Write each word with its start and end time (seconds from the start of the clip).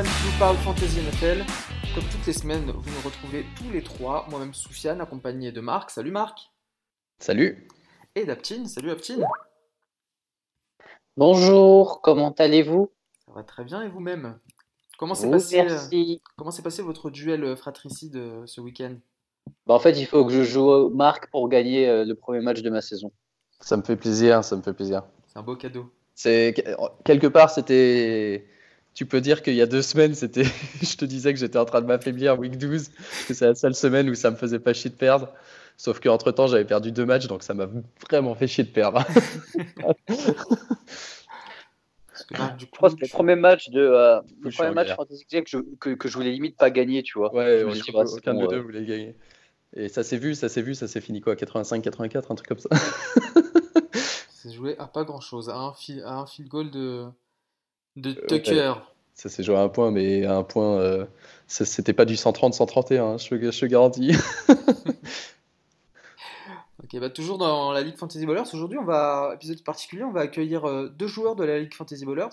francophone 0.00 0.04
qui 0.04 0.32
vous 0.32 0.38
parle 0.38 0.56
Fantasy 0.58 1.00
NFL. 1.00 1.44
Comme 1.94 2.04
toutes 2.04 2.26
les 2.26 2.32
semaines, 2.32 2.70
vous 2.70 2.90
nous 2.90 3.00
retrouvez 3.04 3.44
tous 3.56 3.70
les 3.70 3.82
trois, 3.82 4.26
moi-même 4.30 4.54
Soufiane, 4.54 5.00
accompagné 5.00 5.52
de 5.52 5.60
Marc. 5.60 5.90
Salut 5.90 6.10
Marc. 6.10 6.50
Salut. 7.18 7.66
Et 8.14 8.24
d'Aptine. 8.24 8.66
Salut 8.66 8.90
Aptine. 8.90 9.26
Bonjour, 11.16 12.00
comment 12.00 12.32
allez-vous? 12.38 12.90
Ça 13.26 13.32
va 13.32 13.42
très 13.42 13.64
bien 13.64 13.82
et 13.82 13.88
vous-même? 13.88 14.38
Comment 14.98 15.14
s'est 15.14 15.26
Oh, 15.26 15.32
passé, 15.32 15.60
euh, 15.60 15.64
Merci. 15.64 16.22
comment 16.36 16.50
s'est 16.50 16.62
passé 16.62 16.82
votre 16.82 17.10
duel 17.10 17.44
euh, 17.44 17.56
fratricide 17.56 18.16
euh, 18.16 18.46
ce 18.46 18.60
week-end? 18.60 18.94
Bah, 19.66 19.74
en 19.74 19.80
fait, 19.80 19.98
il 19.98 20.06
faut 20.06 20.24
que 20.24 20.32
je 20.32 20.42
joue 20.42 20.90
Marc 20.90 21.30
pour 21.30 21.48
gagner 21.48 21.88
euh, 21.88 22.04
le 22.04 22.14
premier 22.14 22.40
match 22.40 22.62
de 22.62 22.70
ma 22.70 22.80
saison. 22.80 23.12
Ça 23.60 23.76
me 23.76 23.82
fait 23.82 23.96
plaisir, 23.96 24.44
ça 24.44 24.56
me 24.56 24.62
fait 24.62 24.72
plaisir. 24.72 25.02
C'est 25.26 25.38
un 25.38 25.42
beau 25.42 25.56
cadeau. 25.56 25.92
C'est 26.14 26.54
quelque 27.04 27.26
part, 27.26 27.50
c'était. 27.50 28.46
Tu 29.00 29.06
peux 29.06 29.22
dire 29.22 29.40
qu'il 29.42 29.54
y 29.54 29.62
a 29.62 29.66
deux 29.66 29.80
semaines, 29.80 30.12
c'était. 30.14 30.44
Je 30.82 30.94
te 30.94 31.06
disais 31.06 31.32
que 31.32 31.38
j'étais 31.38 31.56
en 31.56 31.64
train 31.64 31.80
de 31.80 31.86
m'affaiblir 31.86 32.38
week 32.38 32.58
12, 32.58 32.90
que 33.26 33.32
c'est 33.32 33.46
la 33.46 33.54
seule 33.54 33.74
semaine 33.74 34.10
où 34.10 34.14
ça 34.14 34.30
me 34.30 34.36
faisait 34.36 34.58
pas 34.58 34.74
chier 34.74 34.90
de 34.90 34.94
perdre. 34.94 35.32
Sauf 35.78 36.00
qu'entre 36.00 36.32
temps, 36.32 36.48
j'avais 36.48 36.66
perdu 36.66 36.92
deux 36.92 37.06
matchs, 37.06 37.26
donc 37.26 37.42
ça 37.42 37.54
m'a 37.54 37.66
vraiment 38.10 38.34
fait 38.34 38.46
chier 38.46 38.62
de 38.62 38.68
perdre. 38.68 39.02
Je 42.30 42.66
crois 42.66 42.90
que 42.90 42.96
le 43.00 43.08
premier 43.08 43.36
match 43.36 43.70
de 43.70 43.80
euh, 43.80 44.20
le 44.42 44.50
premier 44.50 44.74
match. 44.74 44.94
Fantasy 44.94 45.24
que 45.24 45.40
je, 45.46 45.56
que, 45.80 45.94
que 45.94 46.06
je 46.06 46.14
voulais 46.18 46.32
limite 46.32 46.58
pas 46.58 46.68
gagner, 46.68 47.02
tu 47.02 47.16
vois. 47.16 47.34
Ouais, 47.34 47.64
on- 47.64 47.72
dit, 47.72 47.80
bah, 47.94 48.04
c'est 48.04 48.16
aucun 48.16 48.34
de 48.34 48.40
bon, 48.40 48.44
nous 48.44 48.50
deux 48.50 48.56
euh, 48.56 48.60
voulait 48.60 48.84
gagner. 48.84 49.16
Et 49.74 49.88
ça 49.88 50.02
s'est 50.04 50.18
vu, 50.18 50.34
ça 50.34 50.50
s'est 50.50 50.60
vu, 50.60 50.74
ça 50.74 50.88
s'est 50.88 51.00
fini 51.00 51.22
quoi 51.22 51.36
85-84, 51.36 52.30
un 52.30 52.34
truc 52.34 52.48
comme 52.48 52.58
ça. 52.58 52.68
c'est 54.28 54.52
joué 54.52 54.76
à 54.78 54.86
pas 54.86 55.04
grand-chose, 55.04 55.48
à 55.48 55.56
un, 55.56 55.72
fil, 55.72 56.02
à 56.02 56.16
un 56.18 56.26
field 56.26 56.50
goal 56.50 56.70
de, 56.70 57.06
de 57.96 58.10
Euh, 58.10 58.26
Tucker. 58.26 58.74
Ça 59.14 59.28
s'est 59.28 59.42
joué 59.42 59.56
à 59.56 59.60
un 59.60 59.68
point, 59.68 59.90
mais 59.90 60.24
à 60.24 60.34
un 60.36 60.42
point, 60.42 60.78
euh, 60.80 61.04
ça- 61.46 61.64
c'était 61.66 61.92
pas 61.92 62.04
du 62.06 62.16
130-131, 62.16 63.04
hein, 63.04 63.18
je, 63.18 63.28
te- 63.28 63.50
je 63.50 63.60
te 63.60 63.66
garantis. 63.66 64.12
Ok, 66.82 66.98
bah 66.98 67.10
toujours 67.10 67.38
dans 67.38 67.72
la 67.72 67.82
Ligue 67.82 67.96
Fantasy 67.96 68.24
Ballers. 68.26 68.42
Aujourd'hui, 68.52 68.78
on 68.78 68.84
va, 68.84 69.32
épisode 69.34 69.62
particulier, 69.62 70.02
on 70.02 70.10
va 70.12 70.22
accueillir 70.22 70.64
euh, 70.68 70.88
deux 70.88 71.06
joueurs 71.06 71.36
de 71.36 71.44
la 71.44 71.58
Ligue 71.60 71.74
Fantasy 71.74 72.04
Ballers. 72.04 72.28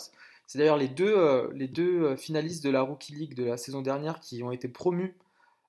C'est 0.48 0.58
d'ailleurs 0.58 0.78
les 0.78 0.88
deux, 0.88 1.14
euh, 1.16 1.50
les 1.54 1.68
deux 1.68 2.02
euh, 2.04 2.16
finalistes 2.16 2.64
de 2.64 2.70
la 2.70 2.82
Rookie 2.82 3.14
League 3.14 3.36
de 3.36 3.44
la 3.44 3.58
saison 3.58 3.82
dernière 3.82 4.20
qui 4.22 4.42
ont 4.44 4.52
été 4.52 4.68
promus 4.70 5.16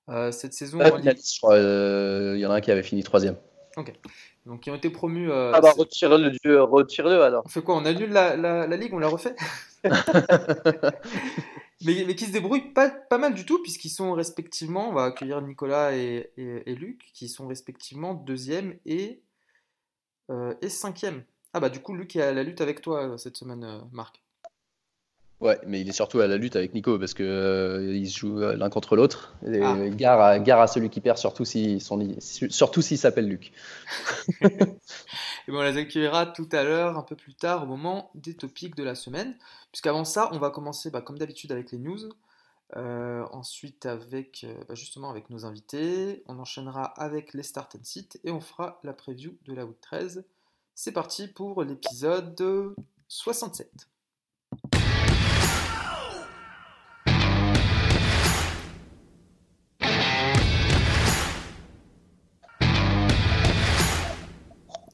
euh, 0.07 0.31
cette 0.31 0.53
saison 0.53 0.79
Ah, 0.81 0.85
en 0.85 0.95
Ligue. 0.95 0.99
finaliste, 1.01 1.35
je 1.35 1.39
crois, 1.39 1.55
euh, 1.55 2.33
Il 2.35 2.39
y 2.39 2.45
en 2.45 2.51
a 2.51 2.55
un 2.55 2.61
qui 2.61 2.71
avait 2.71 2.81
fini 2.81 3.03
troisième. 3.03 3.35
Donc, 4.45 4.61
qui 4.61 4.71
ont 4.71 4.75
été 4.75 4.89
promus. 4.89 5.29
euh, 5.29 5.51
Ah 5.53 5.61
bah 5.61 5.71
c'est- 5.73 5.79
retire-le 5.81 6.61
retire-le 6.63 7.21
alors. 7.21 7.43
on 7.45 7.49
fait 7.49 7.61
quoi? 7.61 7.75
On 7.75 7.85
annule 7.85 8.11
la, 8.11 8.35
la, 8.37 8.65
la 8.65 8.77
Ligue 8.77 8.93
On 8.93 8.99
la 8.99 9.07
refait? 9.09 9.35
mais, 11.85 12.15
qui 12.15 12.25
se 12.25 12.31
débrouillent 12.31 12.73
pas, 12.73 13.17
mal 13.17 13.33
du 13.33 13.45
tout, 13.45 13.61
puisqu'ils 13.61 13.89
sont 13.89 14.13
respectivement, 14.13 14.89
on 14.89 14.93
va 14.93 15.05
accueillir 15.05 15.41
Nicolas 15.41 15.95
et 15.95 16.31
Luc, 16.67 17.11
qui 17.13 17.29
sont 17.29 17.47
respectivement 17.47 18.13
deuxième 18.13 18.77
et, 18.85 19.21
euh, 20.29 20.53
et 20.61 20.69
cinquième. 20.69 21.23
Ah 21.53 21.59
bah 21.59 21.69
du 21.69 21.81
coup, 21.81 21.95
Luc 21.95 22.15
est 22.15 22.21
à 22.21 22.33
la 22.33 22.43
lutte 22.43 22.61
avec 22.61 22.81
toi 22.81 23.07
euh, 23.07 23.17
cette 23.17 23.37
semaine, 23.37 23.63
euh, 23.63 23.79
Marc. 23.91 24.21
Ouais, 25.41 25.57
mais 25.65 25.79
il 25.79 25.87
est 25.87 25.93
surtout 25.93 26.19
à 26.19 26.27
la 26.27 26.37
lutte 26.37 26.55
avec 26.55 26.73
Nico 26.73 26.99
parce 26.99 27.13
que 27.13 27.23
euh, 27.23 27.95
ils 27.95 28.09
se 28.09 28.19
jouent 28.19 28.41
euh, 28.41 28.55
l'un 28.55 28.69
contre 28.69 28.95
l'autre. 28.97 29.35
Ah. 29.45 29.87
gare, 29.89 30.19
à, 30.19 30.39
gare 30.39 30.59
à 30.59 30.67
celui 30.67 30.89
qui 30.89 30.99
perd, 30.99 31.17
surtout 31.17 31.45
s'il 31.45 31.81
surtout 31.81 32.81
s'il 32.81 32.97
s'appelle 32.97 33.27
Luc. 33.27 33.53
Et 34.41 35.51
bon, 35.51 35.59
on 35.59 35.63
les 35.63 35.77
accueillera 35.77 36.25
tout 36.25 36.49
à 36.51 36.63
l'heure, 36.63 36.97
un 36.97 37.03
peu 37.03 37.15
plus 37.15 37.33
tard, 37.33 37.63
au 37.63 37.65
moment 37.65 38.11
des 38.15 38.35
topics 38.35 38.75
de 38.75 38.83
la 38.83 38.95
semaine. 38.95 39.35
Puisqu'avant 39.71 40.05
ça, 40.05 40.29
on 40.33 40.39
va 40.39 40.49
commencer 40.49 40.91
bah, 40.91 41.01
comme 41.01 41.17
d'habitude 41.17 41.51
avec 41.51 41.71
les 41.71 41.77
news. 41.77 42.09
Euh, 42.77 43.25
ensuite, 43.31 43.87
avec 43.87 44.43
euh, 44.43 44.53
bah, 44.67 44.75
justement 44.75 45.09
avec 45.09 45.29
nos 45.31 45.45
invités. 45.45 46.23
On 46.27 46.37
enchaînera 46.37 46.83
avec 46.83 47.33
les 47.33 47.43
start 47.43 47.75
and 47.75 47.83
sit 47.83 48.19
et 48.23 48.31
on 48.31 48.41
fera 48.41 48.79
la 48.83 48.93
preview 48.93 49.35
de 49.45 49.53
la 49.53 49.65
week 49.65 49.81
13. 49.81 50.23
C'est 50.75 50.91
parti 50.91 51.27
pour 51.27 51.63
l'épisode 51.63 52.75
67. 53.07 53.87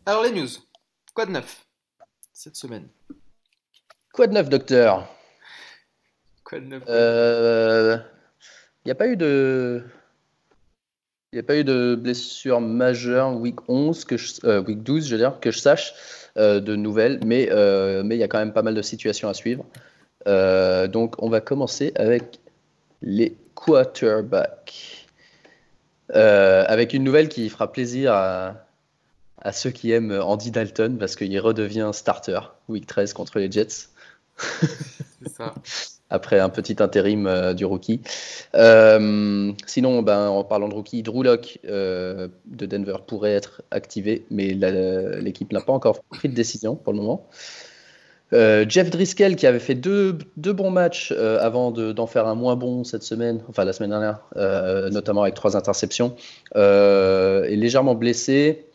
Alors 0.06 0.24
les 0.24 0.32
news, 0.32 0.48
quoi 1.14 1.26
de 1.26 1.32
neuf 1.32 1.66
cette 2.34 2.56
semaine? 2.56 2.88
Quoi 4.14 4.28
de 4.28 4.34
neuf, 4.34 4.50
docteur? 4.50 5.08
Quoi 6.44 6.60
de 6.60 6.66
neuf? 6.66 6.84
Il 8.84 8.88
n'y 8.88 8.92
a 8.92 8.96
pas 8.96 9.08
eu 9.08 9.18
de. 9.18 9.84
Il 11.32 11.38
n'y 11.38 11.40
a 11.40 11.44
pas 11.44 11.58
eu 11.58 11.64
de 11.64 11.96
blessure 11.96 12.62
majeure 12.62 13.34
week 13.36 13.68
11, 13.68 14.06
que 14.06 14.16
je- 14.16 14.36
euh, 14.46 14.62
week 14.62 14.84
12, 14.84 15.08
je 15.08 15.12
veux 15.16 15.18
dire, 15.18 15.40
que 15.42 15.52
je 15.52 15.60
sache, 15.60 15.94
euh, 16.38 16.60
de 16.62 16.76
nouvelles, 16.76 17.20
mais 17.26 17.50
euh, 17.52 18.04
mais 18.04 18.16
il 18.16 18.20
y 18.20 18.24
a 18.24 18.28
quand 18.28 18.38
même 18.40 18.54
pas 18.54 18.62
mal 18.62 18.74
de 18.76 18.82
situations 18.82 19.28
à 19.28 19.34
suivre. 19.34 19.66
Euh, 20.28 20.88
donc, 20.88 21.16
on 21.22 21.30
va 21.30 21.42
commencer 21.42 21.92
avec 21.96 22.40
les 23.02 23.36
quarterbacks. 23.56 25.08
Euh, 26.14 26.64
avec 26.68 26.94
une 26.94 27.04
nouvelle 27.04 27.28
qui 27.30 27.50
fera 27.50 27.72
plaisir 27.72 28.14
à, 28.14 28.65
à 29.46 29.52
ceux 29.54 29.70
qui 29.70 29.92
aiment 29.92 30.12
Andy 30.12 30.52
Dalton, 30.52 30.98
parce 30.98 31.16
qu'il 31.16 31.40
redevient 31.40 31.92
starter 31.94 32.40
week 32.68 32.88
13 32.88 33.14
contre 33.14 33.40
les 33.40 33.50
Jets 33.50 33.88
C'est 34.38 35.30
ça. 35.30 35.54
après 36.10 36.40
un 36.40 36.50
petit 36.50 36.76
intérim 36.82 37.26
euh, 37.28 37.54
du 37.54 37.66
rookie. 37.66 38.02
Euh, 38.56 39.52
sinon, 39.66 40.02
ben, 40.02 40.28
en 40.28 40.44
parlant 40.44 40.68
de 40.68 40.74
rookie, 40.74 41.04
Drew 41.04 41.24
Lock 41.24 41.60
de 41.64 42.30
Denver 42.46 42.98
pourrait 43.08 43.34
être 43.34 43.62
activé, 43.72 44.26
mais 44.30 44.54
l'équipe 44.54 45.52
n'a 45.54 45.62
pas 45.62 45.74
encore 45.74 46.04
pris 46.04 46.30
de 46.30 46.34
décision 46.36 46.76
pour 46.76 46.94
le 46.94 47.00
moment. 47.00 47.28
Euh, 48.34 48.66
Jeff 48.68 48.90
Driscoll 48.90 49.36
qui 49.36 49.46
avait 49.46 49.60
fait 49.60 49.76
deux, 49.76 50.18
deux 50.36 50.54
bons 50.54 50.72
matchs 50.72 51.14
euh, 51.16 51.38
avant 51.42 51.72
de- 51.72 51.92
d'en 51.92 52.08
faire 52.08 52.26
un 52.28 52.34
moins 52.36 52.56
bon 52.56 52.84
cette 52.84 53.04
semaine, 53.04 53.42
enfin 53.50 53.66
la 53.66 53.74
semaine 53.74 53.92
dernière, 53.92 54.20
euh, 54.36 54.90
notamment 54.90 55.22
avec 55.22 55.36
trois 55.36 55.56
interceptions, 55.56 56.16
euh, 56.56 57.44
est 57.44 57.56
légèrement 57.56 57.94
blessé. 57.94 58.66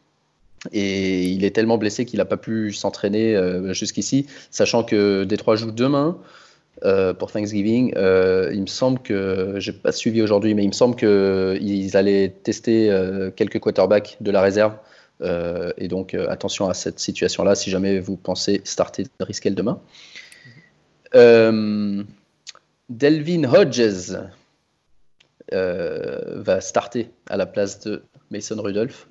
Et 0.72 1.24
il 1.24 1.44
est 1.44 1.54
tellement 1.54 1.78
blessé 1.78 2.04
qu'il 2.04 2.18
n'a 2.18 2.24
pas 2.24 2.36
pu 2.36 2.72
s'entraîner 2.72 3.34
euh, 3.34 3.72
jusqu'ici, 3.72 4.26
sachant 4.50 4.84
que 4.84 5.24
Détroit 5.24 5.56
joue 5.56 5.70
demain 5.70 6.18
euh, 6.84 7.14
pour 7.14 7.32
Thanksgiving. 7.32 7.94
Euh, 7.96 8.50
il 8.52 8.60
me 8.62 8.66
semble 8.66 9.00
que, 9.00 9.54
j'ai 9.58 9.72
pas 9.72 9.92
suivi 9.92 10.20
aujourd'hui, 10.20 10.54
mais 10.54 10.62
il 10.62 10.68
me 10.68 10.74
semble 10.74 10.96
qu'ils 10.96 11.96
allaient 11.96 12.28
tester 12.42 12.90
quelques 13.36 13.58
quarterbacks 13.58 14.18
de 14.20 14.30
la 14.30 14.42
réserve. 14.42 14.74
Et 15.22 15.88
donc, 15.88 16.14
attention 16.14 16.68
à 16.68 16.74
cette 16.74 16.98
situation-là 16.98 17.54
si 17.54 17.70
jamais 17.70 17.98
vous 17.98 18.16
pensez 18.16 18.60
starter 18.64 19.04
Driscoll 19.18 19.54
demain. 19.54 19.80
Delvin 22.88 23.44
Hodges 23.44 24.16
va 25.52 26.60
starter 26.60 27.10
à 27.28 27.36
la 27.38 27.46
place 27.46 27.80
de 27.80 28.02
Mason 28.30 28.60
Rudolph. 28.60 29.09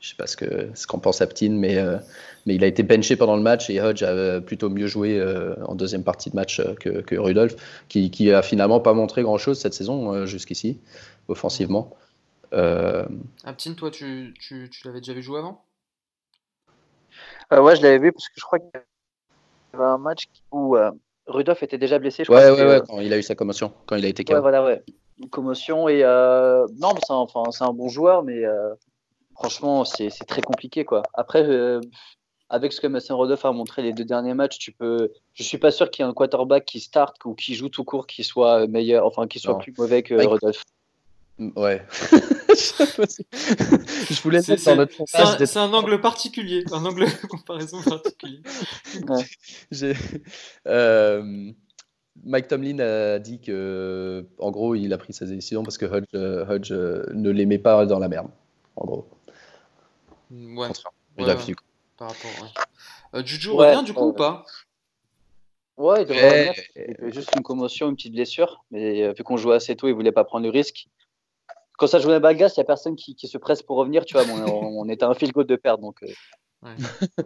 Je 0.00 0.08
sais 0.08 0.14
pas 0.16 0.26
ce 0.26 0.36
que 0.36 0.70
ce 0.74 0.86
qu'en 0.86 0.98
pense 0.98 1.20
Aptine, 1.20 1.58
mais, 1.58 1.76
euh, 1.76 1.98
mais 2.46 2.54
il 2.54 2.64
a 2.64 2.66
été 2.66 2.82
benché 2.82 3.16
pendant 3.16 3.36
le 3.36 3.42
match 3.42 3.68
et 3.68 3.80
Hodge 3.82 4.02
a 4.02 4.08
euh, 4.08 4.40
plutôt 4.40 4.70
mieux 4.70 4.86
joué 4.86 5.18
euh, 5.20 5.54
en 5.66 5.74
deuxième 5.74 6.04
partie 6.04 6.30
de 6.30 6.36
match 6.36 6.58
euh, 6.58 6.74
que, 6.74 7.02
que 7.02 7.16
Rudolph, 7.16 7.54
qui, 7.88 8.10
qui 8.10 8.32
a 8.32 8.40
finalement 8.40 8.80
pas 8.80 8.94
montré 8.94 9.22
grand-chose 9.22 9.58
cette 9.60 9.74
saison 9.74 10.14
euh, 10.14 10.24
jusqu'ici, 10.24 10.80
offensivement. 11.28 11.94
Euh, 12.54 13.04
Aptine, 13.44 13.76
toi, 13.76 13.90
tu, 13.90 14.34
tu, 14.40 14.70
tu 14.70 14.86
l'avais 14.86 15.00
déjà 15.00 15.12
vu 15.12 15.22
jouer 15.22 15.40
avant? 15.40 15.62
Euh, 17.52 17.60
ouais, 17.60 17.76
je 17.76 17.82
l'avais 17.82 17.98
vu 17.98 18.12
parce 18.12 18.28
que 18.28 18.34
je 18.36 18.42
crois 18.42 18.58
qu'il 18.58 18.70
y 18.74 19.76
avait 19.76 19.84
un 19.84 19.98
match 19.98 20.24
où 20.50 20.76
euh, 20.76 20.90
Rudolph 21.26 21.62
était 21.62 21.78
déjà 21.78 21.98
blessé. 21.98 22.24
Je 22.24 22.32
ouais, 22.32 22.38
crois 22.38 22.52
ouais, 22.52 22.56
que, 22.56 22.62
ouais, 22.66 22.74
euh, 22.76 22.80
quand 22.88 23.00
il 23.00 23.12
a 23.12 23.18
eu 23.18 23.22
sa 23.22 23.34
commotion, 23.34 23.72
quand 23.86 23.96
il 23.96 24.04
a 24.06 24.08
été 24.08 24.24
Ouais, 24.32 24.36
KO. 24.36 24.40
voilà, 24.40 24.64
ouais. 24.64 24.82
Une 25.18 25.28
commotion 25.28 25.88
et 25.88 26.02
euh, 26.02 26.66
non, 26.78 26.94
c'est 27.06 27.12
un, 27.12 27.16
enfin, 27.16 27.42
c'est 27.50 27.64
un 27.64 27.72
bon 27.74 27.88
joueur, 27.88 28.22
mais 28.22 28.44
euh, 28.46 28.74
franchement, 29.40 29.84
c'est 29.84 30.10
très 30.26 30.42
compliqué, 30.42 30.84
quoi. 30.84 31.02
Après, 31.14 31.42
euh, 31.44 31.80
avec 32.50 32.72
ce 32.72 32.80
que 32.80 32.86
Mason 32.86 33.16
Rudolph 33.18 33.44
a 33.44 33.52
montré 33.52 33.82
les 33.82 33.92
deux 33.92 34.04
derniers 34.04 34.34
matchs, 34.34 34.58
tu 34.58 34.70
peux. 34.72 35.10
Je 35.34 35.42
suis 35.42 35.58
pas 35.58 35.70
sûr 35.70 35.90
qu'il 35.90 36.04
y 36.04 36.06
ait 36.06 36.10
un 36.10 36.14
quarterback 36.14 36.64
qui 36.64 36.80
start 36.80 37.16
ou 37.24 37.34
qui 37.34 37.54
joue 37.54 37.68
tout 37.68 37.84
court 37.84 38.06
qui 38.06 38.22
soit 38.24 38.66
meilleur, 38.66 39.06
enfin, 39.06 39.26
qui 39.26 39.38
soit 39.38 39.54
Non. 39.54 39.58
plus 39.60 39.72
mauvais 39.78 40.02
que 40.02 40.14
Mike- 40.14 40.28
Rudolph. 40.28 40.62
Ouais. 41.56 41.82
je 42.50 44.22
voulais 44.22 44.42
C'est 44.42 44.52
mettre 44.52 44.64
dans 44.64 44.70
c'est- 44.72 44.76
notre 44.76 45.46
c'est 45.46 45.58
un, 45.58 45.72
angle 45.72 45.98
particulier, 46.02 46.64
un 46.70 46.84
angle 46.84 47.06
de 47.06 47.26
comparaison 47.28 47.80
particulier. 47.82 48.40
Euh, 50.66 51.50
Mike 52.24 52.48
Tomlin 52.48 52.78
a 52.80 53.18
dit 53.18 53.40
que, 53.40 54.26
en 54.38 54.50
gros, 54.50 54.74
il 54.74 54.92
a 54.92 54.98
pris 54.98 55.12
sa 55.14 55.24
décision 55.24 55.62
parce 55.62 55.78
que 55.78 55.86
Hodge, 55.86 56.04
euh, 56.14 56.44
Hodge, 56.46 56.72
ne 56.72 57.30
les 57.30 57.46
met 57.46 57.58
pas 57.58 57.86
dans 57.86 57.98
la 57.98 58.08
merde. 58.08 58.28
En 58.76 58.84
gros. 58.84 59.06
Ouais, 60.30 60.68
Ouais, 61.18 61.24
ouais. 61.24 61.54
par 61.96 62.08
rapport. 62.08 62.30
ouais. 62.42 62.48
Euh, 63.14 63.24
Juju 63.24 63.50
Ouais, 63.50 63.74
revient 63.74 63.84
du 63.84 63.92
coup 63.92 64.08
ou 64.08 64.12
pas? 64.12 64.44
Ouais, 65.76 66.02
il 66.02 66.06
devrait 66.06 66.46
revenir. 66.46 66.54
C'était 66.74 67.12
juste 67.12 67.30
une 67.36 67.42
commotion, 67.42 67.88
une 67.88 67.96
petite 67.96 68.12
blessure. 68.12 68.64
Mais 68.70 69.02
euh, 69.02 69.12
vu 69.12 69.24
qu'on 69.24 69.36
jouait 69.36 69.56
assez 69.56 69.74
tôt, 69.76 69.88
il 69.88 69.94
voulait 69.94 70.12
pas 70.12 70.24
prendre 70.24 70.44
le 70.44 70.50
risque. 70.50 70.88
Quand 71.78 71.86
ça 71.86 71.98
jouait 71.98 72.14
à 72.14 72.20
Balgas, 72.20 72.52
il 72.56 72.60
n'y 72.60 72.62
a 72.62 72.66
personne 72.66 72.94
qui, 72.94 73.14
qui, 73.14 73.26
se 73.26 73.38
presse 73.38 73.62
pour 73.62 73.78
revenir. 73.78 74.04
Tu 74.04 74.14
vois, 74.14 74.24
on, 74.26 74.80
on 74.80 74.88
était 74.88 75.04
un 75.04 75.14
fil 75.14 75.32
goal 75.32 75.46
de 75.46 75.56
perdre. 75.56 75.82
Donc, 75.82 76.02
euh. 76.02 76.08
ouais. 76.62 76.74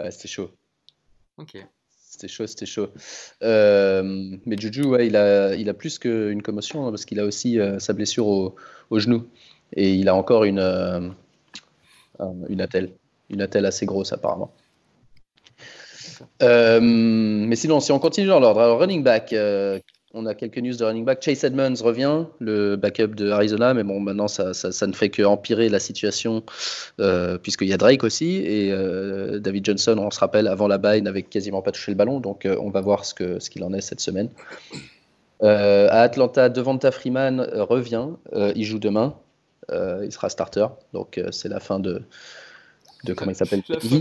ouais 0.00 0.10
c'était 0.10 0.28
chaud. 0.28 0.50
Ok. 1.38 1.56
C'était 2.16 2.28
chaud, 2.28 2.46
c'était 2.46 2.66
chaud. 2.66 2.88
Euh, 3.42 4.36
mais 4.46 4.56
Juju, 4.56 4.84
ouais, 4.84 5.06
il 5.06 5.16
a, 5.16 5.54
il 5.54 5.68
a 5.68 5.74
plus 5.74 5.98
qu'une 5.98 6.40
commotion 6.40 6.86
hein, 6.86 6.90
parce 6.90 7.04
qu'il 7.04 7.20
a 7.20 7.24
aussi 7.24 7.58
euh, 7.58 7.78
sa 7.78 7.92
blessure 7.92 8.26
au, 8.26 8.54
au, 8.88 8.98
genou. 8.98 9.26
Et 9.74 9.92
il 9.94 10.08
a 10.08 10.14
encore 10.14 10.44
une, 10.44 10.58
euh, 10.58 11.10
une 12.48 12.60
attelle. 12.60 12.90
Une 13.28 13.42
attelle 13.42 13.66
assez 13.66 13.86
grosse 13.86 14.12
apparemment. 14.12 14.52
Euh, 16.42 16.80
mais 16.80 17.56
sinon, 17.56 17.80
si 17.80 17.92
on 17.92 17.98
continue 17.98 18.28
dans 18.28 18.40
l'ordre, 18.40 18.62
running 18.78 19.02
back, 19.02 19.32
euh, 19.32 19.80
on 20.16 20.24
a 20.24 20.34
quelques 20.34 20.58
news 20.58 20.74
de 20.74 20.84
running 20.84 21.04
back. 21.04 21.22
Chase 21.22 21.44
Edmonds 21.44 21.74
revient, 21.82 22.24
le 22.40 22.76
backup 22.76 23.08
de 23.08 23.30
Arizona, 23.30 23.74
mais 23.74 23.84
bon, 23.84 24.00
maintenant 24.00 24.28
ça, 24.28 24.54
ça, 24.54 24.86
ne 24.86 24.92
fait 24.92 25.10
qu'empirer 25.10 25.68
la 25.68 25.78
situation 25.78 26.42
euh, 27.00 27.36
puisqu'il 27.38 27.68
y 27.68 27.74
a 27.74 27.76
Drake 27.76 28.02
aussi 28.02 28.36
et 28.36 28.72
euh, 28.72 29.38
David 29.38 29.66
Johnson, 29.66 29.96
on 29.98 30.10
se 30.10 30.18
rappelle, 30.18 30.48
avant 30.48 30.68
la 30.68 30.78
bye, 30.78 31.02
n'avait 31.02 31.22
quasiment 31.22 31.60
pas 31.60 31.70
touché 31.70 31.92
le 31.92 31.96
ballon, 31.96 32.20
donc 32.20 32.46
euh, 32.46 32.56
on 32.60 32.70
va 32.70 32.80
voir 32.80 33.04
ce 33.04 33.14
qu'il 33.14 33.40
ce 33.40 33.50
qu'il 33.50 33.62
en 33.62 33.74
est 33.74 33.82
cette 33.82 34.00
semaine. 34.00 34.30
Euh, 35.42 35.88
à 35.90 36.00
Atlanta, 36.00 36.48
Devonta 36.48 36.90
Freeman 36.90 37.46
revient, 37.52 38.06
il 38.34 38.64
joue 38.64 38.78
demain, 38.78 39.14
il 39.70 40.12
sera 40.12 40.28
starter, 40.28 40.66
donc 40.92 41.20
c'est 41.30 41.48
la 41.48 41.60
fin 41.60 41.78
de, 41.80 42.02
de 43.04 43.14
comment 43.14 43.30
il 43.30 43.36
s'appelle? 43.36 43.62
La, 43.68 43.80
fin, 43.80 44.00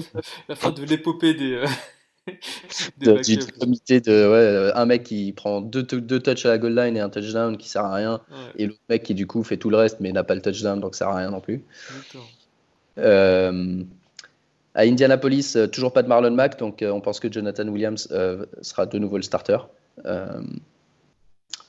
la 0.50 0.56
fin 0.56 0.72
de 0.72 0.84
l'épopée 0.84 1.34
des 1.34 1.64
de, 2.98 3.22
du 3.22 3.38
comité 3.60 4.02
de 4.02 4.28
ouais, 4.30 4.72
un 4.74 4.86
mec 4.86 5.04
qui 5.04 5.32
prend 5.32 5.62
deux, 5.62 5.84
deux 5.84 6.20
touches 6.20 6.46
à 6.46 6.50
la 6.50 6.58
goal 6.58 6.76
line 6.76 6.98
et 6.98 7.00
un 7.00 7.10
touchdown 7.10 7.56
qui 7.58 7.70
sert 7.70 7.86
à 7.86 7.94
rien. 7.94 8.22
Ouais. 8.32 8.64
et 8.64 8.68
l'autre 8.68 8.80
mec 8.90 9.04
qui 9.04 9.14
du 9.14 9.28
coup 9.28 9.44
fait 9.44 9.58
tout 9.58 9.70
le 9.70 9.78
reste 9.78 10.00
mais 10.00 10.12
n'a 10.12 10.24
pas 10.24 10.36
le 10.36 10.42
touchdown 10.42 10.80
donc 10.80 10.96
sert 10.96 11.10
à 11.10 11.18
rien 11.18 11.30
non 11.30 11.40
plus. 11.40 11.64
Euh, 12.98 13.84
à 14.74 14.82
Indianapolis 14.82 15.58
toujours 15.72 15.94
pas 15.94 16.02
de 16.02 16.08
Marlon 16.08 16.32
Mack 16.32 16.58
donc 16.58 16.82
euh, 16.82 16.92
on 16.92 17.02
pense 17.02 17.20
que 17.20 17.32
Jonathan 17.32 17.68
Williams 17.68 18.08
euh, 18.12 18.46
sera 18.62 18.86
de 18.86 18.98
nouveau 18.98 19.18
le 19.18 19.24
starter. 19.24 19.58
Euh, 20.06 20.42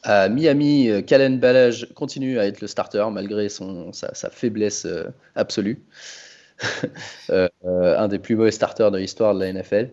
à 0.06 0.28
Miami 0.28 0.90
Kalen 1.06 1.38
Ballage 1.38 1.88
continue 1.94 2.38
à 2.38 2.46
être 2.46 2.60
le 2.60 2.66
starter 2.66 3.06
malgré 3.12 3.48
son, 3.48 3.92
sa, 3.92 4.30
faiblesse 4.30 4.86
absolue 5.34 5.82
un 7.28 8.08
des 8.08 8.18
plus 8.18 8.36
mauvais 8.36 8.50
starters 8.50 8.90
de 8.90 8.98
l'histoire 8.98 9.34
de 9.34 9.40
la 9.40 9.52
NFL 9.52 9.90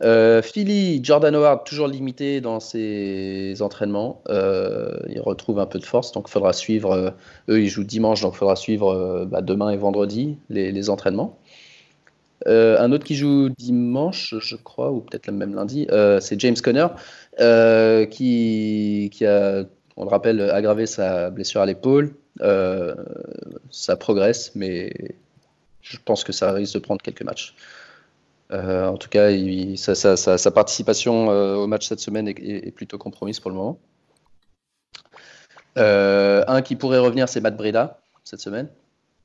euh, 0.00 0.40
Philly, 0.40 1.04
Jordan 1.04 1.34
Howard, 1.34 1.64
toujours 1.64 1.86
limité 1.86 2.40
dans 2.40 2.60
ses 2.60 3.60
entraînements. 3.60 4.22
Euh, 4.28 4.98
il 5.08 5.20
retrouve 5.20 5.58
un 5.58 5.66
peu 5.66 5.78
de 5.78 5.84
force, 5.84 6.12
donc 6.12 6.26
il 6.28 6.30
faudra 6.30 6.52
suivre. 6.52 6.92
Euh, 6.92 7.10
eux, 7.50 7.62
ils 7.62 7.68
jouent 7.68 7.84
dimanche, 7.84 8.22
donc 8.22 8.34
il 8.34 8.38
faudra 8.38 8.56
suivre 8.56 9.26
bah, 9.30 9.42
demain 9.42 9.70
et 9.70 9.76
vendredi 9.76 10.38
les, 10.48 10.72
les 10.72 10.90
entraînements. 10.90 11.38
un 12.46 12.90
autre 12.92 13.04
qui 13.04 13.14
joue 13.14 13.50
dimanche, 13.50 14.34
je 14.40 14.56
crois, 14.56 14.90
ou 14.90 15.00
peut-être 15.00 15.30
même 15.30 15.54
lundi, 15.54 15.86
c'est 16.20 16.40
James 16.40 16.56
Conner, 16.62 16.86
qui, 17.38 19.10
qui, 19.12 19.26
a, 19.26 19.64
on 19.96 20.04
le 20.04 20.10
rappelle, 20.10 20.40
aggravé 20.50 20.86
sa 20.86 21.30
blessure 21.30 21.60
à 21.60 21.66
l'épaule. 21.66 22.14
ça 23.70 23.96
progresse, 23.96 24.54
mais 24.54 24.92
je 25.80 25.98
pense 26.04 26.24
que 26.24 26.32
ça 26.32 26.52
risque 26.52 26.74
de 26.74 26.78
prendre 26.78 27.02
quelques 27.02 27.22
matchs. 27.22 27.54
Euh, 28.52 28.86
en 28.86 28.96
tout 28.96 29.08
cas, 29.08 29.30
il, 29.30 29.78
sa, 29.78 29.94
sa, 29.94 30.16
sa, 30.16 30.36
sa, 30.36 30.50
participation 30.50 31.30
euh, 31.30 31.54
au 31.54 31.66
match 31.66 31.88
cette 31.88 32.00
semaine 32.00 32.28
est, 32.28 32.38
est, 32.38 32.68
est, 32.68 32.70
plutôt 32.70 32.98
compromise 32.98 33.40
pour 33.40 33.50
le 33.50 33.56
moment. 33.56 33.78
Euh, 35.78 36.44
un 36.46 36.60
qui 36.60 36.76
pourrait 36.76 36.98
revenir, 36.98 37.28
c'est 37.28 37.40
Matt 37.40 37.56
Breda 37.56 38.00
cette 38.24 38.40
semaine. 38.40 38.68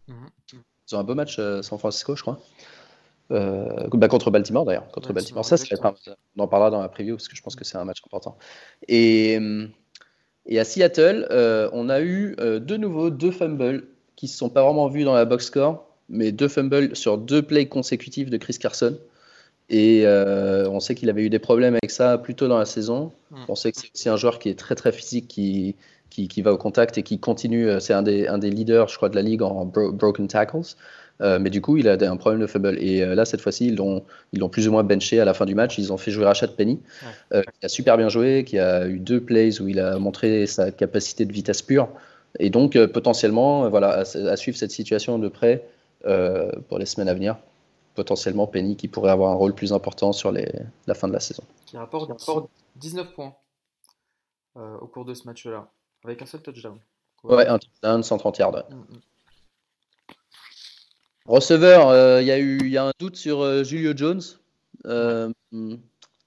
-hmm. 0.07 0.59
Ils 0.89 0.95
ont 0.95 0.99
un 0.99 1.03
beau 1.03 1.15
match 1.15 1.37
euh, 1.39 1.61
San 1.61 1.77
Francisco, 1.77 2.15
je 2.15 2.21
crois. 2.21 2.39
Bah, 3.29 4.07
contre 4.07 4.31
Baltimore 4.31 4.65
d'ailleurs. 4.65 4.87
Contre 4.91 5.13
Baltimore, 5.13 5.45
ça, 5.45 5.57
ça 5.57 5.65
un, 5.83 5.93
on 6.37 6.43
en 6.43 6.47
parlera 6.47 6.69
dans 6.69 6.81
la 6.81 6.89
preview 6.89 7.15
parce 7.15 7.27
que 7.27 7.35
je 7.35 7.41
pense 7.41 7.55
que 7.55 7.63
c'est 7.63 7.77
un 7.77 7.85
match 7.85 8.01
important. 8.05 8.37
Et, 8.87 9.37
et 10.45 10.59
à 10.59 10.63
Seattle, 10.63 11.27
on 11.73 11.89
a 11.89 12.01
eu 12.01 12.35
de 12.37 12.77
nouveau 12.77 13.09
deux 13.09 13.31
fumbles 13.31 13.87
qui 14.15 14.25
ne 14.25 14.29
se 14.29 14.37
sont 14.37 14.49
pas 14.49 14.63
vraiment 14.63 14.87
vus 14.87 15.03
dans 15.03 15.13
la 15.13 15.25
box 15.25 15.45
score, 15.45 15.85
mais 16.09 16.31
deux 16.31 16.47
fumbles 16.47 16.95
sur 16.95 17.17
deux 17.17 17.41
plays 17.41 17.67
consécutifs 17.67 18.29
de 18.29 18.37
Chris 18.37 18.57
Carson. 18.59 18.97
Et 19.69 20.03
euh, 20.05 20.67
on 20.69 20.79
sait 20.79 20.95
qu'il 20.95 21.09
avait 21.09 21.23
eu 21.23 21.29
des 21.29 21.39
problèmes 21.39 21.75
avec 21.75 21.91
ça 21.91 22.17
plus 22.17 22.35
tôt 22.35 22.47
dans 22.47 22.57
la 22.57 22.65
saison. 22.65 23.11
Mm. 23.31 23.35
On 23.49 23.55
sait 23.55 23.71
que 23.71 23.79
c'est 23.79 23.91
aussi 23.93 24.09
un 24.09 24.15
joueur 24.15 24.39
qui 24.39 24.49
est 24.49 24.57
très 24.57 24.75
très 24.75 24.91
physique, 24.91 25.27
qui, 25.27 25.75
qui, 26.09 26.27
qui 26.27 26.41
va 26.41 26.53
au 26.53 26.57
contact 26.57 26.97
et 26.97 27.03
qui 27.03 27.19
continue. 27.19 27.69
C'est 27.79 27.93
un 27.93 28.01
des, 28.01 28.27
un 28.27 28.37
des 28.37 28.49
leaders, 28.49 28.87
je 28.87 28.95
crois, 28.95 29.09
de 29.09 29.15
la 29.15 29.21
ligue 29.21 29.41
en 29.41 29.65
bro 29.65 29.91
broken 29.91 30.27
tackles. 30.27 30.75
Euh, 31.21 31.39
mais 31.39 31.49
du 31.49 31.61
coup, 31.61 31.77
il 31.77 31.87
a 31.87 31.93
un 31.93 32.17
problème 32.17 32.41
de 32.41 32.47
fumble. 32.47 32.77
Et 32.79 33.01
euh, 33.01 33.15
là, 33.15 33.25
cette 33.25 33.41
fois-ci, 33.41 33.67
ils 33.67 33.75
l'ont 33.75 34.03
ils 34.33 34.49
plus 34.49 34.67
ou 34.67 34.71
moins 34.71 34.83
benché 34.83 35.19
à 35.19 35.25
la 35.25 35.33
fin 35.33 35.45
du 35.45 35.55
match. 35.55 35.77
Ils 35.77 35.91
ont 35.91 35.97
fait 35.97 36.11
jouer 36.11 36.25
Rashad 36.25 36.55
Penny, 36.55 36.79
ouais. 37.31 37.43
qui 37.59 37.65
a 37.65 37.69
super 37.69 37.97
bien 37.97 38.09
joué, 38.09 38.43
qui 38.43 38.59
a 38.59 38.87
eu 38.87 38.99
deux 38.99 39.21
plays 39.21 39.59
où 39.61 39.67
il 39.67 39.79
a 39.79 39.97
montré 39.97 40.45
sa 40.47 40.71
capacité 40.71 41.25
de 41.25 41.33
vitesse 41.33 41.61
pure. 41.61 41.89
Et 42.39 42.49
donc, 42.49 42.77
potentiellement, 42.87 43.69
voilà, 43.69 43.89
à, 43.89 44.01
à, 44.01 44.35
suivre 44.35 44.57
cette 44.57 44.71
situation 44.71 45.17
de 45.17 45.27
près 45.27 45.63
pour 46.69 46.77
les 46.77 46.85
semaines 46.85 47.09
à 47.09 47.13
venir 47.13 47.37
potentiellement 47.97 48.45
Penny 48.45 48.75
qui 48.77 48.87
pourrait 48.87 49.09
avoir 49.09 49.31
un 49.31 49.35
rôle 49.35 49.55
plus 49.55 49.73
important 49.73 50.13
sur 50.13 50.31
les, 50.31 50.47
la 50.85 50.93
fin 50.93 51.07
de 51.07 51.13
la 51.13 51.19
saison. 51.19 51.43
Qui 51.65 51.77
rapporte, 51.77 52.09
rapporte 52.11 52.47
19 52.75 53.11
points 53.15 53.33
euh, 54.55 54.77
au 54.77 54.87
cours 54.87 55.03
de 55.03 55.15
ce 55.15 55.25
match-là, 55.25 55.67
avec 56.03 56.21
un 56.21 56.27
seul 56.27 56.41
touchdown. 56.41 56.77
Ouais, 57.23 57.37
ouais 57.37 57.47
un 57.47 57.57
touchdown, 57.57 58.03
130 58.03 58.37
yards. 58.37 58.65
Mm 58.69 58.75
-hmm. 58.75 58.99
Receveur, 61.27 61.89
il 61.89 61.93
euh, 61.93 62.21
y, 62.21 62.31
a 62.31 62.39
eu, 62.39 62.69
y 62.69 62.77
a 62.77 62.85
un 62.85 62.91
doute 62.99 63.17
sur 63.17 63.41
euh, 63.41 63.63
Julio 63.63 63.91
Jones, 63.95 64.21
euh, 64.85 65.29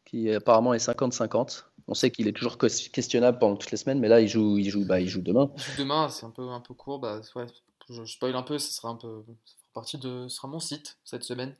qui 0.04 0.30
apparemment 0.30 0.74
est 0.74 0.86
50-50. 0.86 1.64
On 1.88 1.94
sait 1.94 2.10
qu'il 2.10 2.28
est 2.28 2.32
toujours 2.32 2.58
questionnable 2.58 3.38
pendant 3.38 3.56
toutes 3.56 3.70
les 3.70 3.78
semaines, 3.78 3.98
mais 3.98 4.08
là, 4.08 4.20
il 4.20 4.28
joue, 4.28 4.58
il 4.58 4.68
joue, 4.68 4.84
bah, 4.84 5.00
il 5.00 5.08
joue 5.08 5.22
demain. 5.22 5.50
Il 5.56 5.62
joue 5.62 5.78
demain, 5.78 6.08
c'est 6.10 6.26
un 6.26 6.30
peu, 6.30 6.42
un 6.42 6.60
peu 6.60 6.74
court. 6.74 6.98
Bah, 6.98 7.20
ouais, 7.34 7.46
je 7.88 8.04
spoil 8.04 8.36
un 8.36 8.42
peu, 8.42 8.58
ce 8.58 8.72
sera 8.72 8.90
un 8.90 8.96
peu 8.96 9.24
partie 9.72 9.98
de 9.98 10.28
sera 10.28 10.48
mon 10.48 10.60
site 10.60 10.98
cette 11.04 11.24
semaine. 11.24 11.54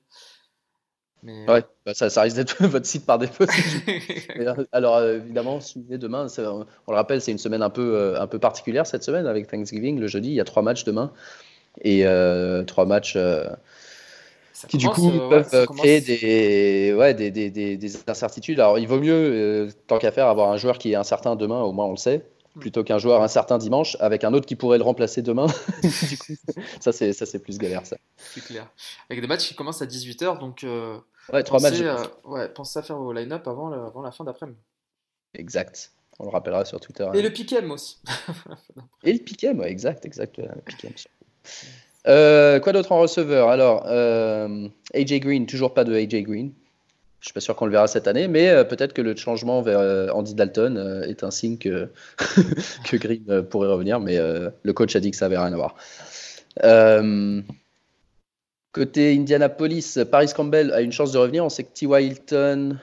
Mais... 1.23 1.51
Ouais, 1.51 1.65
bah 1.85 1.95
ça, 1.95 2.09
ça, 2.09 2.23
risque 2.23 2.37
d'être 2.37 2.63
votre 2.67 2.87
site 2.87 3.07
par 3.07 3.19
défaut. 3.19 3.45
alors 4.73 5.03
évidemment, 5.03 5.61
suivez 5.61 5.99
demain. 5.99 6.27
On 6.39 6.93
le 6.93 6.97
rappelle, 6.97 7.21
c'est 7.23 7.33
une 7.33 7.39
semaine 7.39 7.63
un 7.63 7.71
peu, 7.71 8.19
un 8.19 8.27
peu 8.27 8.39
particulière 8.39 8.87
cette 8.87 9.03
semaine 9.03 9.27
avec 9.27 9.47
Thanksgiving. 9.49 9.99
Le 9.99 10.07
jeudi, 10.07 10.29
il 10.29 10.35
y 10.35 10.41
a 10.41 10.45
trois 10.45 10.63
matchs 10.63 10.85
demain 10.85 11.13
et 11.81 12.07
euh, 12.07 12.65
trois 12.65 12.87
matchs 12.87 13.17
qui 14.69 14.79
commence, 14.79 15.01
du 15.01 15.11
coup 15.11 15.11
peuvent 15.29 15.51
ouais, 15.53 15.67
créer 15.77 16.01
des, 16.01 16.95
ouais, 16.95 17.15
des, 17.15 17.31
des, 17.31 17.51
des, 17.51 17.77
des, 17.77 17.97
incertitudes. 18.07 18.61
Alors 18.61 18.79
il 18.79 18.87
vaut 18.87 19.01
mieux, 19.01 19.69
tant 19.87 19.99
qu'à 19.99 20.13
faire, 20.13 20.27
avoir 20.27 20.51
un 20.51 20.57
joueur 20.57 20.79
qui 20.79 20.93
est 20.93 20.97
incertain 20.97 21.37
demain, 21.37 21.63
au 21.63 21.73
moins 21.73 21.87
on 21.87 21.93
le 21.93 21.97
sait 21.97 22.25
plutôt 22.59 22.83
qu'un 22.83 22.99
joueur 22.99 23.23
incertain 23.23 23.59
dimanche 23.59 23.97
avec 24.01 24.25
un 24.25 24.33
autre 24.33 24.47
qui 24.47 24.57
pourrait 24.57 24.79
le 24.79 24.85
remplacer 24.85 25.23
demain. 25.23 25.47
du 25.83 26.19
coup, 26.19 26.33
ça 26.81 26.93
c'est 26.93 27.13
ça 27.13 27.27
c'est 27.27 27.39
plus 27.39 27.59
galère 27.59 27.87
ça. 27.87 27.97
C'est 28.17 28.45
clair. 28.45 28.69
Avec 29.09 29.21
des 29.21 29.27
matchs 29.27 29.49
qui 29.49 29.55
commencent 29.55 29.83
à 29.83 29.87
18h 29.87 30.39
donc 30.39 30.65
euh, 30.65 30.99
ouais, 31.33 31.43
trois 31.43 31.61
pensez, 31.61 31.83
matchs. 31.83 31.83
Euh, 31.83 32.29
ouais, 32.29 32.49
pensez 32.49 32.79
à 32.79 32.83
faire 32.83 32.97
vos 32.97 33.13
line-up 33.13 33.47
avant, 33.47 33.69
le, 33.69 33.79
avant 33.79 34.03
la 34.03 34.11
fin 34.11 34.25
d'après-midi. 34.25 34.59
Exact. 35.35 35.93
On 36.19 36.25
le 36.25 36.31
rappellera 36.31 36.65
sur 36.65 36.81
Twitter. 36.81 37.09
Et 37.15 37.19
hein. 37.19 37.23
le 37.23 37.31
piquem 37.31 37.71
aussi. 37.71 37.99
Et 39.05 39.13
le 39.13 39.21
piquem, 39.21 39.61
ouais, 39.61 39.71
exact, 39.71 40.05
exact. 40.05 40.39
Le 40.39 40.61
piquem. 40.67 40.93
Euh, 42.07 42.61
quoi 42.61 42.73
d'autre 42.73 42.93
en 42.93 43.01
receveur? 43.01 43.49
Alors, 43.49 43.85
euh, 43.87 44.69
AJ 44.95 45.21
Green, 45.21 45.47
toujours 45.47 45.75
pas 45.75 45.85
de 45.85 45.95
AJ 45.95 46.23
Green. 46.23 46.53
Je 47.21 47.27
suis 47.27 47.35
pas 47.35 47.41
sûr 47.41 47.55
qu'on 47.55 47.67
le 47.67 47.73
verra 47.73 47.87
cette 47.87 48.09
année, 48.09 48.29
mais 48.29 48.49
euh, 48.49 48.65
peut-être 48.65 48.95
que 48.95 49.03
le 49.03 49.15
changement 49.15 49.61
vers 49.61 50.17
Andy 50.17 50.35
Dalton 50.35 51.05
est 51.07 51.23
un 51.23 51.31
signe 51.31 51.59
que, 51.59 51.91
Green 52.93 53.43
pourrait 53.43 53.69
revenir, 53.69 54.01
mais 54.01 54.17
le 54.19 54.73
coach 54.73 54.97
a 54.97 55.01
dit 55.01 55.11
que 55.11 55.17
ça 55.17 55.27
avait 55.27 55.39
rien 55.39 55.53
à 55.53 55.57
voir. 55.57 55.77
côté 58.73 59.15
Indianapolis, 59.15 59.99
Paris 60.11 60.33
Campbell 60.35 60.73
a 60.73 60.81
une 60.81 60.93
chance 60.93 61.13
de 61.13 61.19
revenir. 61.19 61.45
On 61.45 61.51
sait 61.51 61.65
que 61.65 61.73
T. 61.75 61.87
Hilton. 61.87 62.79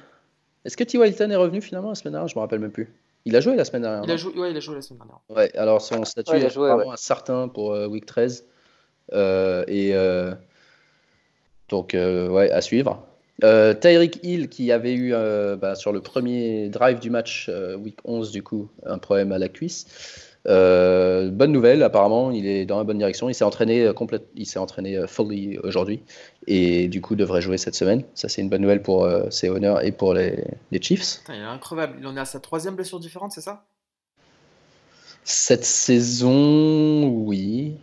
Est-ce 0.63 0.77
que 0.77 0.83
T. 0.83 0.99
Hilton 0.99 1.31
est 1.31 1.35
revenu 1.35 1.61
finalement 1.61 1.89
la 1.89 1.95
semaine 1.95 2.13
dernière? 2.13 2.27
Je 2.27 2.35
me 2.35 2.41
rappelle 2.41 2.59
même 2.59 2.71
plus. 2.71 2.93
Il 3.27 3.35
a 3.35 3.41
joué 3.41 3.55
la 3.55 3.65
semaine 3.65 3.83
dernière. 3.83 4.03
Il 4.03 4.11
a, 4.11 4.17
joué, 4.17 4.33
ouais, 4.39 4.51
il 4.51 4.57
a 4.57 4.59
joué 4.59 4.75
la 4.75 4.81
semaine 4.81 4.99
dernière. 4.99 5.19
Ouais, 5.29 5.55
alors 5.57 5.81
son 5.81 6.03
statut 6.05 6.31
ouais, 6.31 6.43
est 6.43 6.49
joué, 6.49 6.69
vraiment 6.69 6.91
ouais. 6.91 6.97
certain 6.97 7.47
pour 7.47 7.69
Week 7.89 8.05
13. 8.05 8.45
et 9.13 9.93
donc, 11.69 11.93
ouais, 11.93 12.51
à 12.51 12.61
suivre. 12.61 13.07
Euh, 13.43 13.75
Tyreek 13.75 14.19
Hill 14.23 14.49
qui 14.49 14.71
avait 14.71 14.93
eu 14.93 15.13
euh, 15.13 15.55
bah, 15.57 15.75
sur 15.75 15.91
le 15.93 16.01
premier 16.01 16.69
drive 16.69 16.99
du 16.99 17.11
match 17.11 17.47
euh, 17.49 17.75
week 17.75 17.99
11 18.03 18.31
du 18.31 18.41
coup 18.41 18.67
un 18.83 18.97
problème 18.97 19.31
à 19.31 19.37
la 19.37 19.47
cuisse 19.47 19.85
Euh, 20.47 21.29
bonne 21.29 21.51
nouvelle, 21.51 21.83
apparemment, 21.83 22.31
il 22.31 22.47
est 22.47 22.65
dans 22.65 22.77
la 22.77 22.83
bonne 22.83 22.97
direction. 22.97 23.29
Il 23.29 23.33
s'est 23.33 23.43
entraîné 23.43 23.91
complète, 23.95 24.27
il 24.35 24.45
s'est 24.45 24.59
entraîné 24.59 25.05
fully 25.07 25.57
aujourd'hui 25.59 26.01
et 26.47 26.87
du 26.87 27.01
coup 27.01 27.15
devrait 27.15 27.41
jouer 27.41 27.57
cette 27.57 27.75
semaine. 27.75 28.03
Ça, 28.13 28.29
c'est 28.29 28.41
une 28.41 28.49
bonne 28.49 28.61
nouvelle 28.61 28.81
pour 28.81 29.07
ses 29.29 29.49
honneurs 29.49 29.83
et 29.83 29.91
pour 29.91 30.13
les, 30.13 30.43
les 30.71 30.81
Chiefs. 30.81 31.21
il 31.29 31.35
est 31.35 31.43
incroyable. 31.43 31.97
Il 31.99 32.07
en 32.07 32.15
est 32.15 32.19
à 32.19 32.25
sa 32.25 32.39
troisième 32.39 32.75
blessure 32.75 32.99
différente, 32.99 33.33
c'est 33.33 33.41
ça? 33.41 33.65
Cette 35.23 35.65
saison, 35.65 37.07
oui. 37.09 37.75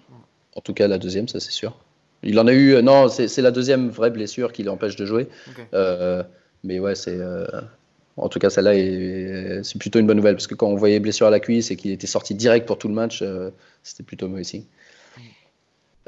En 0.57 0.61
tout 0.63 0.73
cas, 0.73 0.89
la 0.89 0.99
deuxième, 0.99 1.29
ça 1.29 1.41
c'est 1.41 1.53
sûr. 1.53 1.77
Il 2.23 2.39
en 2.41 2.47
a 2.47 2.55
eu. 2.55 2.83
Non, 2.83 3.09
c'est 3.09 3.43
la 3.43 3.51
deuxième 3.51 3.91
vraie 3.91 4.11
blessure 4.11 4.53
qui 4.53 4.63
l'empêche 4.63 4.97
de 4.97 5.05
jouer. 5.05 5.29
mais 6.63 6.79
ouais, 6.79 6.95
c'est. 6.95 7.19
En 8.17 8.29
tout 8.29 8.39
cas, 8.39 8.49
celle-là, 8.49 8.75
c'est 9.65 9.79
plutôt 9.79 9.99
une 9.99 10.07
bonne 10.07 10.17
nouvelle 10.17 10.37
parce 10.37 10.47
que 10.47 10.55
quand 10.55 10.69
on 10.69 10.77
voyait 10.77 11.01
blessure 11.01 11.27
à 11.27 11.31
la 11.31 11.41
cuisse 11.41 11.71
et 11.71 11.77
qu'il 11.77 11.91
était 11.91 12.07
sorti 12.07 12.35
direct 12.35 12.67
pour 12.67 12.79
tout 12.79 12.89
le 12.89 12.95
match, 12.95 13.23
euh, 13.23 13.51
c'était 13.83 14.05
plutôt 14.05 14.29
mauvais 14.29 14.45
signe. 14.45 14.65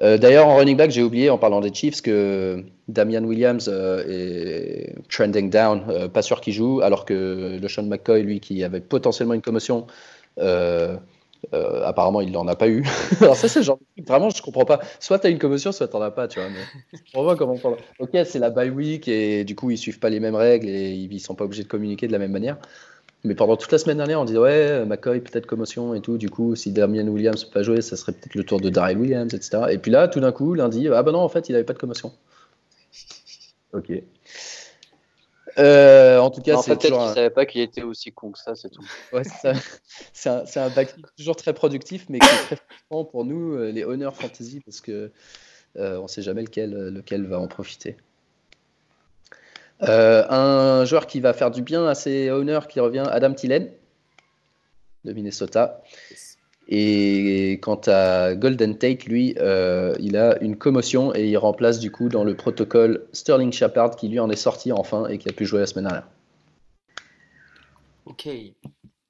Euh, 0.02 0.18
d'ailleurs, 0.18 0.46
en 0.46 0.56
running 0.56 0.76
back, 0.76 0.90
j'ai 0.90 1.02
oublié 1.02 1.30
en 1.30 1.38
parlant 1.38 1.60
des 1.60 1.72
Chiefs 1.72 2.02
que 2.02 2.62
Damian 2.86 3.25
Williams 3.25 3.68
euh, 3.72 4.04
est 4.06 4.94
trending 5.10 5.48
down, 5.50 6.08
pas 6.12 6.22
sûr 6.22 6.40
qu'il 6.40 6.52
joue, 6.52 6.80
alors 6.82 7.06
que 7.06 7.58
le 7.60 7.68
Sean 7.68 7.84
McCoy, 7.84 8.22
lui, 8.22 8.40
qui 8.40 8.62
avait 8.62 8.80
potentiellement 8.80 9.34
une 9.34 9.42
commotion, 9.42 9.86
euh, 11.54 11.84
apparemment, 11.84 12.20
il 12.20 12.32
n'en 12.32 12.46
a 12.48 12.56
pas 12.56 12.68
eu. 12.68 12.84
Alors 13.20 13.36
ça, 13.36 13.48
c'est 13.48 13.62
genre 13.62 13.78
vraiment, 14.06 14.30
je 14.30 14.42
comprends 14.42 14.64
pas. 14.64 14.80
Soit 15.00 15.18
tu 15.18 15.26
as 15.26 15.30
une 15.30 15.38
commotion, 15.38 15.72
soit 15.72 15.88
tu 15.88 15.96
n'en 15.96 16.02
as 16.02 16.10
pas, 16.10 16.28
tu 16.28 16.40
vois. 16.40 16.48
Mais 16.48 17.16
pas. 17.58 17.76
Ok, 17.98 18.10
c'est 18.24 18.38
la 18.38 18.50
bye 18.50 18.70
week 18.70 19.08
et 19.08 19.44
du 19.44 19.54
coup, 19.54 19.70
ils 19.70 19.78
suivent 19.78 19.98
pas 19.98 20.10
les 20.10 20.20
mêmes 20.20 20.34
règles 20.34 20.68
et 20.68 20.92
ils 20.92 21.20
sont 21.20 21.34
pas 21.34 21.44
obligés 21.44 21.62
de 21.62 21.68
communiquer 21.68 22.06
de 22.06 22.12
la 22.12 22.18
même 22.18 22.32
manière. 22.32 22.58
Mais 23.24 23.34
pendant 23.34 23.56
toute 23.56 23.72
la 23.72 23.78
semaine 23.78 23.96
dernière, 23.96 24.20
on 24.20 24.24
disait 24.24 24.38
ouais, 24.38 24.84
McCoy 24.84 25.20
peut-être 25.20 25.46
commotion 25.46 25.94
et 25.94 26.00
tout. 26.00 26.18
Du 26.18 26.30
coup, 26.30 26.54
si 26.54 26.70
Damien 26.72 27.08
Williams 27.08 27.44
peut 27.44 27.52
pas 27.52 27.62
jouer, 27.62 27.82
ça 27.82 27.96
serait 27.96 28.12
peut-être 28.12 28.34
le 28.34 28.44
tour 28.44 28.60
de 28.60 28.68
Darrell 28.68 28.98
Williams, 28.98 29.34
etc. 29.34 29.64
Et 29.70 29.78
puis 29.78 29.90
là, 29.90 30.08
tout 30.08 30.20
d'un 30.20 30.32
coup, 30.32 30.54
lundi, 30.54 30.88
ah 30.88 31.02
bah 31.02 31.12
non, 31.12 31.20
en 31.20 31.28
fait, 31.28 31.48
il 31.48 31.54
avait 31.54 31.64
pas 31.64 31.72
de 31.72 31.78
commotion. 31.78 32.12
Ok. 33.72 33.92
Euh, 35.58 36.18
en 36.18 36.30
tout 36.30 36.42
cas, 36.42 36.58
c'est 36.58 36.76
peut-être 36.76 36.98
qu'il 36.98 37.14
savait 37.14 37.30
pas 37.30 37.46
qu'il 37.46 37.62
était 37.62 37.82
aussi 37.82 38.12
con 38.12 38.30
que 38.30 38.38
ça, 38.38 38.54
c'est 38.54 38.68
tout. 38.68 38.84
Ouais, 39.12 39.22
c'est 40.12 40.28
un, 40.28 40.44
un 40.56 40.70
toujours 41.16 41.36
très 41.36 41.54
productif, 41.54 42.06
mais 42.08 42.18
qui 42.18 42.26
est 42.26 42.44
très 42.46 42.56
frustrant 42.56 43.04
pour 43.04 43.25
nous, 43.25 43.54
euh, 43.54 43.70
les 43.70 43.84
Honor 43.84 44.14
Fantasy, 44.14 44.60
parce 44.60 44.80
que 44.80 45.10
euh, 45.76 45.98
on 45.98 46.08
sait 46.08 46.22
jamais 46.22 46.42
lequel, 46.42 46.72
lequel 46.88 47.26
va 47.26 47.38
en 47.38 47.48
profiter. 47.48 47.96
un 49.80 50.84
joueur 50.84 51.06
qui 51.06 51.20
va 51.20 51.32
faire 51.32 51.50
du 51.50 51.62
bien 51.62 51.86
à 51.86 51.94
ses 51.94 52.30
honneurs 52.30 52.68
qui 52.68 52.80
revient, 52.80 53.04
Adam 53.10 53.32
Tillen 53.32 53.70
de 55.04 55.12
Minnesota. 55.12 55.82
Et 56.68 57.58
quant 57.62 57.80
à 57.87 58.35
Golden 58.35 58.76
Tate, 58.76 59.04
lui, 59.04 59.37
euh, 59.38 59.94
il 60.00 60.16
a 60.16 60.40
une 60.42 60.56
commotion 60.56 61.14
et 61.14 61.28
il 61.28 61.37
remplace 61.37 61.78
du 61.78 61.92
coup 61.92 62.08
dans 62.08 62.25
le 62.25 62.35
protocole 62.35 63.04
Sterling 63.12 63.52
Shepard 63.52 63.94
qui 63.94 64.08
lui 64.08 64.18
en 64.18 64.28
est 64.30 64.37
sorti 64.37 64.73
enfin 64.73 65.06
et 65.06 65.18
qui 65.18 65.28
a 65.28 65.32
pu 65.32 65.44
jouer 65.46 65.61
la 65.61 65.66
semaine 65.66 65.85
dernière. 65.85 66.08
Ok. 68.06 68.28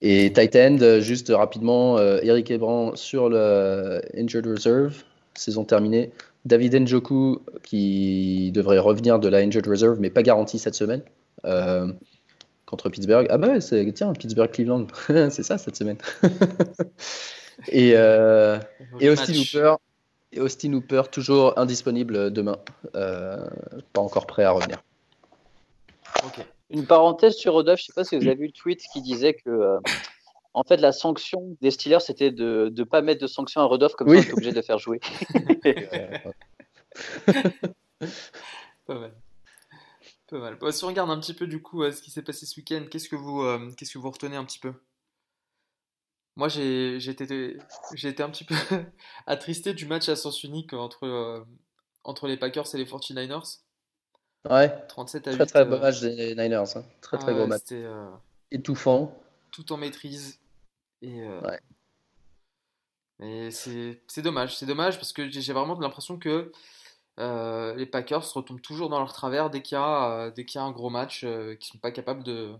Et 0.03 0.33
tight 0.33 0.57
end, 0.57 1.01
juste 1.01 1.33
rapidement, 1.35 1.97
euh, 1.97 2.19
Eric 2.23 2.51
Ebran 2.51 2.95
sur 2.95 3.31
le 3.31 4.03
Injured 4.15 4.47
Reserve, 4.47 5.03
saison 5.35 5.65
terminée. 5.65 6.11
David 6.45 6.75
Njoku 6.75 7.41
qui 7.63 8.53
devrait 8.53 8.79
revenir 8.79 9.19
de 9.19 9.29
la 9.29 9.39
Injured 9.39 9.67
Reserve 9.67 9.99
mais 9.99 10.11
pas 10.11 10.23
garanti 10.23 10.59
cette 10.59 10.75
semaine. 10.75 11.03
Euh, 11.45 11.91
contre 12.67 12.91
Pittsburgh. 12.91 13.27
Ah 13.31 13.39
bah 13.39 13.49
ouais, 13.49 13.93
tiens, 13.93 14.13
Pittsburgh-Cleveland, 14.13 14.89
c'est 15.31 15.43
ça 15.43 15.57
cette 15.57 15.77
semaine. 15.77 15.99
Et, 17.69 17.93
euh, 17.95 18.59
et 19.01 19.09
Austin 19.09 19.35
Hooper. 19.35 19.77
Et 20.33 20.41
Austin 20.41 20.73
Hooper, 20.73 21.03
toujours 21.11 21.59
indisponible 21.59 22.33
demain. 22.33 22.59
Euh, 22.95 23.49
pas 23.93 24.01
encore 24.01 24.27
prêt 24.27 24.45
à 24.45 24.51
revenir. 24.51 24.83
Une 26.71 26.87
parenthèse 26.87 27.37
sur 27.37 27.53
Rodolphe, 27.53 27.81
je 27.81 27.87
sais 27.87 27.93
pas 27.93 28.05
si 28.05 28.17
vous 28.17 28.27
avez 28.27 28.35
vu 28.35 28.47
le 28.47 28.53
tweet 28.53 28.83
qui 28.93 29.01
disait 29.01 29.35
que 29.35 29.49
euh, 29.49 29.79
en 30.53 30.65
fait 30.65 30.79
la 30.79 30.91
sanction 30.91 31.57
des 31.61 31.71
Steelers 31.71 32.01
c'était 32.01 32.33
de 32.33 32.73
ne 32.77 32.83
pas 32.83 33.03
mettre 33.03 33.21
de 33.21 33.29
sanction 33.29 33.61
à 33.61 33.65
Rodolphe 33.65 33.93
comme 33.95 34.09
ça 34.09 34.15
on 34.15 34.19
est 34.19 34.33
obligé 34.33 34.51
de 34.51 34.57
le 34.57 34.63
faire 34.63 34.79
jouer. 34.79 34.99
pas 38.87 38.99
mal. 38.99 39.15
Pas 40.29 40.39
mal. 40.39 40.59
si 40.73 40.85
on 40.85 40.89
regarde 40.89 41.11
un 41.11 41.21
petit 41.21 41.35
peu 41.35 41.47
du 41.47 41.63
coup 41.63 41.89
ce 41.89 42.03
qui 42.03 42.11
s'est 42.11 42.23
passé 42.23 42.47
ce 42.47 42.59
week-end, 42.59 42.83
qu'est-ce 42.91 43.09
que 43.09 43.15
vous 43.15 43.45
qu'est-ce 43.77 43.93
que 43.93 43.99
vous 43.99 44.11
retenez 44.11 44.35
un 44.35 44.45
petit 44.45 44.59
peu? 44.59 44.73
Moi, 46.37 46.49
j'ai 46.49 46.97
été, 47.09 47.57
un 48.23 48.31
petit 48.31 48.45
peu 48.45 48.55
attristé 49.26 49.73
du 49.73 49.87
match 49.87 50.09
à 50.11 50.16
sens 50.16 50.45
unique 50.45 50.75
entre, 50.75 51.07
euh, 51.07 51.43
entre 52.05 52.28
les 52.28 52.37
Packers 52.37 52.75
et 52.75 52.78
les 52.78 52.85
49ers. 52.85 53.61
Ouais. 54.49 54.87
37 54.88 55.28
à 55.28 55.31
8. 55.33 55.37
Très 55.38 55.47
très 55.47 55.64
beau 55.64 55.76
euh, 55.76 55.81
match 55.81 56.00
des 56.02 56.35
Niners. 56.35 56.76
Hein. 56.76 56.85
Très 57.00 57.16
très 57.16 57.33
gros 57.33 57.47
match. 57.47 57.62
Euh, 57.73 58.11
Étouffant. 58.50 59.19
Tout 59.50 59.73
en 59.73 59.78
maîtrise. 59.78 60.38
Et, 61.00 61.26
ouais. 61.26 61.61
Mais 63.19 63.50
c'est 63.50 64.23
dommage. 64.23 64.57
C'est 64.59 64.66
dommage 64.66 64.97
parce 64.97 65.14
que 65.14 65.31
j'ai 65.31 65.52
vraiment 65.55 65.78
l'impression 65.81 66.19
que 66.19 66.52
les 67.19 67.87
Packers 67.87 68.31
retombent 68.35 68.61
toujours 68.61 68.90
dans 68.90 68.99
leur 68.99 69.14
travers 69.14 69.49
dès 69.49 69.62
qu'il 69.62 69.78
y, 69.78 69.81
a, 69.81 70.31
dès 70.33 70.45
qu'il 70.45 70.61
y 70.61 70.62
a 70.62 70.66
un 70.66 70.71
gros 70.71 70.90
match, 70.90 71.21
qu'ils 71.21 71.28
ne 71.31 71.57
sont 71.61 71.78
pas 71.78 71.93
capables 71.93 72.23
de 72.25 72.55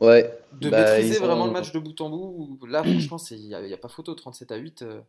Ouais. 0.00 0.38
De 0.60 0.70
bah, 0.70 0.80
maîtriser 0.80 1.18
vraiment 1.18 1.46
le 1.46 1.52
match 1.52 1.72
de 1.72 1.78
bout 1.78 1.98
en 2.00 2.10
bout. 2.10 2.58
Là, 2.66 2.82
franchement, 2.82 3.18
il 3.30 3.48
n'y 3.48 3.72
a, 3.72 3.76
pas 3.76 3.88
photo. 3.88 4.14
37 4.14 4.52
à 4.52 4.56
8. 4.56 4.82
Euh, 4.82 5.00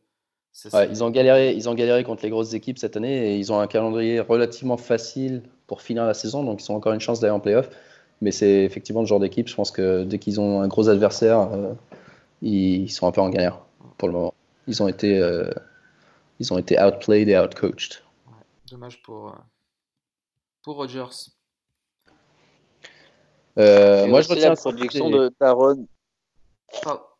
ouais, 0.74 0.88
ils, 0.90 1.04
ont 1.04 1.10
galéré, 1.10 1.54
ils 1.54 1.70
ont 1.70 1.74
galéré 1.74 2.04
contre 2.04 2.24
les 2.24 2.30
grosses 2.30 2.54
équipes 2.54 2.78
cette 2.78 2.96
année 2.98 3.34
et 3.34 3.38
ils 3.38 3.52
ont 3.52 3.60
un 3.60 3.68
calendrier 3.68 4.20
relativement 4.20 4.78
facile 4.78 5.44
pour 5.68 5.82
finir 5.82 6.06
la 6.06 6.14
saison. 6.14 6.44
Donc, 6.44 6.64
ils 6.64 6.72
ont 6.72 6.76
encore 6.76 6.94
une 6.94 7.02
chance 7.02 7.20
d'aller 7.20 7.34
en 7.34 7.40
playoff. 7.40 7.70
Mais 8.22 8.32
c'est 8.32 8.64
effectivement 8.64 9.02
le 9.02 9.08
genre 9.08 9.20
d'équipe. 9.20 9.48
Je 9.48 9.56
pense 9.56 9.72
que 9.72 10.04
dès 10.04 10.20
qu'ils 10.20 10.40
ont 10.40 10.62
un 10.62 10.68
gros 10.68 10.88
adversaire, 10.88 11.52
euh, 11.52 11.74
ils 12.42 12.90
sont 12.90 13.08
un 13.08 13.12
peu 13.12 13.22
en 13.22 13.30
galère 13.30 13.60
pour 13.98 14.08
le 14.08 14.14
moment. 14.14 14.34
Ils 14.68 14.82
ont 14.82 14.88
été, 14.88 15.20
euh, 15.20 15.52
ils 16.40 16.54
ont 16.54 16.58
été 16.58 16.82
outplayed 16.82 17.28
et 17.28 17.38
outcoached. 17.38 18.02
Ouais, 18.28 18.34
dommage 18.72 19.02
pour, 19.04 19.36
pour 20.64 20.78
Rodgers. 20.78 21.35
Euh, 23.58 24.08
moi, 24.08 24.22
je 24.22 24.30
retiens 24.30 24.50
la 24.50 24.56
production 24.56 25.10
de 25.10 25.30
Taron. 25.40 25.88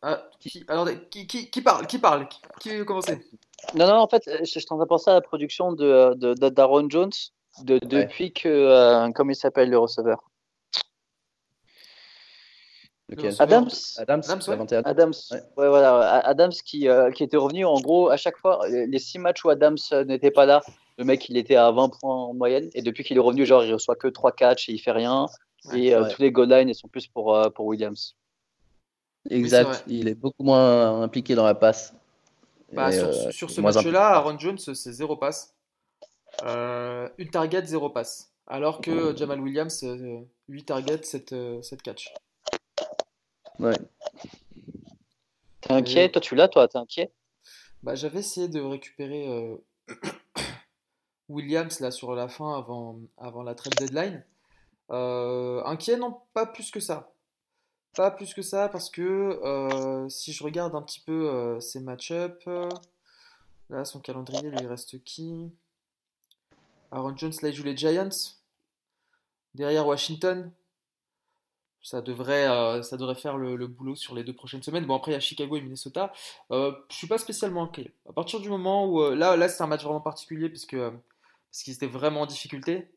Ah, 0.02 0.28
qui, 0.38 0.64
alors, 0.68 0.88
qui, 1.10 1.26
qui, 1.26 1.50
qui, 1.50 1.62
parle 1.62 1.86
Qui 1.86 1.98
parle 1.98 2.28
Qui, 2.60 2.76
veut 2.76 2.84
commencer? 2.84 3.18
Non, 3.74 3.86
non, 3.86 3.94
en 3.94 4.08
fait, 4.08 4.22
je, 4.26 4.60
je 4.60 4.66
t'en 4.66 4.82
ai 4.82 4.86
pensé 4.86 5.10
à 5.10 5.14
la 5.14 5.20
production 5.20 5.72
de, 5.72 6.14
de, 6.14 6.34
de 6.34 6.48
Daron 6.48 6.88
Jones 6.90 7.12
de, 7.62 7.78
depuis 7.78 8.32
que. 8.32 8.48
Euh, 8.48 9.10
comment 9.14 9.30
il 9.30 9.36
s'appelle 9.36 9.70
le 9.70 9.78
receveur? 9.78 10.22
Adams 13.38 13.70
Adams, 13.98 14.22
Adams, 14.28 14.82
Adams. 14.84 15.12
Ouais. 15.30 15.68
voilà. 15.68 16.18
Adams 16.26 16.50
qui, 16.50 16.88
euh, 16.88 17.12
qui 17.12 17.22
était 17.22 17.36
revenu 17.36 17.64
en 17.64 17.80
gros 17.80 18.10
à 18.10 18.16
chaque 18.16 18.36
fois, 18.36 18.66
les 18.68 18.98
six 18.98 19.20
matchs 19.20 19.44
où 19.44 19.48
Adams 19.48 19.76
n'était 20.06 20.32
pas 20.32 20.44
là, 20.44 20.60
le 20.98 21.04
mec 21.04 21.28
il 21.28 21.36
était 21.36 21.54
à 21.54 21.70
20 21.70 21.88
points 22.00 22.16
en 22.16 22.34
moyenne, 22.34 22.68
et 22.74 22.82
depuis 22.82 23.04
qu'il 23.04 23.16
est 23.16 23.20
revenu, 23.20 23.46
genre 23.46 23.64
il 23.64 23.72
reçoit 23.72 23.94
que 23.94 24.08
3 24.08 24.32
catchs 24.32 24.68
et 24.68 24.72
il 24.72 24.78
fait 24.78 24.90
rien 24.90 25.26
et 25.74 25.94
euh, 25.94 26.08
tous 26.08 26.22
les 26.22 26.30
goal 26.30 26.48
lines 26.48 26.72
sont 26.74 26.88
plus 26.88 27.06
pour, 27.06 27.34
euh, 27.34 27.50
pour 27.50 27.66
Williams. 27.66 28.16
Exact, 29.28 29.84
il 29.88 30.08
est 30.08 30.14
beaucoup 30.14 30.44
moins 30.44 31.02
impliqué 31.02 31.34
dans 31.34 31.44
la 31.44 31.54
passe. 31.54 31.94
Bah, 32.72 32.92
sur, 32.92 33.06
euh, 33.06 33.30
sur, 33.30 33.50
ce 33.50 33.60
match-là, 33.60 34.14
Aaron 34.14 34.38
Jones, 34.38 34.58
c'est 34.58 34.92
zéro 34.92 35.16
passe. 35.16 35.54
une 36.42 37.30
target, 37.30 37.64
zéro 37.64 37.90
passe. 37.90 38.32
Alors 38.46 38.80
que 38.80 39.16
Jamal 39.16 39.40
Williams, 39.40 39.84
8 40.48 40.64
targets, 40.64 41.02
7, 41.02 41.34
7 41.62 41.82
catch. 41.82 42.14
Ouais. 43.58 43.74
T'es 45.62 45.72
inquiet 45.72 46.10
Toi, 46.10 46.20
tu 46.20 46.36
l'as, 46.36 46.46
toi 46.46 46.68
T'es 46.68 46.78
inquiet 46.78 47.10
bah, 47.82 47.96
J'avais 47.96 48.20
essayé 48.20 48.46
de 48.46 48.60
récupérer 48.60 49.58
Williams 51.28 51.80
là, 51.80 51.90
sur 51.90 52.14
la 52.14 52.28
fin 52.28 52.56
avant, 52.56 53.00
avant 53.18 53.42
la 53.42 53.56
trade 53.56 53.74
deadline. 53.74 54.24
Euh, 54.90 55.62
inquiet, 55.64 55.96
non, 55.96 56.20
pas 56.32 56.46
plus 56.46 56.70
que 56.70 56.80
ça. 56.80 57.12
Pas 57.94 58.10
plus 58.10 58.34
que 58.34 58.42
ça, 58.42 58.68
parce 58.68 58.90
que 58.90 59.02
euh, 59.02 60.08
si 60.08 60.32
je 60.32 60.44
regarde 60.44 60.74
un 60.74 60.82
petit 60.82 61.00
peu 61.00 61.30
euh, 61.30 61.60
ses 61.60 61.80
match-up, 61.80 62.42
là, 63.70 63.84
son 63.84 64.00
calendrier, 64.00 64.50
lui, 64.50 64.58
il 64.60 64.66
reste 64.66 65.02
qui? 65.04 65.50
Aaron 66.92 67.16
Jones, 67.16 67.32
là, 67.42 67.48
il 67.48 67.54
joue 67.54 67.64
les 67.64 67.76
Giants. 67.76 68.08
Derrière 69.54 69.86
Washington. 69.86 70.52
Ça 71.82 72.02
devrait, 72.02 72.44
faire 73.14 73.38
le, 73.38 73.66
boulot 73.68 73.94
sur 73.94 74.14
les 74.16 74.24
deux 74.24 74.34
prochaines 74.34 74.62
semaines. 74.62 74.86
Bon, 74.86 74.96
après, 74.96 75.12
il 75.12 75.14
y 75.14 75.16
a 75.16 75.20
Chicago 75.20 75.56
et 75.56 75.60
Minnesota. 75.60 76.12
je 76.50 76.74
suis 76.90 77.06
pas 77.06 77.18
spécialement 77.18 77.64
inquiet. 77.64 77.92
À 78.08 78.12
partir 78.12 78.40
du 78.40 78.48
moment 78.48 78.86
où. 78.86 79.10
là, 79.14 79.36
là 79.36 79.48
c'est 79.48 79.62
un 79.62 79.68
match 79.68 79.84
vraiment 79.84 80.00
particulier, 80.00 80.48
parce 80.48 80.66
qu'ils 80.66 81.74
étaient 81.74 81.86
vraiment 81.86 82.22
en 82.22 82.26
difficulté. 82.26 82.88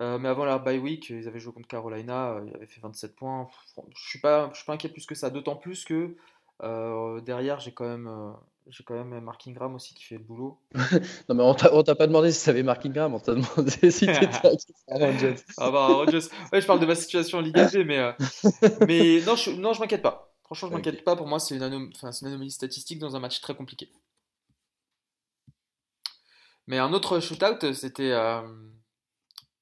Euh, 0.00 0.18
mais 0.18 0.28
avant 0.28 0.44
la 0.46 0.58
bye 0.58 0.78
week, 0.78 1.10
ils 1.10 1.28
avaient 1.28 1.40
joué 1.40 1.52
contre 1.52 1.68
Carolina, 1.68 2.30
euh, 2.32 2.44
ils 2.48 2.54
avaient 2.54 2.66
fait 2.66 2.80
27 2.80 3.14
points. 3.16 3.48
Je 3.76 3.82
ne 3.82 3.94
suis, 3.96 4.18
pas, 4.20 4.48
je 4.52 4.56
suis 4.56 4.64
pas 4.64 4.72
inquiet 4.72 4.88
plus 4.88 5.04
que 5.06 5.14
ça, 5.14 5.30
d'autant 5.30 5.56
plus 5.56 5.84
que 5.84 6.16
Euh, 6.62 7.20
derrière, 7.22 7.58
j'ai 7.60 7.72
quand 7.72 7.86
même. 7.88 8.34
j'ai 8.68 8.84
quand 8.84 8.94
même 9.02 9.18
Mark 9.24 9.46
Ingram 9.48 9.74
aussi 9.74 9.94
qui 9.94 10.04
fait 10.04 10.16
le 10.18 10.24
boulot. 10.24 10.58
Non, 11.28 11.34
mais 11.34 11.42
on 11.42 11.54
t'a 11.54 11.72
on 11.74 11.82
t'a 11.82 11.94
pas 11.94 12.06
demandé 12.06 12.32
si 12.32 12.44
tu 12.44 12.50
avais 12.50 12.62
Mark 12.62 12.84
Ingram, 12.84 13.14
on 13.14 13.18
t'a 13.20 13.34
demandé 13.34 13.90
si 13.90 14.06
tu 14.06 14.10
étais 14.12 14.26
Aaron 14.88 15.06
Rodgers. 15.12 15.36
Ah 15.58 15.70
bah, 15.70 15.86
Rodgers. 15.86 16.28
Ouais, 16.52 16.60
je 16.60 16.66
parle 16.66 16.80
de 16.80 16.86
ma 16.86 16.94
situation 16.94 17.38
en 17.38 17.40
Ligue 17.40 17.58
1, 17.58 17.84
mais, 17.84 18.14
mais 18.86 19.20
non, 19.26 19.36
je, 19.36 19.50
non, 19.52 19.72
je 19.72 19.80
m'inquiète 19.80 20.02
pas. 20.02 20.34
Franchement, 20.44 20.68
je 20.68 20.74
m'inquiète 20.74 21.04
pas. 21.04 21.16
Pour 21.16 21.26
moi, 21.26 21.38
c'est 21.40 21.54
une, 21.56 21.62
anom- 21.62 21.90
c'est 21.94 22.20
une 22.22 22.28
anomalie 22.28 22.50
statistique 22.50 22.98
dans 22.98 23.16
un 23.16 23.20
match 23.20 23.40
très 23.40 23.54
compliqué. 23.54 23.88
Mais 26.66 26.78
un 26.78 26.92
autre 26.92 27.20
shootout, 27.20 27.72
c'était 27.74 28.12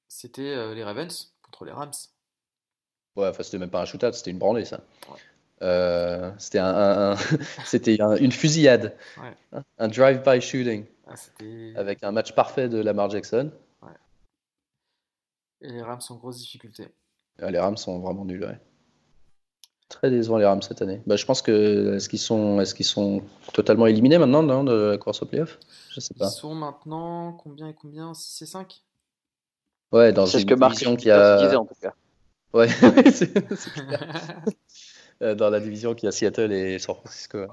c'était 0.09 0.41
euh, 0.55 0.73
les 0.75 0.83
Ravens 0.83 1.33
contre 1.43 1.63
les 1.65 1.71
Rams. 1.71 1.91
Ouais, 3.15 3.27
enfin, 3.29 3.43
c'était 3.43 3.57
même 3.59 3.69
pas 3.69 3.81
un 3.81 3.85
shootout, 3.85 4.11
c'était 4.13 4.31
une 4.31 4.39
branlée, 4.39 4.65
ça. 4.65 4.81
Ouais. 5.09 5.17
Euh, 5.61 6.31
c'était 6.37 6.59
un, 6.59 7.15
une 8.17 8.31
fusillade. 8.31 8.95
Ouais. 9.17 9.61
Un 9.77 9.87
drive-by 9.87 10.41
shooting 10.41 10.85
Ah, 11.07 11.13
avec 11.75 12.03
un 12.03 12.11
match 12.11 12.33
parfait 12.33 12.69
de 12.69 12.79
Lamar 12.79 13.09
Jackson. 13.09 13.51
Et 15.61 15.69
les 15.71 15.81
Rams 15.81 15.99
sont 15.99 16.13
en 16.13 16.17
grosse 16.17 16.37
difficulté. 16.37 16.87
Ah, 17.41 17.51
les 17.51 17.59
Rams 17.59 17.75
sont 17.75 17.99
vraiment 17.99 18.23
nuls, 18.23 18.43
ouais. 18.45 18.57
Très 19.89 20.09
décevant 20.09 20.37
les 20.37 20.45
Rams 20.45 20.61
cette 20.61 20.81
année. 20.81 21.01
Bah, 21.05 21.17
je 21.17 21.25
pense 21.25 21.41
que 21.41 21.95
est-ce 21.95 22.07
qu'ils 22.07 22.19
sont, 22.19 22.63
qu'ils 22.75 22.85
sont 22.85 23.23
totalement 23.53 23.87
éliminés 23.87 24.17
maintenant 24.19 24.43
non, 24.43 24.63
de 24.63 24.91
la 24.91 24.97
course 24.97 25.21
au 25.21 25.25
playoff? 25.25 25.59
Je 25.89 25.99
sais 25.99 26.13
Ils 26.15 26.19
pas. 26.19 26.29
sont 26.29 26.55
maintenant 26.55 27.33
combien 27.33 27.67
et 27.67 27.73
combien? 27.73 28.13
6 28.13 28.43
et 28.43 28.45
5 28.45 28.81
Ouais, 29.91 30.11
dans 30.11 30.25
C'est 30.25 30.33
ce 30.33 30.37
une 30.43 30.45
que 30.45 30.53
division 30.55 30.95
qui 30.95 31.03
disait 31.05 31.55
a. 31.55 31.59
en 31.59 31.65
tout 31.65 31.73
cas. 31.81 31.93
Ouais, 32.53 32.67
c'est- 33.11 33.55
c'est 33.55 33.71
clair. 33.73 34.43
Euh, 35.21 35.35
dans 35.35 35.49
la 35.51 35.59
division 35.59 35.93
qui 35.93 36.07
a 36.07 36.11
Seattle 36.11 36.51
et 36.51 36.79
San 36.79 36.95
Francisco. 36.95 37.37
ouais. 37.39 37.47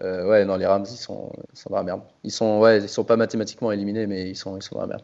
Euh, 0.00 0.26
ouais, 0.28 0.44
non, 0.44 0.56
les 0.56 0.66
Rams, 0.66 0.86
ils 0.88 0.96
sont, 0.96 1.32
ils 1.52 1.58
sont 1.58 1.70
dans 1.70 1.76
la 1.76 1.82
merde. 1.82 2.02
Ils 2.24 2.30
sont, 2.30 2.60
ouais, 2.60 2.78
ils 2.78 2.88
sont 2.88 3.04
pas 3.04 3.16
mathématiquement 3.16 3.72
éliminés, 3.72 4.06
mais 4.06 4.28
ils 4.30 4.36
sont, 4.36 4.56
ils 4.56 4.62
sont 4.62 4.76
dans 4.76 4.82
la 4.82 4.86
merde. 4.88 5.02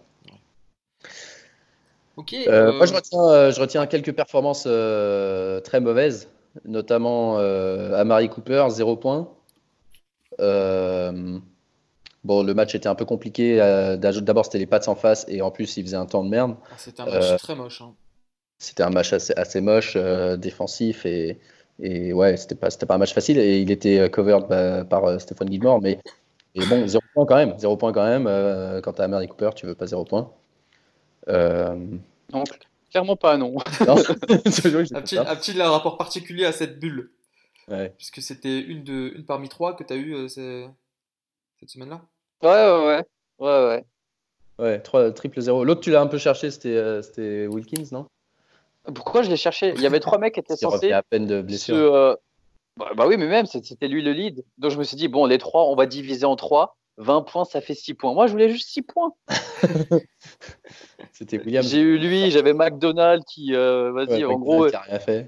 Ok. 2.16 2.32
Euh, 2.34 2.48
euh, 2.48 2.72
Moi, 2.76 2.86
je 2.86 2.94
retiens, 2.94 3.50
je 3.50 3.60
retiens 3.60 3.86
quelques 3.86 4.12
performances 4.12 4.64
euh, 4.66 5.60
très 5.60 5.80
mauvaises, 5.80 6.28
notamment 6.64 7.38
euh, 7.38 7.94
Amari 7.94 8.28
Cooper, 8.28 8.66
0 8.70 8.96
points. 8.96 9.28
Bon, 12.24 12.42
le 12.42 12.54
match 12.54 12.74
était 12.74 12.88
un 12.88 12.94
peu 12.94 13.04
compliqué. 13.04 13.60
euh, 13.60 13.96
D'abord, 13.96 14.44
c'était 14.44 14.58
les 14.58 14.66
Pats 14.66 14.80
en 14.88 14.94
face, 14.94 15.26
et 15.28 15.42
en 15.42 15.50
plus, 15.50 15.76
il 15.76 15.84
faisait 15.84 15.96
un 15.96 16.06
temps 16.06 16.24
de 16.24 16.30
merde. 16.30 16.56
ah, 16.70 16.74
C'était 16.78 17.00
un 17.02 17.06
match 17.06 17.14
euh, 17.22 17.36
très 17.38 17.54
moche. 17.54 17.82
hein. 17.82 17.94
C'était 18.58 18.82
un 18.82 18.90
match 18.90 19.12
assez, 19.12 19.34
assez 19.36 19.60
moche, 19.60 19.92
euh, 19.96 20.36
défensif, 20.36 21.04
et, 21.06 21.38
et 21.80 22.12
ouais, 22.14 22.36
c'était 22.36 22.54
pas, 22.54 22.70
c'était 22.70 22.86
pas 22.86 22.94
un 22.94 22.98
match 22.98 23.12
facile. 23.12 23.38
Et 23.38 23.60
il 23.60 23.70
était 23.70 24.08
covered 24.10 24.48
bah, 24.48 24.84
par 24.84 25.04
euh, 25.04 25.18
Stéphane 25.18 25.50
Gilmore, 25.50 25.82
mais, 25.82 25.98
bon, 26.68 26.86
0 26.86 27.02
points 27.12 27.26
quand 27.26 27.36
même. 27.36 27.58
0 27.58 27.76
points 27.76 27.92
quand 27.92 28.06
même. 28.06 28.26
euh, 28.26 28.80
quand 28.80 28.94
t'as 28.94 29.04
Amari 29.04 29.28
Cooper, 29.28 29.50
tu 29.54 29.66
veux 29.66 29.74
pas 29.74 29.86
0 29.86 30.04
points. 30.04 30.30
Euh, 31.28 31.76
Donc, 32.30 32.48
clairement 32.90 33.16
pas, 33.16 33.36
non. 33.36 33.54
non, 33.86 33.96
Un 34.28 35.02
petit, 35.02 35.18
un 35.18 35.36
petit 35.36 35.60
rapport 35.60 35.98
particulier 35.98 36.44
à 36.46 36.52
cette 36.52 36.78
bulle. 36.78 37.10
Ouais. 37.68 37.92
Puisque 37.98 38.22
c'était 38.22 38.60
une, 38.60 38.84
de, 38.84 39.12
une 39.16 39.24
parmi 39.24 39.48
trois 39.48 39.74
que 39.76 39.84
tu 39.84 39.92
as 39.92 39.96
eu 39.96 40.14
euh, 40.14 40.28
ce- 40.28 40.68
cette 41.60 41.70
semaine-là. 41.70 42.02
Ouais, 42.42 42.50
ouais, 42.50 42.86
ouais. 42.86 43.04
Ouais, 43.38 43.66
ouais. 43.66 43.84
Ouais, 44.58 44.80
3, 44.80 45.10
triple 45.12 45.40
0. 45.40 45.64
L'autre, 45.64 45.80
tu 45.80 45.90
l'as 45.90 46.00
un 46.00 46.06
peu 46.06 46.18
cherché, 46.18 46.50
c'était 46.50 46.76
euh, 46.76 47.02
c'était 47.02 47.46
Wilkins, 47.46 47.88
non? 47.90 48.06
Pourquoi 48.94 49.22
je 49.22 49.30
l'ai 49.30 49.36
cherché? 49.36 49.72
Il 49.74 49.80
y 49.80 49.86
avait 49.86 50.00
trois 50.00 50.18
mecs 50.18 50.34
qui 50.34 50.40
étaient 50.40 50.56
censés. 50.56 50.92
à 50.92 51.02
peine 51.02 51.26
de 51.26 51.38
se, 51.38 51.42
blessure. 51.42 51.76
euh, 51.76 52.14
bah, 52.76 52.90
bah 52.96 53.06
oui, 53.06 53.16
mais 53.16 53.26
même, 53.26 53.46
c'était 53.46 53.88
lui 53.88 54.02
le 54.02 54.12
lead. 54.12 54.44
Donc 54.58 54.70
je 54.70 54.78
me 54.78 54.84
suis 54.84 54.96
dit, 54.96 55.08
bon, 55.08 55.26
les 55.26 55.38
trois, 55.38 55.64
on 55.64 55.74
va 55.74 55.86
diviser 55.86 56.26
en 56.26 56.36
trois. 56.36 56.76
20 56.96 57.22
points, 57.22 57.44
ça 57.44 57.60
fait 57.60 57.74
6 57.74 57.94
points. 57.94 58.14
Moi, 58.14 58.28
je 58.28 58.32
voulais 58.32 58.48
juste 58.48 58.68
6 58.68 58.82
points. 58.82 59.12
C'était 61.12 61.38
William. 61.38 61.64
J'ai 61.64 61.80
eu 61.80 61.98
lui, 61.98 62.30
j'avais 62.30 62.52
McDonald 62.52 63.24
qui, 63.24 63.54
euh, 63.54 63.90
vas-y, 63.90 64.24
Ouais, 64.24 64.32
en 64.32 64.38
gros, 64.38 64.62
rien 64.62 64.98
fait. 65.00 65.26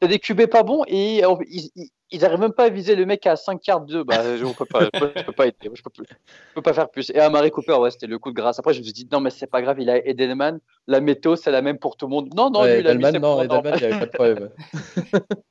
T'as 0.00 0.06
des 0.06 0.18
QB 0.18 0.46
pas 0.46 0.62
bons 0.62 0.84
et 0.86 1.24
euh, 1.24 1.34
ils, 1.48 1.70
ils, 1.74 1.88
ils 2.10 2.24
arrivent 2.24 2.40
même 2.40 2.52
pas 2.52 2.64
à 2.64 2.68
viser 2.68 2.94
le 2.94 3.06
mec 3.06 3.26
à 3.26 3.36
5 3.36 3.60
quarts 3.60 3.80
de. 3.80 4.02
Bah, 4.02 4.36
je 4.36 4.44
peux 4.44 4.64
pas, 4.66 4.84
je 4.84 4.98
peux, 4.98 5.12
je 5.16 5.22
peux 5.22 5.32
pas 5.32 5.46
être, 5.46 5.56
je 5.62 5.82
peux, 5.82 5.90
plus- 5.90 6.06
je 6.08 6.54
peux 6.54 6.62
pas 6.62 6.72
faire 6.72 6.88
plus. 6.90 7.10
Et 7.10 7.18
Amari 7.18 7.50
Cooper, 7.50 7.74
ouais, 7.74 7.90
c'était 7.90 8.06
le 8.06 8.18
coup 8.18 8.30
de 8.30 8.36
grâce. 8.36 8.58
Après, 8.58 8.74
je 8.74 8.78
me 8.80 8.84
suis 8.84 8.92
dit, 8.92 9.08
non, 9.10 9.20
mais 9.20 9.30
c'est 9.30 9.46
pas 9.46 9.62
grave, 9.62 9.80
il 9.80 9.90
a 9.90 9.98
Edelman. 10.06 10.60
La 10.86 11.00
météo, 11.00 11.36
c'est 11.36 11.50
la 11.50 11.62
même 11.62 11.78
pour 11.78 11.96
tout 11.96 12.06
le 12.06 12.10
monde. 12.10 12.32
Non, 12.34 12.50
non, 12.50 12.60
Ouais, 12.62 12.74
lui, 12.74 12.80
il 12.80 12.86
a 12.86 12.94
mis 12.94 13.04
Edelman, 13.04 13.12
ses 13.12 13.18
non, 13.18 13.42
Edelman, 13.42 13.74
il 13.74 13.78
n'y 13.78 13.84
avait 13.84 13.98
pas 13.98 14.06
de 14.06 14.10
problème. 14.10 14.50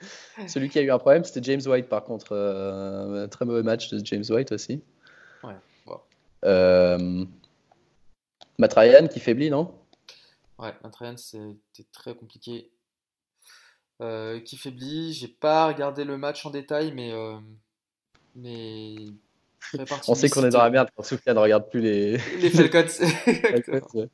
Celui 0.46 0.68
qui 0.68 0.78
a 0.78 0.82
eu 0.82 0.90
un 0.90 0.98
problème, 0.98 1.24
c'était 1.24 1.42
James 1.42 1.60
White, 1.66 1.88
par 1.88 2.04
contre. 2.04 2.28
Euh, 2.32 3.24
un 3.24 3.28
très 3.28 3.44
mauvais 3.44 3.62
match 3.62 3.90
de 3.90 4.04
James 4.04 4.24
White 4.28 4.52
aussi. 4.52 4.80
Ouais, 5.42 5.54
wow. 5.86 6.00
Euh, 6.44 7.24
Matt 8.58 8.74
Ryan 8.74 9.08
qui 9.08 9.20
faiblit, 9.20 9.50
non? 9.50 9.74
Ouais, 10.58 10.72
Matt 10.82 10.96
Ryan, 10.96 11.16
c'était 11.16 11.84
très 11.92 12.14
compliqué. 12.14 12.70
Euh, 14.00 14.38
qui 14.40 14.56
faiblit, 14.56 15.12
j'ai 15.12 15.26
pas 15.28 15.66
regardé 15.66 16.04
le 16.04 16.16
match 16.16 16.46
en 16.46 16.50
détail, 16.50 16.92
mais. 16.94 17.12
euh, 17.12 17.34
mais 18.36 18.94
On 20.08 20.14
sait 20.14 20.28
qu'on 20.28 20.44
est 20.44 20.50
dans 20.50 20.62
la 20.62 20.70
merde 20.70 20.88
quand 20.96 21.02
Soufiane 21.02 21.36
ne 21.36 21.40
regarde 21.40 21.68
plus 21.68 21.80
les. 21.80 22.12
Les 22.40 22.50
Falcons. 22.50 22.86
Exactement. 23.26 23.80
Ouais. 23.94 24.08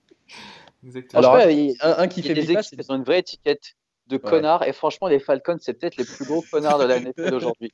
Exactement. 0.84 1.18
Alors, 1.22 1.50
il- 1.50 1.76
un, 1.80 1.94
un 1.98 2.08
qui 2.08 2.20
Il 2.20 2.26
y 2.26 2.30
a 2.30 2.34
faiblit 2.34 2.46
des 2.46 2.52
équipes 2.60 2.80
qui 2.80 2.90
ont 2.90 2.96
une 2.96 3.04
vraie 3.04 3.18
étiquette 3.20 3.74
de 4.06 4.18
connards 4.18 4.62
et 4.64 4.74
franchement 4.74 5.08
les 5.08 5.18
Falcons 5.18 5.56
c'est 5.58 5.72
peut-être 5.72 5.96
les 5.96 6.04
plus 6.04 6.26
gros 6.26 6.44
connards 6.50 6.78
de 6.78 6.84
la 6.84 7.00
NFL 7.00 7.30
d'aujourd'hui. 7.30 7.72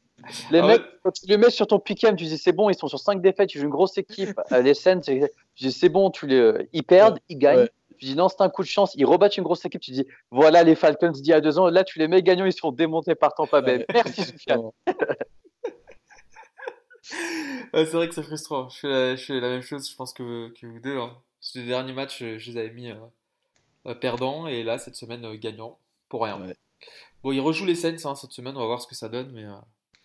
Les 0.53 0.61
Ah 0.61 0.67
mecs, 0.69 0.81
ouais. 0.81 0.87
quand 1.03 1.11
tu 1.11 1.27
les 1.27 1.37
mets 1.37 1.51
sur 1.51 1.67
ton 1.67 1.81
pick-up, 1.81 2.15
tu 2.15 2.25
dis 2.27 2.39
c'est 2.39 2.53
bon, 2.53 2.71
ils 2.71 2.77
sont 2.77 2.87
sur 2.87 3.01
5 3.01 3.21
défaites, 3.21 3.49
tu 3.49 3.59
joues 3.59 3.65
une 3.65 3.71
grosse 3.73 3.99
équipe. 3.99 4.41
Euh, 4.53 4.63
les 4.63 4.75
Saints, 4.75 5.01
c'est- 5.03 5.33
tu 5.57 5.65
dis 5.65 5.73
c'est 5.73 5.89
bon, 5.89 6.09
tu 6.13 6.29
les, 6.29 6.69
ils 6.73 6.85
perdent, 6.85 7.19
ils 7.29 7.37
gagnent. 7.37 7.69
Tu 8.01 8.07
dis 8.07 8.17
non, 8.17 8.29
c'est 8.29 8.41
un 8.41 8.49
coup 8.49 8.63
de 8.63 8.69
chance, 8.69 8.95
ils 8.97 9.05
rebattent 9.05 9.37
une 9.37 9.45
grosse 9.45 9.65
équipe, 9.65 9.81
tu 9.81 9.91
dis 9.91 10.07
voilà 10.31 10.65
les 10.65 10.75
Falcons 10.75 11.11
d'il 11.11 11.27
y 11.27 11.33
a 11.33 11.41
deux 11.41 11.59
ans, 11.59 11.69
là 11.69 11.85
tu 11.85 11.99
les 11.99 12.09
mets 12.09 12.23
gagnants, 12.23 12.47
ils 12.47 12.53
se 12.53 12.59
font 12.59 12.73
démonter 12.73 13.15
par 13.15 13.35
Tampa 13.35 13.61
Bay. 13.61 13.85
Merci 13.93 14.25
Soufiane. 14.25 14.71
Ouais, 17.73 17.87
c'est 17.87 17.93
vrai 17.93 18.09
que 18.09 18.15
c'est 18.15 18.23
frustrant. 18.23 18.69
Je 18.69 18.79
fais, 18.79 18.89
la, 18.89 19.17
je 19.17 19.25
fais 19.25 19.41
la 19.41 19.49
même 19.49 19.63
chose, 19.63 19.89
je 19.89 19.95
pense 19.97 20.13
que, 20.13 20.49
que 20.51 20.67
vous 20.67 20.81
deux. 20.81 20.99
Hein. 20.99 21.17
Les 21.55 21.65
derniers 21.65 21.93
matchs, 21.93 22.23
euh, 22.23 22.39
je 22.39 22.51
les 22.51 22.59
avais 22.59 22.71
mis 22.71 22.91
euh, 22.91 22.97
euh, 23.87 23.95
perdants 23.95 24.47
et 24.47 24.63
là, 24.63 24.79
cette 24.79 24.97
semaine, 24.97 25.25
euh, 25.25 25.37
gagnants. 25.37 25.79
Pour 26.09 26.25
rien. 26.25 26.41
Ouais. 26.41 26.57
Bon, 27.23 27.33
ils 27.33 27.41
rejouent 27.41 27.67
les 27.67 27.75
Saints 27.75 28.05
hein, 28.05 28.15
cette 28.15 28.33
semaine, 28.33 28.57
on 28.57 28.61
va 28.61 28.67
voir 28.67 28.83
ce 28.83 28.87
que 28.87 28.95
ça 28.95 29.09
donne, 29.09 29.31
mais 29.33 29.45
euh, 29.45 29.55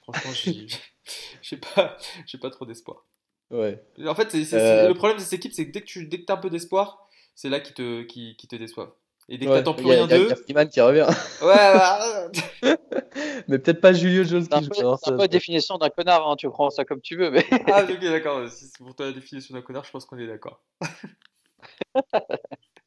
franchement, 0.04 0.32
j'ai 1.42 1.58
pas, 1.58 1.98
pas 2.42 2.50
trop 2.50 2.66
d'espoir. 2.66 3.06
Ouais. 3.50 3.84
En 4.06 4.16
fait, 4.16 4.34
le 4.34 4.94
problème 4.94 5.18
de 5.18 5.24
cette 5.24 5.34
équipe, 5.34 5.54
c'est 5.54 5.68
que 5.68 5.72
dès 5.72 5.82
que 5.82 5.86
tu 5.86 6.08
dès 6.08 6.24
que 6.24 6.32
as 6.32 6.36
un 6.36 6.38
peu 6.38 6.50
d'espoir, 6.50 7.08
c'est 7.36 7.50
là 7.50 7.60
qui 7.60 7.74
te, 7.74 8.02
qui, 8.04 8.36
qui 8.38 8.48
te 8.48 8.56
déçoivent. 8.56 8.92
Et 9.28 9.38
dès 9.40 9.46
que 9.46 9.52
Ouais. 9.52 9.58
t'attends 9.58 9.74
plus 9.74 9.86
Il 9.86 9.90
y 9.90 9.92
a- 9.94 9.96
rien 9.96 10.06
il 10.06 10.12
y 10.12 10.14
a- 10.14 10.18
il 10.18 10.24
y 10.24 10.28
d'eux, 10.30 10.36
Freeman 10.36 10.70
qui 10.70 10.82
revient. 10.82 11.08
ouais, 11.42 11.74
bah, 11.74 12.30
Mais 13.48 13.58
peut-être 13.60 13.82
pas 13.82 13.92
Julio 13.94 14.24
Jones 14.24 14.48
qui 14.48 14.64
joue. 14.66 14.72
c'est 14.74 15.10
un 15.10 15.14
peu 15.14 15.18
la 15.22 15.28
définition 15.28 15.78
d'un 15.80 15.90
connard, 15.90 16.30
hein, 16.30 16.36
tu 16.36 16.48
prends 16.50 16.70
ça 16.70 16.86
comme 16.86 17.02
tu 17.02 17.16
veux, 17.18 17.32
mais 17.32 17.44
ah, 17.72 17.84
ok, 17.90 18.00
d'accord. 18.02 18.48
Si 18.50 18.66
c'est 18.66 18.78
pour 18.78 18.94
toi 18.96 19.08
la 19.08 19.12
définition 19.14 19.56
d'un 19.56 19.62
connard, 19.64 19.84
je 19.84 19.92
pense 19.92 20.06
qu'on 20.06 20.18
est 20.20 20.28
d'accord. 20.28 20.62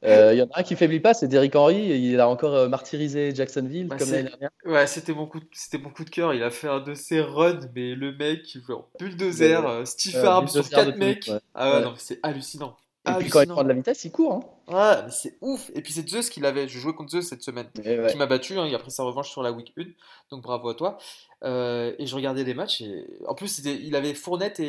Euh, 0.04 0.32
Il 0.32 0.38
y 0.38 0.42
en 0.42 0.46
a 0.46 0.60
un 0.60 0.62
qui 0.62 0.76
faiblit 0.76 1.00
pas, 1.00 1.12
c'est 1.12 1.26
Derrick 1.26 1.56
Henry. 1.56 1.76
Il 1.88 2.20
a 2.20 2.28
encore 2.28 2.54
euh, 2.54 2.68
martyrisé 2.68 3.34
Jacksonville 3.34 3.88
Bah, 3.88 3.96
comme 3.98 4.10
l'année 4.12 4.28
dernière. 4.28 4.50
Ouais, 4.64 4.86
c'était 4.86 5.12
mon 5.12 5.26
coup, 5.26 5.40
de- 5.40 5.48
c'était 5.52 5.78
mon 5.78 5.90
coup 5.90 6.04
de 6.04 6.10
cœur. 6.10 6.34
Il 6.34 6.42
a 6.44 6.50
fait 6.50 6.68
un 6.68 6.78
de 6.78 6.94
ses 6.94 7.20
runs, 7.20 7.58
mais 7.74 7.96
le 7.96 8.12
mec, 8.16 8.56
genre 8.66 8.88
bulldozer, 9.00 9.56
Ouais. 9.60 9.70
euh, 9.70 9.84
Steve 9.84 10.14
Ouais, 10.14 10.24
Arm 10.24 10.46
sur 10.46 10.62
bulldozer 10.62 10.84
de 10.84 10.90
4 10.90 10.92
tout, 10.92 10.98
mecs. 11.04 11.26
ouais. 11.26 11.40
Ah 11.54 11.70
ouais, 11.70 11.76
Ouais. 11.78 11.82
non, 11.84 11.90
mais 11.90 11.96
c'est 11.98 12.20
hallucinant. 12.22 12.76
Et 13.16 13.18
puis 13.20 13.30
quand 13.30 13.40
il 13.42 13.48
prend 13.48 13.62
de 13.64 13.68
la 13.68 13.74
vitesse, 13.74 14.04
il 14.04 14.12
court. 14.12 14.32
Hein. 14.68 14.96
Ouais, 14.96 15.02
mais 15.04 15.10
c'est 15.10 15.38
ouf. 15.40 15.70
Et 15.74 15.82
puis 15.82 15.92
c'est 15.92 16.08
Zeus 16.08 16.30
qui 16.30 16.40
l'avait. 16.40 16.68
Je 16.68 16.78
jouais 16.78 16.92
contre 16.94 17.10
Zeus 17.10 17.26
cette 17.28 17.42
semaine. 17.42 17.68
Ouais. 17.84 18.06
Qui 18.10 18.16
m'a 18.16 18.26
battu. 18.26 18.58
Hein, 18.58 18.66
il 18.66 18.74
a 18.74 18.78
pris 18.78 18.90
sa 18.90 19.02
revanche 19.02 19.30
sur 19.30 19.42
la 19.42 19.52
week 19.52 19.72
1. 19.78 19.84
Donc 20.30 20.42
bravo 20.42 20.68
à 20.68 20.74
toi. 20.74 20.98
Euh, 21.44 21.94
et 21.98 22.06
je 22.06 22.14
regardais 22.14 22.44
les 22.44 22.54
matchs. 22.54 22.80
Et... 22.82 23.06
En 23.26 23.34
plus, 23.34 23.58
il 23.64 23.94
avait 23.96 24.14
Fournette 24.14 24.60
et, 24.60 24.66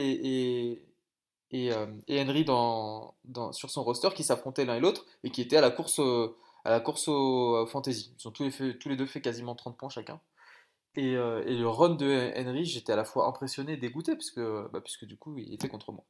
et, 0.72 0.84
et, 1.52 1.72
euh, 1.74 1.86
et 2.08 2.22
Henry 2.22 2.46
dans, 2.46 3.16
dans, 3.26 3.52
sur 3.52 3.70
son 3.70 3.84
roster 3.84 4.10
qui 4.16 4.24
s'affrontaient 4.24 4.66
l'un 4.66 4.76
et 4.76 4.80
l'autre 4.80 5.06
et 5.24 5.30
qui 5.32 5.42
étaient 5.42 5.58
à 5.58 5.62
la 5.62 5.72
course, 5.72 6.00
au- 6.00 6.38
à 6.66 6.70
la 6.72 6.80
course 6.80 7.08
au 7.08 7.66
fantasy. 7.68 8.14
Ils 8.20 8.28
ont 8.28 8.32
tous 8.32 8.44
les, 8.44 8.52
fait- 8.52 8.78
tous 8.78 8.90
les 8.90 8.96
deux 8.96 9.06
fait 9.08 9.22
quasiment 9.22 9.56
30 9.56 9.78
points 9.78 9.90
chacun. 9.90 10.20
Et, 10.96 11.16
euh, 11.16 11.44
et 11.46 11.56
le 11.56 11.68
run 11.70 11.90
de 11.96 12.32
Henry, 12.36 12.66
j'étais 12.66 12.92
à 12.92 12.96
la 12.96 13.06
fois 13.06 13.28
impressionné 13.28 13.74
et 13.74 13.78
dégoûté 13.78 14.16
puisque, 14.16 14.40
bah, 14.40 14.82
puisque 14.84 15.06
du 15.06 15.18
coup, 15.18 15.38
il 15.38 15.54
était 15.54 15.70
contre 15.70 15.92
moi. 15.92 16.04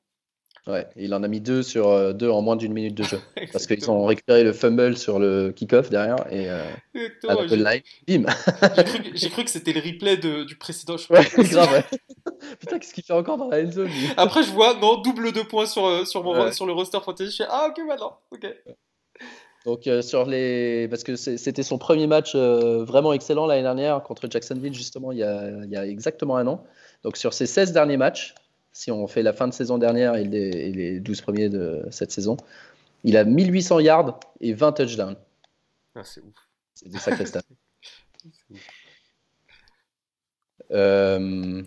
Ouais, 0.67 0.85
il 0.95 1.13
en 1.13 1.23
a 1.23 1.27
mis 1.27 1.41
deux 1.41 1.63
sur 1.63 1.87
euh, 1.89 2.13
deux 2.13 2.29
en 2.29 2.41
moins 2.41 2.55
d'une 2.55 2.73
minute 2.73 2.93
de 2.95 3.03
jeu. 3.03 3.19
Parce 3.51 3.65
qu'ils 3.65 3.89
ont 3.89 4.05
récupéré 4.05 4.43
le 4.43 4.53
fumble 4.53 4.97
sur 4.97 5.17
le 5.19 5.51
kick-off 5.51 5.89
derrière 5.89 6.17
et 6.31 6.49
euh, 6.49 6.63
à 7.27 7.47
j'ai- 7.47 7.83
bim 8.07 8.23
cru, 8.25 9.01
que- 9.03 9.09
j'ai 9.17 9.29
cru 9.29 9.43
que 9.45 9.49
c'était 9.49 9.73
le 9.73 9.79
replay 9.81 10.17
de- 10.17 10.43
du 10.43 10.55
précédent. 10.57 10.97
je 10.97 11.11
Ouais, 11.11 11.21
grave, 11.49 11.71
ouais. 11.71 11.83
Putain, 12.59 12.77
qu'est-ce 12.79 12.93
qu'il 12.93 13.03
fait 13.03 13.13
encore 13.13 13.37
dans 13.37 13.49
la 13.49 13.61
end 13.63 13.71
zone 13.71 13.89
Après, 14.17 14.43
je 14.43 14.51
vois, 14.51 14.75
non, 14.75 14.97
double 15.01 15.31
deux 15.31 15.43
points 15.43 15.65
sur, 15.65 15.85
euh, 15.85 16.05
sur, 16.05 16.23
mon, 16.23 16.33
Ouais. 16.45 16.51
sur 16.51 16.65
le 16.65 16.73
roster 16.73 16.99
fantasy. 17.03 17.31
Je 17.31 17.43
fais, 17.43 17.49
ah, 17.49 17.67
ok, 17.69 17.81
maintenant. 17.87 18.19
Ok. 18.31 18.45
Donc 19.65 19.87
euh, 19.87 20.01
sur 20.01 20.25
les, 20.25 20.87
parce 20.87 21.03
que 21.03 21.15
c'était 21.17 21.63
son 21.63 21.77
premier 21.77 22.07
match 22.07 22.31
euh, 22.33 22.83
vraiment 22.85 23.11
excellent 23.11 23.45
l'année 23.45 23.61
dernière 23.61 24.01
contre 24.03 24.27
Jacksonville 24.31 24.73
justement 24.73 25.11
il 25.11 25.17
y, 25.17 25.23
a, 25.23 25.49
il 25.65 25.69
y, 25.69 25.75
a, 25.75 25.85
exactement 25.85 26.37
un 26.37 26.47
an. 26.47 26.63
Donc 27.03 27.17
sur 27.17 27.33
ses 27.33 27.45
16 27.45 27.73
derniers 27.73 27.97
matchs, 27.97 28.35
si 28.71 28.91
on 28.91 29.07
fait 29.07 29.23
la 29.23 29.33
fin 29.33 29.47
de 29.47 29.53
saison 29.53 29.77
dernière 29.77 30.15
et 30.15 30.23
les, 30.23 30.49
et 30.49 30.71
les 30.71 30.99
12 30.99 31.21
premiers 31.21 31.49
de 31.49 31.85
cette 31.91 32.11
saison, 32.11 32.37
il 33.03 33.17
a 33.17 33.23
1800 33.23 33.79
yards 33.79 34.19
et 34.41 34.53
20 34.53 34.71
touchdowns. 34.73 35.15
Ah, 35.95 36.03
c'est 36.03 36.21
ouf. 36.21 36.33
C'est 36.73 36.89
des 36.89 36.99
sacrés 36.99 37.25
stats. 37.25 37.41
euh, 40.71 41.63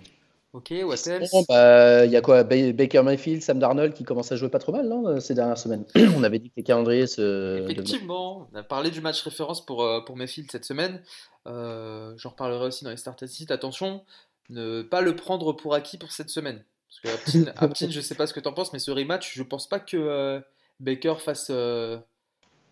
Ok, 0.53 0.71
what 0.85 0.97
else? 1.09 1.33
bah, 1.49 2.05
il 2.05 2.13
y 2.13 2.17
a 2.17 2.21
quoi? 2.21 2.45
Ba- 2.45 2.73
Baker 2.73 3.03
Mayfield, 3.03 3.41
Sam 3.41 3.59
Darnold 3.59 3.95
qui 3.95 4.05
commence 4.05 4.31
à 4.33 4.37
jouer 4.37 4.51
pas 4.51 4.59
trop 4.59 4.73
mal 4.73 4.87
non, 4.87 5.19
ces 5.19 5.35
dernières 5.35 5.57
semaines? 5.57 5.85
On 6.17 6.23
avait 6.23 6.39
dit 6.39 6.51
que 6.51 6.55
les 6.59 6.63
calendriers 6.63 7.07
se. 7.07 7.63
Effectivement, 7.71 8.49
on 8.53 8.57
a 8.57 8.63
parlé 8.63 8.91
du 8.91 9.01
match 9.01 9.23
référence 9.23 9.65
pour, 9.65 9.83
euh, 9.83 10.03
pour 10.05 10.17
Mayfield 10.17 10.51
cette 10.51 10.67
semaine. 10.67 11.03
Euh, 11.47 12.13
J'en 12.19 12.31
reparlerai 12.31 12.67
aussi 12.67 12.85
dans 12.85 12.91
les 12.91 12.99
sit. 13.27 13.51
Attention, 13.51 14.05
ne 14.51 14.83
pas 14.83 15.01
le 15.01 15.17
prendre 15.17 15.55
pour 15.55 15.75
acquis 15.75 15.97
pour 15.97 16.13
cette 16.13 16.29
semaine. 16.29 16.63
Parce 16.93 17.01
que 17.01 17.09
Aptin, 17.09 17.53
Aptin 17.57 17.91
je 17.91 18.01
sais 18.01 18.15
pas 18.15 18.27
ce 18.27 18.35
que 18.35 18.41
t'en 18.41 18.53
penses, 18.53 18.73
mais 18.73 18.79
ce 18.79 18.91
rematch, 18.91 19.33
je 19.35 19.43
pense 19.43 19.69
pas 19.69 19.81
que 19.81 19.97
euh, 19.97 20.41
Baker 20.81 21.15
fasse, 21.19 21.49
euh, 21.51 21.99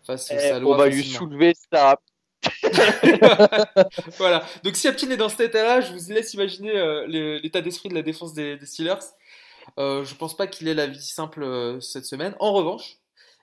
fasse 0.05 0.29
Eh, 0.31 0.39
sa 0.39 0.59
loi 0.59 0.75
on 0.75 0.77
va 0.77 0.87
lui 0.87 1.03
soulever 1.03 1.53
ça. 1.71 1.97
voilà. 4.17 4.43
Donc 4.63 4.75
si 4.75 4.87
Aptin 4.87 5.09
est 5.11 5.17
dans 5.17 5.29
cet 5.29 5.41
état-là, 5.41 5.81
je 5.81 5.93
vous 5.93 6.11
laisse 6.11 6.33
imaginer 6.33 6.75
euh, 6.75 7.05
l'état 7.07 7.61
d'esprit 7.61 7.89
de 7.89 7.95
la 7.95 8.01
défense 8.01 8.33
des, 8.33 8.57
des 8.57 8.65
Steelers. 8.65 8.95
Euh, 9.77 10.03
je 10.03 10.15
pense 10.15 10.35
pas 10.35 10.47
qu'il 10.47 10.67
ait 10.67 10.73
la 10.73 10.87
vie 10.87 11.01
simple 11.01 11.43
euh, 11.43 11.79
cette 11.79 12.05
semaine. 12.05 12.35
En 12.39 12.51
revanche, 12.53 12.97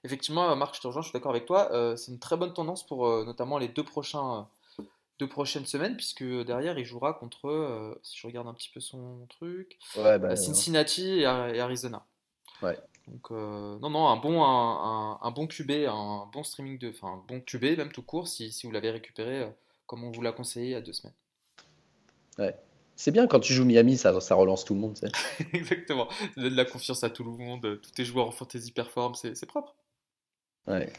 effectivement, 0.04 0.54
Marc, 0.56 0.74
je 0.76 0.80
te 0.80 0.86
rejoins, 0.88 1.02
je 1.02 1.08
suis 1.08 1.12
d'accord 1.12 1.30
avec 1.30 1.46
toi. 1.46 1.70
euh, 1.72 1.96
c'est 1.96 2.10
une 2.12 2.18
très 2.18 2.36
bonne 2.36 2.52
tendance 2.52 2.86
pour 2.86 3.06
euh, 3.06 3.24
notamment 3.24 3.58
les 3.58 3.68
deux 3.68 3.84
prochains, 3.84 4.38
euh, 4.40 4.42
deux 5.18 5.28
prochaines 5.28 5.66
semaines, 5.66 5.96
puisque 5.96 6.24
derrière 6.24 6.78
il 6.78 6.84
jouera 6.84 7.12
contre, 7.14 7.48
euh, 7.48 7.94
si 8.02 8.16
je 8.18 8.26
regarde 8.26 8.46
un 8.48 8.54
petit 8.54 8.70
peu 8.70 8.80
son 8.80 9.26
truc, 9.28 9.78
Ouais, 9.96 10.18
bah, 10.18 10.28
euh, 10.30 10.36
Cincinnati 10.36 11.20
et, 11.20 11.24
Ar- 11.26 11.48
et 11.48 11.60
Arizona. 11.60 12.06
Ouais. 12.62 12.78
Donc 13.06 13.30
euh, 13.30 13.78
non, 13.80 13.90
non, 13.90 14.08
un 14.08 14.16
bon, 14.16 14.42
un, 14.44 14.48
un- 15.14 15.18
un 15.22 15.30
bon 15.30 15.46
QB, 15.46 15.70
un 15.88 16.28
bon 16.32 16.42
streaming 16.44 16.78
de, 16.78 16.90
enfin 16.90 17.08
un 17.14 17.24
bon 17.26 17.40
QB 17.40 17.76
même 17.78 17.92
tout 17.92 18.02
court, 18.02 18.28
si, 18.28 18.52
si 18.52 18.66
vous 18.66 18.72
l'avez 18.72 18.90
récupéré 18.90 19.40
euh, 19.42 19.50
comme 19.86 20.04
on 20.04 20.10
vous 20.10 20.20
l'a 20.22 20.32
conseillé 20.32 20.66
il 20.66 20.72
y 20.72 20.74
a 20.74 20.80
deux 20.80 20.92
semaines. 20.92 21.14
C'est 22.96 23.12
bien 23.12 23.28
quand 23.28 23.38
tu 23.38 23.52
joues 23.54 23.64
Miami, 23.64 23.96
ça, 23.96 24.20
ça 24.20 24.34
relance 24.34 24.64
tout 24.64 24.74
le 24.74 24.80
monde. 24.80 24.98
Exactement. 25.52 26.08
Ça 26.34 26.40
donne 26.40 26.50
de 26.50 26.56
la 26.56 26.64
confiance 26.64 27.04
à 27.04 27.10
tout 27.10 27.22
le 27.22 27.30
monde. 27.30 27.80
Tous 27.80 27.92
tes 27.92 28.04
joueurs 28.04 28.26
en 28.26 28.32
fantasy 28.32 28.72
performent, 28.72 29.14
c'est 29.14 29.36
c'est 29.36 29.46
propre. 29.46 29.76
Ouais. 30.66 30.92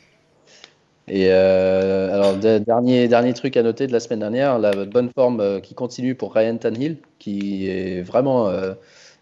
Et 1.09 1.27
euh, 1.31 2.13
alors, 2.13 2.37
de- 2.37 2.59
dernier, 2.59 3.07
dernier 3.07 3.33
truc 3.33 3.57
à 3.57 3.63
noter 3.63 3.87
de 3.87 3.91
la 3.91 3.99
semaine 3.99 4.19
dernière, 4.19 4.59
la 4.59 4.85
bonne 4.85 5.09
forme 5.15 5.39
euh, 5.41 5.59
qui 5.59 5.73
continue 5.73 6.15
pour 6.15 6.33
Ryan 6.35 6.57
Tannehill, 6.57 6.97
qui 7.17 7.67
est 7.67 8.01
vraiment, 8.01 8.47
euh, 8.47 8.73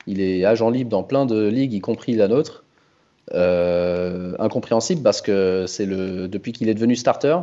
il 0.05 0.19
est 0.21 0.43
agent 0.45 0.69
libre 0.69 0.89
dans 0.91 1.03
plein 1.03 1.25
de 1.25 1.47
ligues, 1.47 1.73
y 1.73 1.79
compris 1.81 2.15
la 2.15 2.27
nôtre. 2.27 2.63
Incompréhensible 4.39 5.01
parce 5.03 5.21
que 5.21 5.65
c'est 5.67 5.85
le 5.85 6.27
depuis 6.27 6.51
qu'il 6.53 6.69
est 6.69 6.73
devenu 6.73 6.95
starter, 6.95 7.37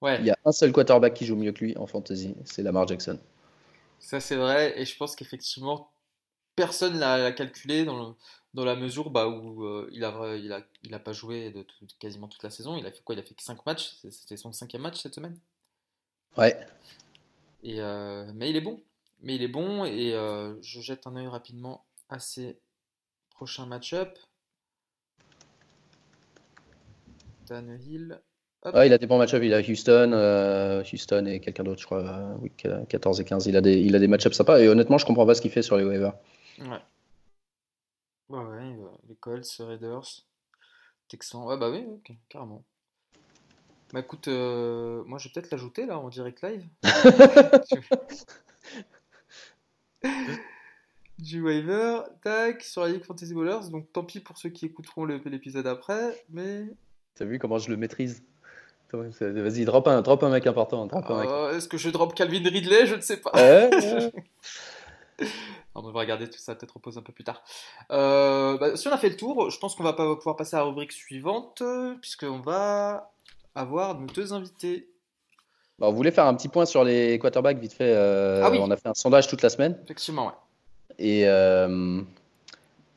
Ouais, 0.00 0.20
il 0.20 0.26
y 0.26 0.30
a 0.30 0.36
un 0.44 0.52
seul 0.52 0.72
quarterback 0.72 1.14
qui 1.14 1.24
joue 1.24 1.36
mieux 1.36 1.52
que 1.52 1.64
lui 1.64 1.76
en 1.78 1.86
fantasy, 1.86 2.34
c'est 2.44 2.62
Lamar 2.62 2.86
Jackson. 2.86 3.18
ça 3.98 4.20
c'est 4.20 4.36
vrai. 4.36 4.78
Et 4.80 4.84
je 4.84 4.96
pense 4.96 5.16
qu'effectivement, 5.16 5.90
personne 6.56 6.98
l'a 6.98 7.18
l'a 7.18 7.32
calculé 7.32 7.84
dans, 7.84 8.08
le- 8.08 8.14
dans 8.54 8.64
la 8.64 8.76
mesure 8.76 9.10
bah, 9.10 9.28
où 9.28 9.64
euh, 9.64 9.88
il 9.92 10.04
a, 10.04 10.36
il 10.36 10.52
a, 10.52 10.62
il 10.82 10.94
a 10.94 10.98
pas 10.98 11.12
joué 11.12 11.50
de 11.50 11.62
tout- 11.62 11.86
quasiment 12.00 12.28
toute 12.28 12.42
la 12.42 12.50
saison. 12.50 12.76
Il 12.76 12.86
a 12.86 12.90
fait 12.92 13.02
quoi? 13.04 13.14
Il 13.14 13.18
a 13.18 13.22
fait 13.22 13.34
que 13.34 13.42
5 13.42 13.64
matchs. 13.66 13.96
C'était 14.10 14.36
son 14.36 14.52
cinquième 14.52 14.82
match 14.82 15.00
cette 15.02 15.14
semaine. 15.14 15.38
Ouais. 16.36 16.56
Et, 17.62 17.80
euh, 17.80 18.30
mais 18.34 18.50
il 18.50 18.56
est 18.56 18.60
bon. 18.60 18.82
Mais 19.22 19.34
il 19.36 19.42
est 19.42 19.48
bon 19.48 19.84
et 19.84 20.14
euh, 20.14 20.54
je 20.62 20.80
jette 20.80 21.06
un 21.06 21.16
œil 21.16 21.26
rapidement 21.26 21.84
à 22.10 22.18
ses 22.18 22.58
prochains 23.30 23.66
match-up. 23.66 24.18
Tannehill. 27.46 28.20
Ouais, 28.74 28.88
il 28.88 28.92
a 28.92 28.98
des 28.98 29.06
bons 29.06 29.18
match-ups. 29.18 29.44
Il 29.44 29.54
a 29.54 29.60
Houston, 29.60 30.10
euh, 30.12 30.82
Houston 30.92 31.26
et 31.26 31.40
quelqu'un 31.40 31.62
d'autre, 31.64 31.80
je 31.80 31.86
crois, 31.86 32.00
euh, 32.02 32.34
week 32.38 32.66
14 32.88 33.20
et 33.20 33.24
15. 33.24 33.46
Il 33.46 33.56
a 33.56 33.60
des, 33.60 33.78
il 33.78 33.94
a 33.94 33.98
des 33.98 34.08
match-ups 34.08 34.36
sympas. 34.36 34.58
Et 34.60 34.68
honnêtement, 34.68 34.98
je 34.98 35.06
comprends 35.06 35.26
pas 35.26 35.34
ce 35.34 35.40
qu'il 35.40 35.50
fait 35.52 35.62
sur 35.62 35.76
les 35.76 35.84
waivers. 35.84 36.14
Ouais. 36.58 36.82
Ouais, 38.28 38.38
ouais, 38.38 38.60
euh, 38.60 38.88
les 39.08 39.14
Colts, 39.16 39.46
Raiders, 39.60 40.02
Texans. 41.08 41.44
Ouais, 41.44 41.56
bah 41.56 41.70
oui, 41.70 41.84
ok, 41.86 42.12
carrément. 42.28 42.62
Bah 43.92 44.00
écoute, 44.00 44.26
euh, 44.26 45.04
moi 45.04 45.18
je 45.18 45.28
vais 45.28 45.32
peut-être 45.32 45.50
l'ajouter 45.52 45.86
là 45.86 45.98
en 45.98 46.08
direct 46.08 46.42
live. 46.42 46.64
Du 51.18 51.40
waiver, 51.40 52.00
tac, 52.22 52.62
sur 52.62 52.82
la 52.82 52.90
Ligue 52.90 53.02
Fantasy 53.02 53.32
Ballers. 53.32 53.70
Donc 53.70 53.90
tant 53.92 54.04
pis 54.04 54.20
pour 54.20 54.36
ceux 54.36 54.50
qui 54.50 54.66
écouteront 54.66 55.06
l'épisode 55.06 55.66
après, 55.66 56.22
mais 56.28 56.66
T'as 57.14 57.24
vu 57.24 57.38
comment 57.38 57.56
je 57.58 57.70
le 57.70 57.78
maîtrise? 57.78 58.22
Vas-y, 58.92 59.64
drop 59.64 59.88
un, 59.88 60.02
drop 60.02 60.22
un 60.22 60.28
mec 60.28 60.46
important. 60.46 60.86
Drop 60.86 61.10
un 61.10 61.20
mec. 61.20 61.28
euh, 61.30 61.56
est-ce 61.56 61.68
que 61.68 61.78
je 61.78 61.88
drop 61.88 62.14
Calvin 62.14 62.46
Ridley? 62.46 62.84
Je 62.86 62.96
ne 62.96 63.00
sais 63.00 63.16
pas. 63.16 63.30
Ouais, 63.34 63.70
ouais. 63.72 64.12
On 65.78 65.90
va 65.92 66.00
regarder 66.00 66.28
tout 66.28 66.38
ça 66.38 66.54
peut-être 66.54 66.72
repose 66.74 66.96
un 66.98 67.02
peu 67.02 67.12
plus 67.12 67.24
tard. 67.24 67.42
Euh, 67.90 68.56
bah, 68.58 68.76
si 68.76 68.88
on 68.88 68.92
a 68.92 68.96
fait 68.98 69.10
le 69.10 69.16
tour, 69.16 69.50
je 69.50 69.58
pense 69.58 69.74
qu'on 69.74 69.84
va 69.84 69.92
pas 69.92 70.16
pouvoir 70.16 70.36
passer 70.36 70.56
à 70.56 70.60
la 70.60 70.64
rubrique 70.64 70.92
suivante, 70.92 71.62
puisqu'on 72.00 72.40
va 72.40 73.12
avoir 73.54 73.98
nos 73.98 74.06
deux 74.06 74.32
invités. 74.32 74.88
Bah, 75.78 75.86
on 75.88 75.92
voulait 75.92 76.10
faire 76.10 76.26
un 76.26 76.34
petit 76.34 76.48
point 76.48 76.64
sur 76.64 76.84
les 76.84 77.18
quarterbacks 77.18 77.58
vite 77.58 77.74
fait. 77.74 77.92
euh, 77.94 78.40
Ah 78.42 78.50
oui. 78.50 78.58
On 78.60 78.70
a 78.70 78.76
fait 78.76 78.88
un 78.88 78.94
sondage 78.94 79.28
toute 79.28 79.42
la 79.42 79.50
semaine. 79.50 79.78
Effectivement, 79.84 80.26
ouais. 80.28 80.32
Et, 80.98 81.28
euh, 81.28 82.00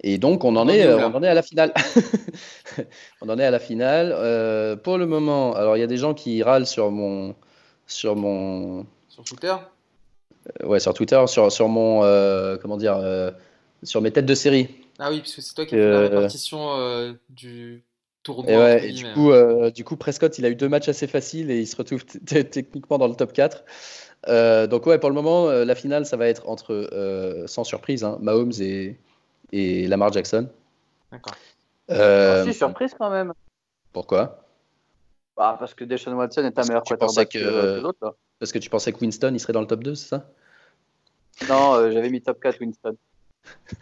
et 0.02 0.18
donc, 0.18 0.46
on 0.46 0.56
en, 0.56 0.66
On 0.66 0.70
est, 0.70 0.88
on 0.94 1.14
en 1.14 1.22
est 1.24 1.28
à 1.28 1.34
la 1.34 1.42
finale. 1.42 1.74
on 3.22 3.28
en 3.28 3.38
est 3.38 3.44
à 3.44 3.52
la 3.52 3.60
finale. 3.60 4.14
Euh, 4.16 4.78
pour 4.78 4.98
le 4.98 5.06
moment, 5.06 5.54
alors 5.54 5.76
il 5.76 5.82
y 5.82 5.84
a 5.84 5.88
des 5.88 5.98
gens 5.98 6.14
qui 6.14 6.42
râlent 6.42 6.66
sur 6.68 6.92
mon, 6.92 7.36
sur 7.88 8.16
mon, 8.16 8.86
Sur 9.10 9.26
Twitter. 9.26 9.56
Euh, 10.64 10.68
ouais, 10.68 10.80
sur 10.80 10.94
Twitter, 10.94 11.22
sur, 11.28 11.52
sur 11.52 11.68
mon, 11.68 12.04
euh, 12.04 12.58
comment 12.58 12.78
dire, 12.78 12.98
euh, 12.98 13.32
sur 13.84 14.02
mes 14.02 14.12
têtes 14.12 14.26
de 14.26 14.36
série. 14.36 14.70
Ah 15.00 15.10
oui, 15.10 15.22
puisque 15.22 15.42
c'est 15.42 15.54
toi 15.54 15.66
qui 15.66 15.76
as 15.76 15.78
fait 15.78 15.92
la 15.92 16.00
répartition 16.02 16.78
euh, 16.78 17.14
du 17.30 17.84
tournoi. 18.24 18.52
Et, 18.52 18.58
ouais, 18.58 18.90
et 18.90 18.94
du 18.94 19.06
coup, 19.14 19.32
euh, 19.32 19.72
du 19.72 19.84
coup, 19.84 19.96
Prescott, 19.96 20.38
il 20.38 20.46
a 20.46 20.50
eu 20.50 20.56
deux 20.56 20.70
matchs 20.70 20.90
assez 20.90 21.08
faciles 21.08 21.52
et 21.52 21.60
il 21.60 21.68
se 21.68 21.76
retrouve 21.76 22.06
t- 22.06 22.20
t- 22.20 22.44
techniquement 22.44 22.98
dans 22.98 23.08
le 23.08 23.16
top 23.16 23.32
4. 23.34 23.64
Euh, 24.28 24.68
donc 24.68 24.86
ouais, 24.86 25.00
pour 25.00 25.10
le 25.10 25.16
moment, 25.16 25.48
euh, 25.50 25.64
la 25.64 25.76
finale, 25.76 26.06
ça 26.06 26.18
va 26.18 26.28
être 26.28 26.50
entre, 26.50 26.74
euh, 26.92 27.48
sans 27.48 27.64
surprise, 27.64 28.04
hein, 28.04 28.18
Mahomes 28.22 28.52
et, 28.60 28.98
et 29.54 29.88
Lamar 29.88 30.12
Jackson. 30.12 30.50
D'accord. 31.12 31.36
Euh, 31.90 32.46
Ah, 32.46 32.54
surprise 32.54 32.94
quand 32.98 33.10
même. 33.10 33.34
pourquoi? 33.94 34.44
Bah, 35.40 35.56
parce 35.58 35.74
que 35.74 35.86
Deshaun 35.86 36.16
Watson 36.16 36.44
est 36.44 36.60
un 36.60 36.64
meilleur 36.64 36.84
quarterback 36.84 37.30
que- 37.30 37.38
que, 37.40 37.76
que 37.78 37.82
l'autre. 37.82 38.00
là. 38.02 38.14
Parce 38.40 38.52
que 38.52 38.60
tu 38.60 38.70
pensais 38.70 38.92
que 38.92 39.00
Winston, 39.00 39.32
il 39.34 39.40
serait 39.40 39.54
dans 39.54 39.62
le 39.62 39.68
top 39.68 39.82
2, 39.84 39.96
c'est 39.96 40.10
ça? 40.10 40.30
Non, 41.48 41.76
euh, 41.76 41.92
j'avais 41.92 42.10
mis 42.10 42.22
top 42.22 42.42
4 42.42 42.60
Winston. 42.60 42.98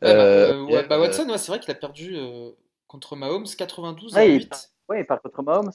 Bah, 0.00 0.10
Euh, 0.10 0.52
euh, 0.52 0.64
ouais, 0.66 0.86
bah, 0.86 0.94
euh, 0.96 1.00
Watson, 1.00 1.28
ouais, 1.28 1.38
c'est 1.38 1.50
vrai 1.50 1.58
qu'il 1.58 1.70
a 1.72 1.74
perdu 1.74 2.12
euh, 2.16 2.50
contre 2.86 3.16
Mahomes 3.16 3.46
92 3.46 4.14
à 4.14 4.20
Ouais, 4.20 4.28
il- 4.28 4.42
8. 4.42 4.70
Oui, 4.90 4.98
il 5.00 5.06
part 5.06 5.20
contre 5.22 5.42
Mahomes. 5.42 5.72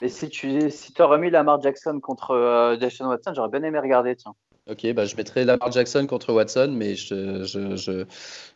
Et 0.00 0.08
si 0.08 0.30
tu 0.30 0.70
si 0.70 0.94
aurais 1.02 1.18
mis 1.18 1.28
Lamar 1.28 1.60
Jackson 1.60 1.98
contre 2.00 2.30
euh, 2.30 2.76
Deshaun 2.76 3.08
Watson, 3.08 3.32
j'aurais 3.34 3.50
bien 3.50 3.62
aimé 3.64 3.78
regarder. 3.80 4.16
Tiens. 4.16 4.34
Ok, 4.70 4.90
bah, 4.94 5.04
je 5.04 5.14
mettrai 5.16 5.44
Lamar 5.44 5.70
Jackson 5.72 6.06
contre 6.06 6.32
Watson, 6.32 6.72
mais 6.72 6.94
je, 6.94 7.44
je, 7.44 7.76
je, 7.76 8.04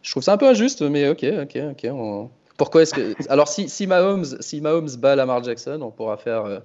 je 0.03 0.11
trouve 0.11 0.23
ça 0.23 0.33
un 0.33 0.39
peu 0.39 0.49
injuste, 0.49 0.81
mais 0.83 1.09
ok, 1.09 1.25
ok, 1.43 1.59
ok. 1.73 1.87
on- 1.93 2.31
Pourquoi 2.61 2.83
est-ce 2.83 2.93
que... 2.93 3.15
Alors, 3.31 3.49
si, 3.49 3.71
si, 3.71 3.87
Mahomes, 3.87 4.27
si 4.41 4.61
Mahomes 4.61 4.91
bat 4.99 5.17
Lamar 5.17 5.43
Jackson, 5.43 5.81
on 5.81 5.91
pourra 5.91 6.19
faire, 6.19 6.45
euh, 6.45 6.59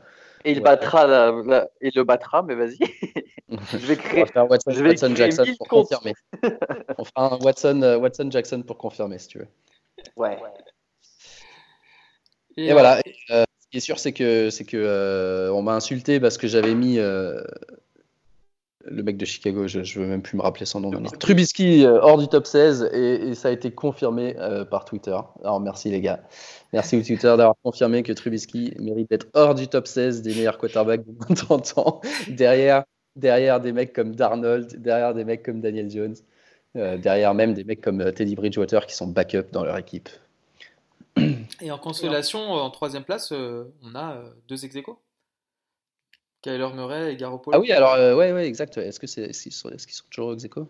Et 0.43 0.51
il 0.51 0.58
Ouais. 0.58 0.63
battra, 0.63 1.08
la- 1.08 1.31
la- 1.45 1.69
il 1.81 1.91
le 1.95 2.03
battra, 2.03 2.43
mais 2.43 2.53
vas-y. 2.53 2.77
je 3.49 3.77
vais 3.77 3.93
on 3.93 3.97
créer. 4.01 4.23
va 4.23 4.27
faire 4.27 4.49
Watson, 4.51 4.71
je 4.71 4.84
vais 4.84 4.89
Watson 4.89 5.13
créer 5.13 5.31
Jackson 5.31 5.45
pour 5.58 5.67
comptes. 5.69 5.88
confirmer. 5.88 6.13
On 6.97 7.05
fera 7.05 7.34
un 7.36 7.38
Watson, 7.39 7.81
euh, 7.81 7.97
Watson 7.97 8.27
Jackson 8.29 8.62
pour 8.63 8.77
confirmer, 8.77 9.19
si 9.19 9.29
tu 9.29 9.38
veux. 9.39 9.47
Ouais. 10.17 10.38
Et, 12.58 12.73
voilà. 12.73 12.99
Et, 13.05 13.15
euh, 13.31 13.45
ce 13.60 13.67
qui 13.71 13.77
est 13.77 13.79
sûr, 13.79 13.97
c'est 13.97 14.12
que, 14.12 14.49
c'est 14.49 14.65
que 14.65 14.75
euh, 14.77 15.49
on 15.53 15.62
m'a 15.62 15.75
insulté 15.75 16.19
parce 16.19 16.38
que 16.38 16.47
j'avais 16.47 16.75
mis 16.75 16.99
euh, 16.99 17.41
le 18.88 19.04
mec 19.04 19.17
de 19.17 19.26
Chicago, 19.26 19.67
je, 19.67 19.84
je 19.84 20.00
veux 20.00 20.06
même 20.06 20.21
plus 20.21 20.38
me 20.38 20.41
rappeler 20.41 20.65
son 20.65 20.80
nom 20.80 20.91
maintenant. 20.91 21.10
Trubisky 21.19 21.86
euh, 21.86 22.00
hors 22.02 22.17
du 22.17 22.28
top 22.28 22.45
16 22.45 22.89
et, 22.93 23.30
et 23.30 23.36
ça 23.36 23.50
a 23.50 23.52
été 23.52 23.71
confirmé 23.71 24.36
euh, 24.38 24.63
par 24.65 24.86
Twitter. 24.86 25.17
Alors 25.43 25.60
merci 25.60 25.89
les 25.89 26.02
gars. 26.02 26.21
Merci 26.74 26.98
au 26.98 27.02
Twitter 27.02 27.28
d'avoir 27.28 27.56
confirmé 27.63 28.04
que 28.04 28.13
Trubisky 28.13 28.74
mérite 28.80 29.10
d'être 29.10 29.28
hors 29.34 29.56
du 29.56 29.67
top 29.67 29.88
16 29.88 30.21
des 30.21 30.36
meilleurs 30.36 30.58
quarterbacks 30.58 31.06
de 31.06 31.12
moins 31.12 31.28
de 31.30 31.36
30 31.36 31.78
ans, 31.78 32.02
derrière, 32.28 32.84
derrière 33.15 33.60
des 33.60 33.71
mecs 33.71 33.93
comme 33.93 34.15
Darnold, 34.15 34.82
derrière 34.82 35.13
des 35.13 35.24
mecs 35.24 35.43
comme 35.43 35.62
Daniel 35.62 35.89
Jones, 35.89 36.15
euh, 36.76 36.98
derrière 36.98 37.34
même 37.34 37.54
des 37.54 37.63
mecs 37.63 37.82
comme 37.82 38.12
Teddy 38.12 38.36
Bridgewater 38.36 38.86
qui 38.86 38.95
sont 38.95 39.08
backup 39.08 39.52
dans 39.52 39.63
leur 39.63 39.78
équipe. 39.78 40.10
Et 41.62 41.71
en 41.71 41.78
consolation, 41.78 42.39
en 42.52 42.69
troisième 42.69 43.04
place, 43.04 43.32
on 43.32 43.95
a 43.95 44.21
deux 44.48 44.65
ex 44.65 44.76
aequo. 44.76 45.00
Kyler 46.45 46.67
Murray 46.75 47.13
et 47.13 47.15
Garoppolo. 47.15 47.58
Ah 47.58 47.60
oui, 47.60 47.71
alors, 47.71 47.95
ouais, 48.17 48.31
ouais, 48.31 48.45
exact. 48.45 48.77
Est-ce 48.77 48.99
que 48.99 49.08
c'est, 49.08 49.31
qu'ils 49.31 49.51
sont, 49.51 49.69
sont, 49.69 50.03
toujours 50.12 50.34
ex 50.34 50.45
aequo? 50.45 50.67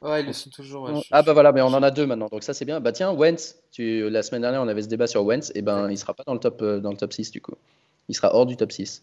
Ouais, 0.00 0.22
ils 0.22 0.32
sont 0.32 0.48
toujours. 0.48 0.90
ah 1.10 1.22
bah 1.22 1.34
voilà, 1.34 1.52
mais 1.52 1.60
on 1.60 1.66
en 1.66 1.82
a 1.82 1.90
deux 1.90 2.06
maintenant, 2.06 2.28
donc 2.32 2.42
ça 2.42 2.54
c'est 2.54 2.64
bien. 2.64 2.80
Bah 2.80 2.92
tiens, 2.92 3.12
Wentz, 3.12 3.60
tu, 3.70 4.08
la 4.08 4.22
semaine 4.22 4.42
dernière 4.42 4.62
on 4.62 4.68
avait 4.68 4.80
ce 4.80 4.88
débat 4.88 5.06
sur 5.06 5.24
Wentz, 5.24 5.52
et 5.54 5.60
ben 5.60 5.90
il 5.90 5.98
sera 5.98 6.14
pas 6.14 6.22
dans 6.26 6.32
le 6.32 6.40
top 6.40 6.62
dans 6.62 6.90
le 6.90 6.96
top 6.96 7.12
6 7.12 7.30
du 7.30 7.42
coup. 7.42 7.54
Il 8.08 8.14
sera 8.14 8.34
hors 8.34 8.46
du 8.46 8.56
top 8.56 8.72
6. 8.72 9.02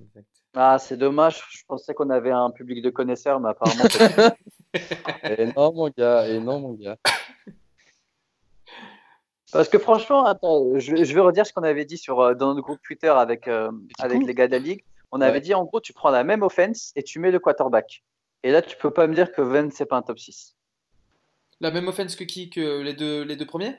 Exact. 0.00 0.26
Ah, 0.54 0.78
c'est 0.78 0.96
dommage. 0.96 1.42
Je 1.50 1.62
pensais 1.66 1.92
qu'on 1.94 2.10
avait 2.10 2.30
un 2.30 2.50
public 2.50 2.82
de 2.82 2.90
connaisseurs, 2.90 3.38
mais 3.38 3.50
apparemment. 3.50 3.84
et 5.24 5.46
non, 5.56 5.72
mon 5.74 5.90
gars, 5.90 6.26
et 6.26 6.40
non, 6.40 6.58
mon 6.60 6.72
gars. 6.72 6.96
Parce 9.52 9.68
que 9.68 9.78
franchement, 9.78 10.24
attends, 10.24 10.78
je, 10.78 10.94
vais 10.94 11.20
redire 11.20 11.44
ce 11.44 11.52
qu'on 11.52 11.64
avait 11.64 11.84
dit 11.84 11.98
sur, 11.98 12.20
euh, 12.20 12.34
dans 12.34 12.54
notre 12.54 12.62
groupe 12.62 12.80
Twitter 12.82 13.08
avec, 13.08 13.48
euh, 13.48 13.70
avec 13.98 14.22
les 14.24 14.34
gars 14.34 14.46
de 14.46 14.52
la 14.52 14.58
ligue. 14.58 14.84
On 15.12 15.20
avait 15.20 15.40
dit 15.40 15.54
en 15.54 15.64
gros, 15.64 15.80
tu 15.80 15.92
prends 15.92 16.10
la 16.10 16.24
même 16.24 16.42
offense 16.42 16.92
et 16.96 17.02
tu 17.02 17.18
mets 17.18 17.30
le 17.30 17.38
quarterback. 17.38 18.04
Et 18.42 18.52
là, 18.52 18.62
tu 18.62 18.76
peux 18.76 18.90
pas 18.90 19.06
me 19.06 19.14
dire 19.14 19.32
que 19.32 19.42
Vance, 19.42 19.74
c'est 19.74 19.86
pas 19.86 19.96
un 19.96 20.02
top 20.02 20.18
6. 20.18 20.56
La 21.60 21.70
même 21.70 21.88
offense 21.88 22.16
que 22.16 22.24
qui 22.24 22.48
Que 22.48 22.80
les 22.80 22.94
deux, 22.94 23.22
les 23.22 23.36
deux 23.36 23.46
premiers? 23.46 23.76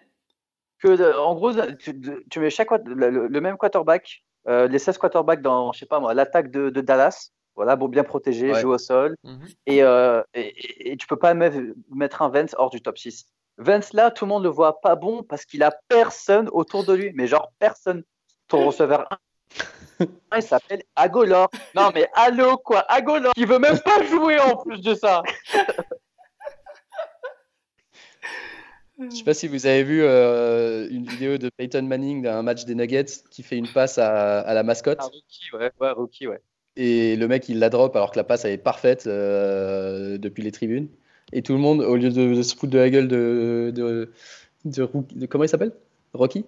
Que, 0.80 1.18
En 1.18 1.36
gros, 1.36 1.52
tu, 1.78 2.40
mets 2.40 2.50
chaque, 2.50 2.70
le, 2.86 3.28
le 3.28 3.42
même 3.42 3.58
quarterback 3.58 4.24
euh, 4.48 4.68
les 4.68 4.80
16 4.80 4.98
quarterbacks 4.98 5.42
dans, 5.42 5.72
je 5.72 5.80
sais 5.80 5.86
pas 5.86 6.00
moi, 6.00 6.14
l'attaque 6.14 6.50
de, 6.50 6.70
Dallas, 6.82 7.32
voilà, 7.56 7.76
bon, 7.76 7.88
bien 7.88 8.04
protégé, 8.04 8.54
joue 8.56 8.72
au 8.72 8.78
sol. 8.78 9.16
Mhm. 9.24 9.48
Euh, 9.70 10.24
et, 10.34 10.92
et, 10.92 10.98
tu 10.98 11.06
peux 11.06 11.18
pas 11.18 11.34
mettre 11.34 12.22
un 12.22 12.30
Vance 12.30 12.56
hors 12.58 12.70
du 12.70 12.82
top 12.82 12.98
6. 12.98 13.28
Vance, 13.58 13.94
là, 13.94 14.10
tout 14.10 14.26
le 14.26 14.30
monde 14.30 14.44
le 14.44 14.50
voit 14.50 14.82
pas 14.82 14.96
bon 14.96 15.24
parce 15.24 15.46
qu'il 15.46 15.62
a 15.62 15.72
personne 15.88 16.50
autour 16.52 16.86
de 16.86 16.94
lui, 16.94 17.12
mais 17.14 17.28
genre 17.28 17.52
personne. 17.60 18.04
Ton 18.48 18.66
receveur 18.66 19.08
1, 19.12 19.18
il 20.36 20.42
s'appelle 20.42 20.84
Agolor. 20.96 21.50
Non, 21.76 21.92
mais 21.94 22.08
allô, 22.14 22.58
quoi, 22.58 22.80
Agolor, 22.92 23.34
qui 23.34 23.46
veut 23.46 23.60
même 23.60 23.80
pas 23.80 24.04
jouer 24.06 24.40
en 24.40 24.58
plus 24.58 24.82
de 24.82 24.94
ça. 24.94 25.24
Je 29.10 29.16
sais 29.16 29.24
pas 29.24 29.34
si 29.34 29.48
vous 29.48 29.66
avez 29.66 29.84
vu 29.84 30.04
euh, 30.04 30.88
une 30.92 31.06
vidéo 31.06 31.40
de 31.40 31.50
Peyton 31.50 31.82
Manning 31.82 32.22
d'un 32.22 32.44
match 32.44 32.66
des 32.66 32.76
Nuggets 32.76 33.24
qui 33.32 33.42
fait 33.42 33.58
une 33.58 33.68
passe 33.68 33.98
à, 33.98 34.54
la 34.54 34.62
mascotte. 34.62 35.00
Ah, 35.02 35.06
rookie, 35.06 35.50
ouais, 35.54 35.72
ouais, 35.80 35.92
rookie, 35.92 36.28
ouais. 36.28 36.40
Et 36.76 37.16
le 37.16 37.28
mec, 37.28 37.50
il 37.50 37.58
la 37.58 37.70
drop 37.70 37.96
alors 37.96 38.12
que 38.12 38.18
la 38.18 38.24
passe 38.24 38.46
elle 38.46 38.52
est 38.52 38.58
parfaite 38.58 39.08
euh, 39.08 40.20
depuis 40.20 40.44
les 40.44 40.52
tribunes. 40.52 40.88
Et 41.34 41.42
tout 41.42 41.54
le 41.54 41.60
monde, 41.60 41.82
au 41.82 41.96
lieu 41.96 42.12
de, 42.12 42.42
se 42.44 42.56
foutre 42.56 42.74
de 42.74 42.78
la 42.78 42.90
gueule 42.90 43.08
de, 43.08 43.72
de, 43.74 44.12
de 44.66 45.26
comment 45.26 45.44
il 45.44 45.50
s'appelle? 45.50 45.72
Rocky? 46.14 46.46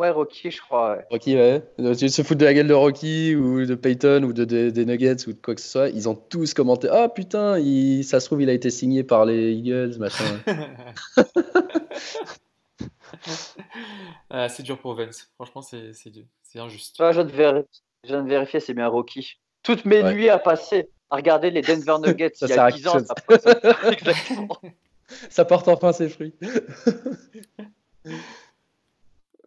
Ouais, 0.00 0.08
Rocky, 0.08 0.50
je 0.50 0.62
crois. 0.62 1.02
Rocky, 1.10 1.36
ouais. 1.36 1.62
Tu 1.94 2.08
se 2.08 2.22
foutent 2.22 2.38
de 2.38 2.46
la 2.46 2.54
gueule 2.54 2.68
de 2.68 2.72
Rocky 2.72 3.36
ou 3.36 3.66
de 3.66 3.74
Peyton 3.74 4.22
ou 4.22 4.32
de, 4.32 4.44
des 4.46 4.86
Nuggets 4.86 5.28
ou 5.28 5.34
de 5.34 5.38
quoi 5.38 5.54
que 5.54 5.60
ce 5.60 5.68
soit. 5.68 5.90
Ils 5.90 6.08
ont 6.08 6.14
tous 6.14 6.54
commenté 6.54 6.88
Ah 6.90 7.10
putain, 7.10 7.58
il, 7.58 8.02
ça 8.02 8.18
se 8.18 8.24
trouve, 8.24 8.40
il 8.40 8.48
a 8.48 8.54
été 8.54 8.70
signé 8.70 9.04
par 9.04 9.26
les 9.26 9.52
Eagles, 9.52 9.98
machin. 9.98 10.24
ah, 14.30 14.48
c'est 14.48 14.62
dur 14.62 14.78
pour 14.78 14.94
Vance. 14.94 15.28
Franchement, 15.34 15.60
c'est 15.60 15.92
injuste. 16.54 16.96
je, 16.98 17.10
viens 17.12 17.24
de 17.24 17.32
vérifier, 17.32 17.68
je 18.04 18.08
viens 18.08 18.22
de 18.22 18.28
vérifier, 18.30 18.60
c'est 18.60 18.72
bien 18.72 18.88
Rocky. 18.88 19.38
Toutes 19.62 19.84
mes 19.84 20.02
nuits 20.02 20.30
à 20.30 20.38
passer 20.38 20.88
à 21.10 21.16
regarder 21.16 21.50
les 21.50 21.60
Denver 21.60 21.96
Nuggets 22.06 22.32
il 22.40 22.48
y 22.48 22.52
a 22.54 22.70
10 22.70 22.88
ans. 22.88 23.00
Ça, 23.00 23.14
Exactement. 23.90 24.56
ça 25.28 25.44
porte 25.44 25.68
enfin 25.68 25.92
ses 25.92 26.08
fruits. 26.08 26.32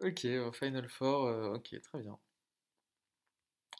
Ok, 0.04 0.26
Final 0.52 0.88
Four, 0.88 1.26
euh, 1.26 1.54
ok, 1.54 1.80
très 1.80 1.98
bien. 2.00 2.18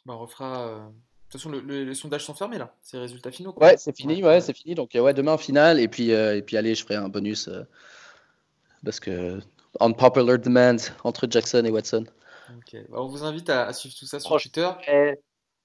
Bah, 0.05 0.15
on 0.15 0.19
refera. 0.19 0.67
Euh, 0.67 0.79
de 0.79 0.91
toute 1.29 1.41
façon, 1.41 1.51
les 1.51 1.93
sondages 1.95 2.23
sont 2.23 2.33
fermés 2.33 2.57
là, 2.57 2.75
c'est 2.81 2.97
les 2.97 3.01
résultats 3.01 3.31
finaux. 3.31 3.53
Quoi. 3.53 3.67
Ouais, 3.67 3.77
c'est 3.77 3.95
fini, 3.95 4.23
ouais, 4.23 4.41
c'est 4.41 4.55
fini. 4.55 4.73
Donc, 4.73 4.91
ouais, 4.95 5.13
demain 5.13 5.37
finale, 5.37 5.79
et 5.79 5.87
puis, 5.87 6.13
euh, 6.13 6.37
et 6.37 6.41
puis 6.41 6.57
allez, 6.57 6.73
je 6.73 6.83
ferai 6.83 6.95
un 6.95 7.09
bonus 7.09 7.49
parce 8.83 8.99
que 8.99 9.39
unpopular 9.79 10.37
demand 10.37 10.77
entre 11.03 11.27
Jackson 11.29 11.63
et 11.65 11.71
Watson. 11.71 12.05
Ok, 12.57 12.75
bah, 12.89 12.97
on 13.01 13.07
vous 13.07 13.23
invite 13.23 13.49
à, 13.49 13.71
suivre 13.73 13.95
tout 13.97 14.05
ça 14.05 14.19
sur 14.19 14.39
Twitter. 14.39 14.69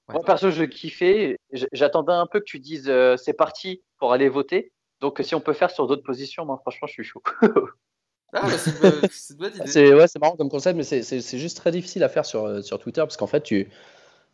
Moi, 0.09 0.25
perso, 0.25 0.51
je 0.51 0.64
kiffais. 0.64 1.38
J'attendais 1.73 2.12
un 2.12 2.27
peu 2.27 2.40
que 2.40 2.44
tu 2.44 2.59
dises 2.59 2.90
c'est 3.16 3.35
parti 3.35 3.83
pour 3.99 4.12
aller 4.12 4.29
voter. 4.29 4.73
Donc, 5.01 5.20
si 5.23 5.35
on 5.35 5.40
peut 5.40 5.55
faire 5.55 5.70
sur 5.70 5.87
d'autres 5.87 6.03
positions, 6.03 6.44
moi, 6.44 6.59
franchement, 6.59 6.88
je 6.88 6.92
suis 6.92 7.05
chaud. 7.05 7.23
Ah, 8.33 8.43
bah, 8.43 8.51
c'est 8.59 8.71
une, 8.71 9.38
bonne 9.38 9.55
idée. 9.55 9.66
C'est 9.66 9.93
ouais, 9.93 10.07
marrant 10.21 10.37
comme 10.37 10.51
concept, 10.51 10.77
mais 10.77 10.85
c'est 10.85 11.38
juste 11.38 11.57
très 11.57 11.71
difficile 11.71 12.05
à 12.05 12.09
faire 12.09 12.25
sur, 12.25 12.45
euh, 12.45 12.62
sur 12.62 12.79
Twitter 12.79 13.01
parce 13.01 13.16
qu'en 13.16 13.27
fait, 13.27 13.43
tu 13.43 13.69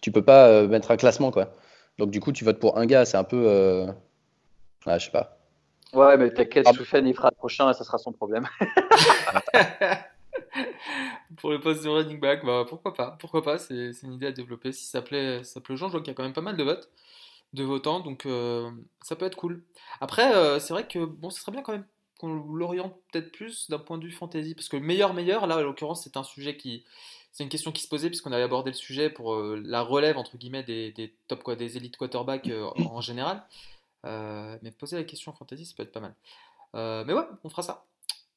tu 0.03 0.13
peux 0.13 0.23
pas 0.23 0.49
euh, 0.49 0.69
mettre 0.69 0.91
un 0.91 0.97
classement. 0.97 1.31
quoi. 1.31 1.53
Donc, 1.99 2.11
du 2.11 2.21
coup, 2.21 2.33
tu 2.33 2.45
votes 2.45 2.59
pour 2.59 2.79
un 2.79 2.87
gars, 2.87 3.05
c'est 3.05 3.17
un 3.17 3.25
peu. 3.25 3.45
Euh... 3.47 3.91
Ah, 4.85 4.99
je 4.99 5.07
sais 5.07 5.11
pas. 5.11 5.39
Ouais, 5.95 6.17
mais 6.19 6.31
t'inquiète, 6.31 6.67
ah. 6.69 6.73
Soufiane, 6.73 7.07
il 7.07 7.15
fera 7.15 7.31
le 7.31 7.37
prochain 7.37 7.71
et 7.71 7.75
ça 7.75 7.85
sera 7.85 7.97
son 7.97 8.13
problème. 8.13 8.47
pour 11.39 11.51
le 11.51 11.61
poste 11.61 11.83
de 11.83 11.89
running 11.89 12.21
back, 12.21 12.45
bah, 12.45 12.65
pourquoi 12.69 12.93
pas 12.93 13.17
Pourquoi 13.19 13.43
pas 13.43 13.59
C'est 13.59 13.93
une 14.03 14.13
idée 14.13 14.27
à 14.27 14.33
développer. 14.33 14.73
Si 14.73 14.85
ça 14.85 15.01
plaît, 15.01 15.43
ça 15.43 15.61
plaît 15.61 15.73
aux 15.73 15.77
gens, 15.77 15.87
je 15.87 15.93
vois 15.93 16.01
qu'il 16.01 16.09
y 16.09 16.11
a 16.11 16.15
quand 16.15 16.25
même 16.25 16.35
pas 16.35 16.43
mal 16.43 16.57
de 16.57 16.63
votes, 16.63 16.91
de 17.55 17.65
votants, 17.65 18.01
donc 18.01 18.27
euh, 18.27 18.71
ça 19.01 19.17
peut 19.17 19.25
être 19.25 19.37
cool. 19.37 19.63
Après, 20.01 20.61
c'est 20.61 20.75
vrai 20.75 20.87
que 20.87 21.07
bon, 21.07 21.31
ce 21.31 21.41
serait 21.41 21.53
bien 21.53 21.63
quand 21.63 21.73
même 21.73 21.87
qu'on 22.19 22.29
l'oriente 22.29 22.95
peut-être 23.13 23.33
plus 23.33 23.69
d'un 23.71 23.79
point 23.79 23.99
de 23.99 24.05
vue 24.05 24.13
fantasy 24.13 24.55
Parce 24.55 24.69
que 24.69 24.77
le 24.77 24.83
meilleur, 24.83 25.15
meilleur, 25.15 25.47
là, 25.47 25.59
en 25.59 25.63
l'occurrence, 25.63 26.05
c'est 26.05 26.17
un 26.17 26.23
sujet 26.23 26.57
qui. 26.57 26.85
C'est 27.33 27.45
une 27.45 27.51
question 27.51 27.71
qui 27.71 27.83
se 27.83 27.89
posait, 27.89 28.09
puisqu'on 28.09 28.33
avait 28.33 28.45
abordé 28.45 28.71
le 28.71 28.77
sujet 28.77 29.11
pour 29.11 29.35
euh, 29.35 29.61
la 29.63 29.83
relève, 29.83 30.17
entre 30.17 30.39
guillemets, 30.39 30.63
des, 30.63 30.93
des 30.93 31.15
top, 31.29 31.43
quoi, 31.43 31.55
des 31.55 31.77
élites 31.77 31.99
quarterbacks 31.99 32.49
euh, 32.49 32.71
en, 32.79 33.03
général. 33.03 33.45
Euh, 34.07 34.57
mais 34.63 34.71
poser 34.71 34.97
la 34.97 35.05
question 35.05 35.35
fantasy, 35.35 35.67
ça 35.67 35.75
peut 35.77 35.83
être 35.83 35.93
pas 35.93 36.01
mal. 36.01 36.15
mais 37.07 37.13
ouais, 37.13 37.27
on 37.45 37.51
fera 37.51 37.63
ça. 37.63 37.85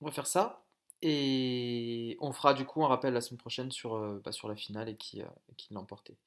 On 0.02 0.06
va 0.06 0.12
faire 0.12 0.28
ça. 0.28 0.64
Et 1.02 2.18
on 2.20 2.34
fera 2.34 2.54
du 2.54 2.66
coup 2.66 2.84
un 2.84 2.90
rappel 2.90 3.14
la 3.14 3.22
semaine 3.22 3.38
prochaine 3.38 3.72
sur, 3.72 3.98
bah, 4.22 4.34
sur 4.34 4.50
la 4.50 4.56
finale 4.58 4.90
et 4.90 4.96
qui, 4.96 5.22
qui 5.56 5.74
l'a 5.74 5.80
emporté. 5.80 6.18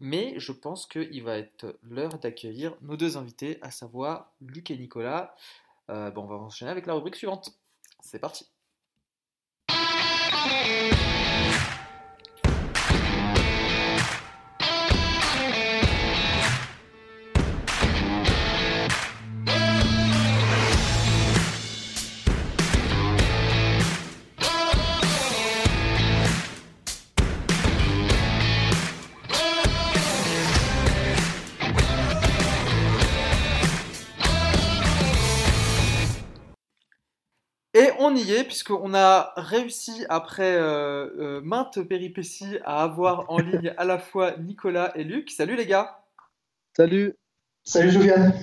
mais 0.00 0.34
je 0.38 0.50
pense 0.50 0.86
qu'il 0.86 1.22
va 1.22 1.38
être 1.38 1.78
l'heure 1.82 2.18
d'accueillir 2.18 2.74
nos 2.82 2.96
deux 2.96 3.16
invités, 3.16 3.58
à 3.62 3.70
savoir 3.70 4.32
Luc 4.40 4.72
et 4.72 4.76
Nicolas. 4.76 5.36
Euh, 5.90 6.10
bon, 6.10 6.24
on 6.24 6.26
va 6.26 6.34
enchaîner 6.36 6.70
avec 6.70 6.86
la 6.86 6.94
rubrique 6.94 7.16
suivante. 7.16 7.50
C'est 8.00 8.18
parti. 8.18 8.46
Y 38.16 38.32
est, 38.32 38.44
puisqu'on 38.44 38.94
a 38.94 39.32
réussi, 39.36 40.04
après 40.08 40.54
euh, 40.56 41.08
euh, 41.18 41.40
maintes 41.42 41.80
péripéties, 41.82 42.58
à 42.64 42.82
avoir 42.82 43.30
en 43.30 43.38
ligne 43.38 43.74
à 43.76 43.84
la 43.84 43.98
fois 43.98 44.36
Nicolas 44.38 44.96
et 44.96 45.04
Luc. 45.04 45.30
Salut 45.30 45.56
les 45.56 45.66
gars. 45.66 46.04
Salut. 46.76 47.14
Salut 47.64 47.90
Julien 47.90 48.32
Ça, 48.32 48.38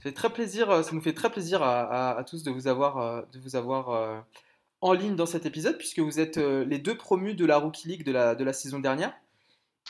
fait 0.00 0.12
très 0.12 0.30
plaisir, 0.30 0.70
euh, 0.70 0.82
ça 0.82 0.92
nous 0.92 1.00
fait 1.00 1.12
très 1.12 1.30
plaisir 1.30 1.62
à, 1.62 2.22
tous 2.26 2.42
de 2.42 2.50
vous 2.50 2.66
avoir, 2.68 3.26
de 3.32 3.38
vous 3.38 3.56
avoir 3.56 4.24
en 4.80 4.92
ligne 4.92 5.16
dans 5.16 5.26
cet 5.26 5.46
épisode, 5.46 5.78
puisque 5.78 6.00
vous 6.00 6.20
êtes 6.20 6.36
les 6.36 6.78
deux 6.78 6.96
promus 6.96 7.34
de 7.34 7.46
la 7.46 7.58
Rookie 7.58 7.88
League 7.88 8.04
de 8.04 8.12
la, 8.12 8.34
de 8.34 8.44
la 8.44 8.52
saison 8.52 8.78
dernière 8.78 9.12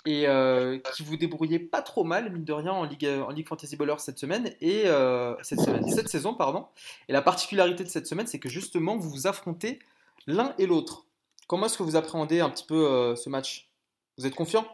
et 0.06 0.26
euh, 0.26 0.78
qui 0.94 1.02
vous 1.02 1.16
débrouillez 1.16 1.58
pas 1.58 1.82
trop 1.82 2.04
mal, 2.04 2.30
mine 2.32 2.44
de 2.44 2.52
rien, 2.52 2.72
en 2.72 2.84
Ligue, 2.84 3.06
en 3.06 3.30
Ligue 3.30 3.48
Fantasy 3.48 3.76
Baller 3.76 3.94
cette 3.98 4.18
semaine 4.18 4.52
et 4.60 4.82
euh, 4.86 5.34
cette, 5.42 5.60
semaine, 5.60 5.88
cette 5.90 6.08
saison, 6.08 6.34
pardon. 6.34 6.66
Et 7.08 7.12
la 7.12 7.22
particularité 7.22 7.84
de 7.84 7.88
cette 7.88 8.06
semaine, 8.06 8.26
c'est 8.26 8.38
que 8.38 8.48
justement, 8.48 8.96
vous 8.96 9.10
vous 9.10 9.26
affrontez 9.26 9.80
l'un 10.26 10.54
et 10.58 10.66
l'autre. 10.66 11.06
Comment 11.46 11.66
est-ce 11.66 11.78
que 11.78 11.82
vous 11.82 11.96
appréhendez 11.96 12.40
un 12.40 12.50
petit 12.50 12.64
peu 12.64 12.86
euh, 12.86 13.16
ce 13.16 13.28
match? 13.28 13.70
Vous 14.18 14.26
êtes 14.26 14.34
confiant? 14.34 14.66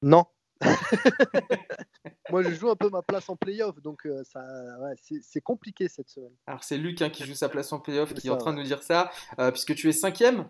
Non. 0.00 0.24
Moi, 2.30 2.42
je 2.42 2.54
joue 2.54 2.70
un 2.70 2.76
peu 2.76 2.88
ma 2.88 3.02
place 3.02 3.28
en 3.28 3.36
playoff, 3.36 3.80
donc 3.82 4.06
ça, 4.24 4.42
c'est 5.22 5.40
compliqué 5.40 5.88
cette 5.88 6.08
semaine. 6.08 6.32
Alors, 6.46 6.62
c'est 6.62 6.78
Luc 6.78 7.02
hein, 7.02 7.10
qui 7.10 7.24
joue 7.24 7.34
sa 7.34 7.48
place 7.48 7.72
en 7.72 7.80
playoff 7.80 8.14
qui 8.14 8.28
est 8.28 8.30
en 8.30 8.36
train 8.36 8.52
de 8.52 8.58
nous 8.58 8.64
dire 8.64 8.82
ça, 8.82 9.10
puisque 9.50 9.74
tu 9.74 9.88
es 9.88 9.92
cinquième, 9.92 10.48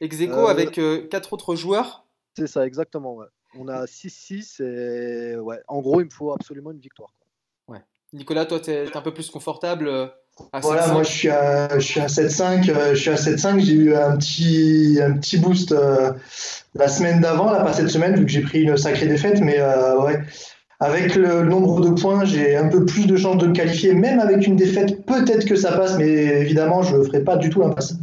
ex 0.00 0.20
aequo 0.20 0.46
avec 0.46 0.80
quatre 1.08 1.32
autres 1.32 1.56
joueurs. 1.56 2.05
C'est 2.36 2.46
ça, 2.46 2.66
exactement. 2.66 3.18
On 3.58 3.68
a 3.68 3.84
6-6 3.86 4.62
et 4.62 5.36
ouais, 5.38 5.60
en 5.68 5.80
gros, 5.80 6.00
il 6.00 6.04
me 6.06 6.10
faut 6.10 6.32
absolument 6.32 6.70
une 6.72 6.80
victoire. 6.80 7.12
Ouais. 7.68 7.80
Nicolas, 8.12 8.44
toi, 8.44 8.60
tu 8.60 8.70
es, 8.70 8.94
un 8.94 9.00
peu 9.00 9.14
plus 9.14 9.30
confortable. 9.30 9.90
Ah, 10.52 10.60
Voilà, 10.60 10.86
7-5. 10.88 10.92
moi 10.92 11.02
je 11.02 11.10
suis 11.10 11.30
à, 11.30 11.78
je 11.78 11.84
suis 11.86 12.00
à 12.00 12.06
7.5. 12.08 12.68
euh, 12.70 12.94
Je 12.94 13.00
suis 13.00 13.10
à 13.10 13.14
7.5. 13.14 13.58
J'ai 13.60 13.72
eu 13.72 13.94
un 13.94 14.16
petit, 14.18 14.98
un 15.02 15.14
petit 15.16 15.38
boost 15.38 15.72
euh, 15.72 16.12
la 16.74 16.88
semaine 16.88 17.20
d'avant, 17.22 17.50
là, 17.50 17.64
pas 17.64 17.72
cette 17.72 17.88
semaine, 17.88 18.16
vu 18.16 18.26
que 18.26 18.30
j'ai 18.30 18.42
pris 18.42 18.62
une 18.62 18.76
sacrée 18.76 19.06
défaite. 19.06 19.40
Mais 19.40 19.58
euh, 19.58 19.98
ouais, 20.02 20.20
avec 20.78 21.14
le 21.14 21.42
nombre 21.44 21.80
de 21.80 21.98
points, 21.98 22.26
j'ai 22.26 22.54
un 22.54 22.68
peu 22.68 22.84
plus 22.84 23.06
de 23.06 23.16
chances 23.16 23.38
de 23.38 23.46
me 23.46 23.54
qualifier. 23.54 23.94
Même 23.94 24.20
avec 24.20 24.46
une 24.46 24.56
défaite, 24.56 25.06
peut-être 25.06 25.46
que 25.46 25.56
ça 25.56 25.72
passe, 25.72 25.96
mais 25.96 26.06
évidemment, 26.42 26.82
je 26.82 26.96
ne 26.96 27.04
ferai 27.04 27.24
pas 27.24 27.38
du 27.38 27.48
tout 27.48 27.62
l'impasse. 27.62 27.94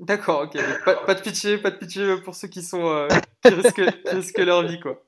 D'accord, 0.00 0.42
ok. 0.46 0.60
Pas, 0.84 0.96
pas 1.06 1.14
de 1.14 1.20
pitié, 1.20 1.58
pas 1.58 1.70
de 1.70 1.76
pitié 1.76 2.16
pour 2.24 2.34
ceux 2.34 2.48
qui 2.48 2.60
sont 2.62 2.88
euh, 2.88 3.06
qui 3.42 3.48
risquent, 3.54 4.02
qui 4.04 4.14
risquent 4.14 4.38
leur 4.38 4.62
vie, 4.66 4.80
quoi. 4.80 5.02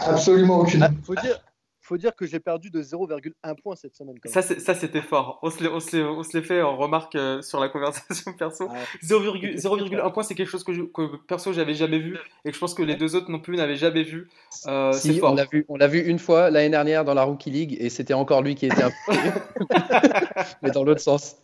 Absolument 0.00 0.60
aucune. 0.60 0.82
Ah, 0.82 0.90
faut 1.04 1.14
dire, 1.14 1.38
faut 1.82 1.96
dire 1.98 2.16
que 2.16 2.26
j'ai 2.26 2.40
perdu 2.40 2.70
de 2.70 2.82
0,1 2.82 3.54
point 3.62 3.76
cette 3.76 3.94
semaine. 3.94 4.16
Quand 4.20 4.28
même. 4.28 4.32
Ça, 4.34 4.42
c'est- 4.42 4.58
ça 4.58 4.74
c'était 4.74 5.02
fort. 5.02 5.38
On 5.42 5.50
se 5.50 5.62
l'est- 5.62 5.68
on 5.68 5.78
se 5.78 5.94
l'est- 5.96 6.02
on 6.02 6.22
se 6.24 6.36
l'est 6.36 6.42
fait 6.42 6.60
en 6.62 6.76
remarque 6.76 7.14
euh, 7.14 7.42
sur 7.42 7.60
la 7.60 7.68
conversation 7.68 8.32
perso. 8.38 8.68
Ah, 8.70 8.76
0,1 9.02 9.56
0,1 9.56 10.10
point, 10.12 10.22
c'est 10.24 10.34
quelque 10.34 10.48
chose 10.50 10.64
que, 10.64 10.72
je- 10.72 10.82
que 10.82 11.16
perso 11.28 11.52
j'avais 11.52 11.74
jamais 11.74 11.98
vu 12.00 12.18
et 12.44 12.48
que 12.50 12.54
je 12.54 12.58
pense 12.60 12.74
que 12.74 12.82
les 12.82 12.96
deux 12.96 13.14
autres 13.14 13.30
non 13.30 13.38
plus 13.38 13.56
n'avaient 13.56 13.76
jamais 13.76 14.02
vu. 14.02 14.28
Euh, 14.66 14.92
c'est 14.92 15.14
fort. 15.14 15.32
on 15.32 15.34
l'a 15.36 15.44
vu, 15.44 15.64
on 15.68 15.76
l'a 15.76 15.86
vu 15.86 16.00
une 16.00 16.18
fois 16.18 16.50
l'année 16.50 16.70
dernière 16.70 17.04
dans 17.04 17.14
la 17.14 17.22
Rookie 17.22 17.50
League 17.50 17.76
et 17.78 17.88
c'était 17.90 18.14
encore 18.14 18.42
lui 18.42 18.54
qui 18.56 18.66
était 18.66 18.82
impliqué. 18.82 19.30
mais 20.62 20.70
dans 20.72 20.82
l'autre 20.82 21.00
sens. 21.02 21.36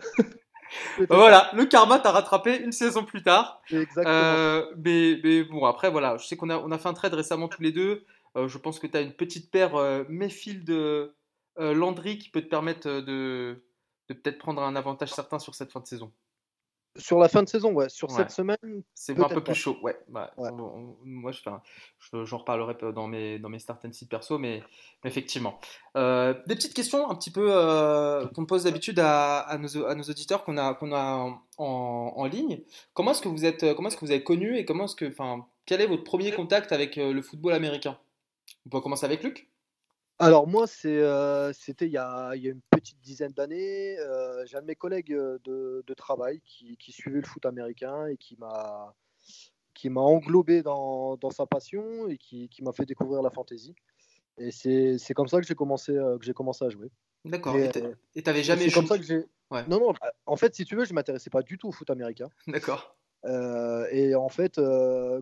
Bah 0.99 1.17
voilà, 1.17 1.51
le 1.55 1.65
karma 1.67 1.99
t'a 1.99 2.11
rattrapé 2.11 2.57
une 2.59 2.73
saison 2.73 3.05
plus 3.05 3.23
tard. 3.23 3.63
exactement. 3.71 4.07
Euh, 4.09 4.67
mais, 4.77 5.21
mais 5.23 5.45
bon, 5.45 5.65
après, 5.65 5.91
voilà, 5.91 6.17
je 6.17 6.27
sais 6.27 6.37
qu'on 6.37 6.51
a, 6.51 6.59
on 6.59 6.71
a 6.71 6.79
fait 6.79 6.89
un 6.89 6.95
trade 6.95 7.15
récemment 7.15 7.49
tous 7.49 7.63
les 7.63 7.73
deux. 7.73 8.05
Euh, 8.37 8.49
je 8.49 8.59
pense 8.59 8.79
que 8.79 8.87
tu 8.87 8.97
as 8.97 9.01
une 9.01 9.13
petite 9.13 9.51
paire 9.51 9.75
euh, 9.75 10.05
Mayfield 10.09 10.65
de 10.65 11.15
euh, 11.59 11.75
Landry 11.75 12.19
qui 12.19 12.31
peut 12.31 12.41
te 12.41 12.49
permettre 12.49 12.89
euh, 12.89 13.03
de, 13.03 13.63
de 14.09 14.15
peut-être 14.15 14.39
prendre 14.39 14.63
un 14.63 14.75
avantage 14.75 15.13
certain 15.13 15.39
sur 15.39 15.55
cette 15.55 15.71
fin 15.71 15.81
de 15.81 15.87
saison. 15.87 16.13
Sur 16.97 17.19
la 17.19 17.29
fin 17.29 17.43
de 17.43 17.49
saison, 17.49 17.73
ouais. 17.73 17.89
Sur 17.89 18.11
Ouais. 18.11 18.17
cette 18.17 18.31
semaine, 18.33 18.59
C'est 18.95 19.19
un 19.19 19.25
peu 19.29 19.37
plus 19.37 19.43
pas. 19.43 19.55
chaud, 19.55 19.79
ouais. 19.83 19.97
ouais. 20.11 20.21
Ouais. 20.37 20.51
On- 20.53 20.61
on- 20.61 20.97
moi, 21.05 21.33
je, 21.33 21.41
enfin, 21.41 21.63
je- 21.99 22.25
j'en 22.25 22.39
reparlerai 22.39 22.77
dans 22.93 23.07
mes, 23.07 23.39
dans 23.39 23.49
mes 23.49 23.59
start 23.59 23.83
and 23.87 23.93
sit 23.93 24.11
perso, 24.11 24.39
mais, 24.39 24.63
mais 25.03 25.09
effectivement. 25.11 25.59
Euh, 25.97 26.35
des 26.47 26.55
petites 26.55 26.75
questions 26.75 27.11
un 27.11 27.15
petit 27.15 27.31
peu 27.31 27.47
euh, 27.51 28.27
qu'on 28.35 28.45
pose 28.45 28.65
d'habitude 28.65 28.99
à, 28.99 29.39
à, 29.41 29.57
nos, 29.57 29.87
à 29.87 29.95
nos 29.95 30.03
auditeurs 30.05 30.45
qu'on 30.45 30.59
a, 30.59 30.75
qu'on 30.75 30.93
a 30.93 31.35
en, 31.57 32.13
en 32.15 32.25
ligne. 32.27 32.61
Comment 32.93 33.13
est-ce 33.13 33.23
que 33.23 33.29
vous 33.29 33.45
êtes, 33.47 33.75
comment 33.75 33.89
est-ce 33.89 33.97
que 33.97 34.05
vous 34.05 34.11
avez 34.13 34.23
connu 34.25 34.59
et 34.59 34.65
comment 34.67 34.85
est-ce 34.85 34.97
que, 34.97 35.07
enfin, 35.07 35.47
quel 35.65 35.81
est 35.81 35.87
votre 35.87 36.05
premier 36.05 36.31
contact 36.33 36.73
avec 36.73 36.99
euh, 36.99 37.13
le 37.13 37.23
football 37.23 37.55
américain? 37.55 37.99
On 38.67 38.71
peut 38.71 38.81
commencer 38.81 39.07
avec 39.07 39.23
Luc 39.23 39.49
Alors 40.23 40.47
moi, 40.47 40.67
euh, 40.85 41.53
c'était 41.53 41.87
il 41.87 41.91
y 41.91 41.99
a, 41.99 42.31
il 42.37 42.45
y 42.45 42.47
a 42.47 42.53
une 42.53 42.61
petite 42.71 43.01
dizaine 43.01 43.33
d'années. 43.33 43.99
euh, 43.99 44.47
j'ai 44.47 44.57
un 44.57 44.61
de 44.61 44.67
mes 44.67 44.77
collègues 44.77 45.13
euh, 45.13 45.41
de, 45.43 45.83
de 45.85 45.95
travail 45.95 46.41
qui, 46.45 46.77
qui 46.77 46.93
suivait 46.93 47.21
le 47.21 47.27
foot 47.27 47.45
américain 47.45 48.07
et 48.07 48.17
qui 48.17 48.37
m'a, 48.37 48.95
qui 49.75 49.91
m'a 49.91 50.01
englobé 50.01 50.63
dans, 50.63 51.17
dans 51.17 51.31
sa 51.31 51.45
passion 51.47 52.07
et 52.07 52.19
qui, 52.19 52.49
qui 52.49 52.63
m'a 52.63 52.71
fait 52.71 52.87
découvrir 52.87 53.21
la 53.21 53.31
fantasy. 53.31 53.75
Et 54.39 54.53
c'est, 54.53 54.97
comme 55.13 55.27
ça 55.27 55.41
que 55.41 55.47
j'ai 55.47 55.57
commencé, 55.57 55.91
euh, 55.91 56.17
que 56.19 56.25
j'ai 56.25 56.35
commencé 56.35 56.65
à 56.65 56.69
jouer. 56.69 56.93
D'accord. 57.25 57.57
Et, 57.57 57.69
Et 58.15 58.23
t'avais 58.23 58.45
jamais 58.45 58.63
c'est 58.63 58.69
joué 58.71 58.75
comme 58.81 58.87
ça 58.87 58.99
que 58.99 59.05
j'ai. 59.05 59.27
Ouais. 59.51 59.67
Non, 59.67 59.81
non. 59.81 59.93
En 60.27 60.37
fait, 60.37 60.55
si 60.55 60.65
tu 60.65 60.77
veux, 60.77 60.85
je 60.85 60.95
m'intéressais 60.95 61.31
pas 61.31 61.43
du 61.43 61.59
tout 61.59 61.67
au 61.67 61.73
foot 61.73 61.91
américain. 61.91 62.29
D'accord. 62.47 62.97
Et 63.91 64.15
en 64.15 64.29
fait, 64.29 64.61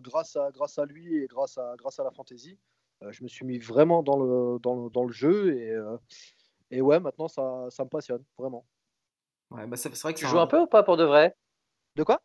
grâce, 0.03 0.35
à, 0.35 0.51
grâce 0.51 0.77
à 0.77 0.85
lui 0.85 1.17
et 1.17 1.25
grâce 1.25 1.57
à, 1.57 1.73
grâce 1.75 1.99
à 1.99 2.03
la 2.03 2.11
fantasy, 2.11 2.51
euh, 2.51 2.80
je 3.09 3.23
me 3.23 3.27
suis 3.27 3.45
mis 3.45 3.57
vraiment 3.57 4.03
dans 4.03 4.17
le, 4.17 4.59
dans 4.59 4.75
le, 4.75 4.89
dans 4.89 5.03
le 5.03 5.11
jeu. 5.11 5.55
Et, 5.57 5.71
euh, 5.71 5.97
et 6.71 6.81
ouais, 6.81 6.99
maintenant, 6.99 7.27
ça, 7.27 7.67
ça 7.69 7.83
me 7.83 7.89
passionne, 7.89 8.23
vraiment. 8.37 8.65
Ouais, 9.51 9.67
bah, 9.67 9.77
c'est 9.77 9.89
vrai 10.01 10.13
que 10.13 10.19
Tu 10.19 10.25
joues 10.27 10.39
un 10.39 10.47
peu 10.47 10.59
ou 10.59 10.67
pas 10.67 10.83
pour 10.83 10.97
de 10.97 11.03
vrai? 11.03 11.35
De 11.95 12.03
quoi? 12.03 12.21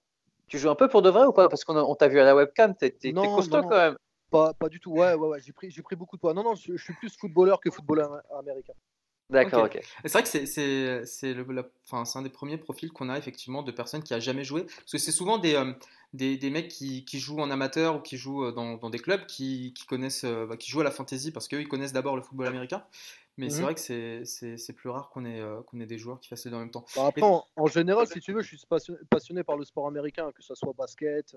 Tu 0.48 0.58
joues 0.58 0.70
un 0.70 0.74
peu 0.76 0.88
pour 0.88 1.02
de 1.02 1.10
vrai 1.10 1.26
ou 1.26 1.32
pas? 1.32 1.48
Parce 1.48 1.64
qu'on 1.64 1.94
t'a 1.94 2.08
vu 2.08 2.20
à 2.20 2.24
la 2.24 2.36
webcam, 2.36 2.74
t'es 2.76 2.90
t'es- 2.90 3.12
t'es 3.12 3.12
Non, 3.12 3.34
costaud 3.34 3.56
non, 3.56 3.62
non. 3.62 3.68
quand 3.68 3.76
même. 3.76 3.96
pas, 4.30 4.54
pas 4.54 4.68
du 4.68 4.80
tout. 4.80 4.92
Ouais, 4.92 5.14
ouais, 5.14 5.28
ouais. 5.28 5.40
J'ai 5.40 5.52
pris, 5.52 5.70
j'ai 5.70 5.82
pris 5.82 5.96
beaucoup 5.96 6.16
de 6.16 6.20
poids. 6.20 6.34
Non, 6.34 6.44
non, 6.44 6.54
je, 6.54 6.76
je 6.76 6.82
suis 6.82 6.94
plus 6.94 7.16
footballeur 7.16 7.60
que 7.60 7.70
footballeur 7.70 8.12
am- 8.12 8.22
américain. 8.38 8.74
D'accord, 9.30 9.64
Ok. 9.64 9.78
C'est 10.04 10.12
vrai 10.12 10.22
que 10.22 10.28
c'est 10.28 10.46
c'est 10.46 11.04
c'est 11.04 11.34
le- 11.34 11.44
la- 11.52 11.66
enfin, 11.84 12.04
c'est 12.04 12.18
un 12.18 12.22
des 12.22 12.30
premiers 12.30 12.58
profils 12.58 12.92
qu'on 12.92 13.08
a 13.08 13.18
effectivement 13.18 13.62
de 13.62 13.72
personnes 13.72 14.02
qui 14.02 14.14
a 14.14 14.20
jamais 14.20 14.44
joué 14.44 14.62
parce 14.64 14.92
que 14.92 14.98
c'est 14.98 15.10
souvent 15.12 15.38
des, 15.38 15.54
euh, 15.54 15.72
des, 16.12 16.36
des 16.36 16.48
mecs 16.50 16.68
qui, 16.68 17.04
qui 17.04 17.18
jouent 17.18 17.40
en 17.40 17.50
amateur 17.50 17.96
ou 17.96 18.00
qui 18.00 18.16
jouent 18.18 18.44
euh, 18.44 18.52
dans, 18.52 18.76
dans 18.76 18.88
des 18.88 19.00
clubs 19.00 19.26
qui, 19.26 19.72
qui 19.74 19.84
connaissent 19.86 20.24
euh, 20.24 20.46
bah, 20.46 20.56
qui 20.56 20.70
jouent 20.70 20.80
à 20.80 20.84
la 20.84 20.92
fantasy 20.92 21.32
parce 21.32 21.48
qu'eux 21.48 21.60
ils 21.60 21.68
connaissent 21.68 21.92
d'abord 21.92 22.14
le 22.16 22.22
football 22.22 22.46
américain 22.46 22.84
mais 23.36 23.50
c'est 23.50 23.58
Mhm. 23.58 23.64
vrai 23.64 23.74
que 23.74 23.80
c'est 23.80 24.24
c'est 24.24 24.56
c'est 24.58 24.72
plus 24.72 24.90
rare 24.90 25.10
qu'on 25.10 25.24
ait 25.24 25.40
euh, 25.40 25.60
qu'on 25.62 25.80
ait 25.80 25.86
des 25.86 25.98
joueurs 25.98 26.20
qui 26.20 26.28
fassent 26.28 26.44
les 26.44 26.50
deux 26.52 26.56
en 26.56 26.60
même 26.60 26.70
temps. 26.70 26.84
Bah, 26.94 27.06
après, 27.06 27.26
en, 27.26 27.44
en 27.56 27.66
général, 27.66 28.06
si 28.06 28.20
tu 28.20 28.32
veux, 28.32 28.42
je 28.42 28.48
suis 28.56 28.66
passionné, 28.68 28.98
passionné 29.10 29.42
par 29.44 29.56
le 29.56 29.64
sport 29.64 29.86
américain, 29.86 30.30
que 30.32 30.42
ce 30.42 30.54
soit 30.54 30.72
basket, 30.72 31.34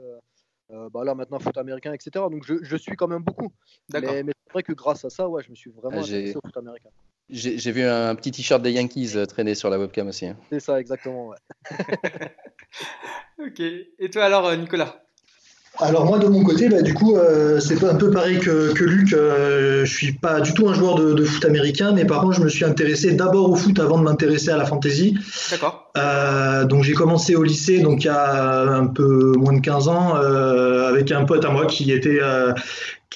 euh, 0.71 0.89
bah 0.91 1.03
là 1.03 1.15
maintenant 1.15 1.39
foot 1.39 1.57
américain, 1.57 1.93
etc. 1.93 2.29
Donc 2.29 2.43
je, 2.45 2.63
je 2.63 2.75
suis 2.77 2.95
quand 2.95 3.07
même 3.07 3.23
beaucoup. 3.23 3.51
D'accord. 3.89 4.13
Mais, 4.13 4.23
mais 4.23 4.33
c'est 4.45 4.53
vrai 4.53 4.63
que 4.63 4.73
grâce 4.73 5.03
à 5.05 5.09
ça, 5.09 5.27
ouais, 5.27 5.43
je 5.43 5.49
me 5.49 5.55
suis 5.55 5.71
vraiment 5.71 5.97
Ah, 5.97 6.03
intéressé 6.03 6.37
au 6.37 6.41
foot 6.45 6.55
américain. 6.57 6.89
J'ai 7.31 7.71
vu 7.71 7.83
un 7.83 8.15
petit 8.15 8.31
t-shirt 8.31 8.61
des 8.61 8.71
Yankees 8.71 9.11
euh, 9.15 9.25
traîner 9.25 9.53
sur 9.55 9.69
la 9.69 9.77
webcam 9.77 10.07
aussi. 10.07 10.25
hein. 10.27 10.35
C'est 10.51 10.59
ça, 10.59 10.79
exactement. 10.79 11.27
Ouais. 11.29 11.37
Ok. 13.41 13.61
Et 13.61 14.09
toi 14.11 14.23
alors 14.25 14.47
euh, 14.47 14.55
Nicolas? 14.55 15.03
Alors 15.81 16.05
moi 16.05 16.19
de 16.19 16.27
mon 16.27 16.43
côté, 16.43 16.67
bah, 16.67 16.81
du 16.81 16.93
coup, 16.93 17.15
euh, 17.15 17.59
c'est 17.61 17.81
un 17.85 17.95
peu 17.95 18.11
pareil 18.11 18.37
que, 18.39 18.73
que 18.73 18.83
Luc. 18.83 19.13
euh, 19.13 19.85
je 19.85 19.93
suis 19.93 20.11
pas 20.11 20.41
du 20.41 20.53
tout 20.53 20.67
un 20.67 20.73
joueur 20.73 20.95
de, 20.95 21.13
de 21.13 21.23
foot 21.23 21.45
américain, 21.45 21.93
mais 21.93 22.03
par 22.05 22.19
contre, 22.21 22.33
je 22.35 22.41
me 22.41 22.49
suis 22.49 22.65
intéressé 22.65 23.13
d'abord 23.13 23.49
au 23.49 23.55
foot 23.55 23.79
avant 23.79 23.97
de 23.97 24.03
m'intéresser 24.03 24.49
à 24.49 24.57
la 24.57 24.65
fantasy. 24.65 25.17
D'accord. 25.51 25.89
Euh, 25.97 26.65
donc 26.65 26.83
j'ai 26.83 26.93
commencé 26.93 27.35
au 27.35 27.43
lycée, 27.43 27.79
donc 27.79 28.03
il 28.03 28.07
y 28.07 28.09
a 28.09 28.61
un 28.63 28.87
peu 28.87 29.33
moins 29.37 29.53
de 29.53 29.61
15 29.61 29.87
ans, 29.87 30.17
euh, 30.17 30.89
avec 30.89 31.11
un 31.13 31.23
pote 31.23 31.45
à 31.45 31.49
moi 31.49 31.65
qui 31.65 31.91
était 31.93 32.19
euh, 32.21 32.51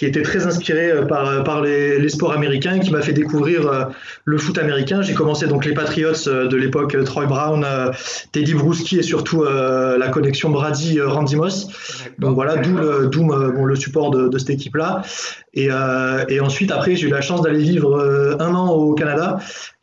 qui 0.04 0.10
était 0.10 0.22
très 0.22 0.46
inspiré 0.46 0.92
euh, 0.92 1.06
par, 1.06 1.44
par 1.46 1.62
les, 1.62 1.98
les 1.98 2.10
sports 2.10 2.34
américains 2.34 2.80
qui 2.80 2.92
m'a 2.92 3.02
fait 3.02 3.14
découvrir 3.14 3.68
euh, 3.68 3.86
le 4.26 4.38
foot 4.38 4.58
américain. 4.58 5.02
J'ai 5.02 5.14
commencé 5.14 5.48
donc 5.48 5.64
les 5.64 5.74
Patriots 5.74 6.28
euh, 6.28 6.48
de 6.48 6.58
l'époque, 6.58 6.94
euh, 6.96 7.04
Troy 7.04 7.26
Brown, 7.26 7.64
euh, 7.66 7.90
Teddy 8.34 8.54
Bruschi 8.54 9.00
et 9.00 9.02
surtout 9.02 9.44
euh, 9.44 9.98
la 9.98 10.10
connexion 10.10 10.50
Brady-Randy 10.50 11.38
Moss. 11.38 11.68
Donc 12.20 12.36
voilà, 12.36 12.58
d'où 12.58 12.76
le, 12.76 13.08
d'où, 13.08 13.32
euh, 13.32 13.52
bon, 13.52 13.64
le 13.64 13.76
support 13.78 14.12
de, 14.12 14.28
de 14.28 14.38
cette 14.38 14.50
équipe-là. 14.50 15.04
Et, 15.54 15.70
euh, 15.72 16.26
et 16.28 16.42
ensuite, 16.42 16.72
après, 16.72 16.98
j'ai 16.98 17.08
eu 17.08 17.12
la 17.12 17.22
chance 17.22 17.42
d'aller 17.42 17.60
vivre 17.60 17.96
euh, 17.96 18.36
un 18.40 18.54
an 18.54 18.72
au 18.72 18.96
Canada. 18.96 19.40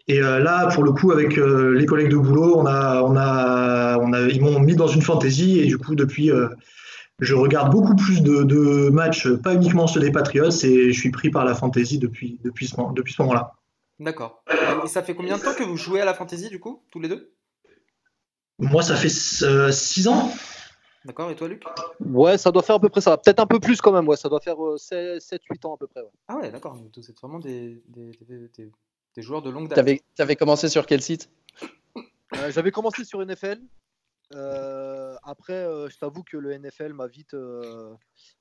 Et 0.06 0.20
euh, 0.20 0.38
là, 0.40 0.66
pour 0.74 0.82
le 0.82 0.92
coup, 0.92 1.12
avec 1.12 1.38
euh, 1.38 1.72
les 1.78 1.86
collègues 1.86 2.10
de 2.10 2.16
boulot, 2.16 2.58
on 2.58 2.66
a, 2.66 3.02
on 3.02 3.16
a, 3.16 3.98
on 4.02 4.12
a, 4.12 4.20
ils 4.22 4.42
m'ont 4.42 4.60
mis 4.60 4.76
dans 4.76 4.88
une 4.88 5.02
fantaisie. 5.02 5.60
Et 5.60 5.66
du 5.66 5.78
coup, 5.78 5.94
depuis, 5.94 6.30
euh, 6.30 6.48
je 7.20 7.34
regarde 7.34 7.70
beaucoup 7.70 7.94
plus 7.96 8.22
de, 8.22 8.42
de 8.44 8.88
matchs, 8.90 9.28
pas 9.28 9.54
uniquement 9.54 9.86
ceux 9.86 10.00
des 10.00 10.10
Patriots. 10.12 10.50
Et 10.64 10.92
je 10.92 10.98
suis 10.98 11.10
pris 11.10 11.30
par 11.30 11.44
la 11.44 11.54
fantaisie 11.54 11.98
depuis, 11.98 12.38
depuis 12.44 12.66
ce, 12.68 12.76
moment- 12.76 12.92
depuis 12.92 13.12
ce 13.12 13.22
moment-là. 13.22 13.54
D'accord. 13.98 14.42
Et 14.84 14.88
ça 14.88 15.02
fait 15.02 15.14
combien 15.14 15.36
de 15.36 15.42
temps 15.42 15.54
que 15.54 15.62
vous 15.62 15.76
jouez 15.76 16.00
à 16.00 16.04
la 16.04 16.14
fantasy 16.14 16.48
du 16.48 16.58
coup 16.58 16.82
tous 16.90 17.00
les 17.00 17.08
deux? 17.08 17.32
Moi, 18.58 18.82
ça 18.82 18.94
fait 18.96 19.08
6 19.08 20.08
ans. 20.08 20.32
D'accord. 21.04 21.30
Et 21.30 21.36
toi 21.36 21.48
Luc? 21.48 21.62
Ouais, 22.00 22.36
ça 22.36 22.50
doit 22.50 22.62
faire 22.62 22.76
à 22.76 22.80
peu 22.80 22.88
près 22.90 23.00
ça. 23.00 23.16
Peut-être 23.16 23.40
un 23.40 23.46
peu 23.46 23.58
plus 23.60 23.80
quand 23.80 23.92
même, 23.92 24.06
ouais. 24.08 24.16
Ça 24.16 24.28
doit 24.28 24.40
faire 24.40 24.56
7-8 24.56 25.66
ans 25.66 25.74
à 25.74 25.78
peu 25.78 25.86
près. 25.86 26.00
ouais. 26.02 26.10
Ah 26.28 26.36
ouais 26.36 26.50
d'accord. 26.50 26.74
Donc, 26.76 26.90
Vous 26.96 27.10
êtes 27.10 27.18
vraiment 27.20 27.38
des, 27.38 27.82
des, 27.88 28.10
des- 28.28 28.48
des- 28.56 28.70
des 29.16 29.22
joueurs 29.22 29.42
de 29.42 29.50
longue 29.50 29.68
date. 29.68 29.76
T'avais 29.76 30.02
avais 30.18 30.36
commencé 30.36 30.68
sur 30.68 30.86
quel 30.86 31.00
site? 31.02 31.30
Euh, 32.36 32.50
J'avais 32.52 32.70
commencé 32.70 33.04
sur 33.04 33.20
NFL. 33.24 33.58
Euh, 34.34 35.16
après, 35.22 35.54
euh, 35.54 35.88
je 35.88 35.98
t'avoue 35.98 36.22
que 36.22 36.36
le 36.36 36.52
NFL 36.52 36.92
m'a 36.92 37.06
vite, 37.06 37.34
euh, 37.34 37.94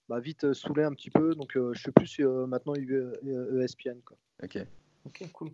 m'a 0.07 0.19
vite 0.19 0.53
saoulé 0.53 0.83
un 0.83 0.91
petit 0.93 1.09
peu. 1.09 1.35
Donc, 1.35 1.55
euh, 1.57 1.71
je 1.73 1.79
suis 1.81 1.91
plus 1.91 2.19
euh, 2.19 2.45
maintenant 2.45 2.73
ESPN. 2.75 3.99
Quoi. 4.05 4.17
Ok. 4.43 4.57
Ok, 5.05 5.23
cool. 5.33 5.51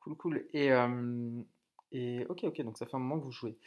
Cool, 0.00 0.16
cool. 0.16 0.44
Et, 0.54 0.72
euh, 0.72 1.42
et 1.92 2.24
ok, 2.28 2.44
ok, 2.44 2.62
donc 2.62 2.78
ça 2.78 2.86
fait 2.86 2.94
un 2.96 3.00
moment 3.00 3.18
que 3.18 3.24
vous 3.24 3.32
jouez. 3.32 3.58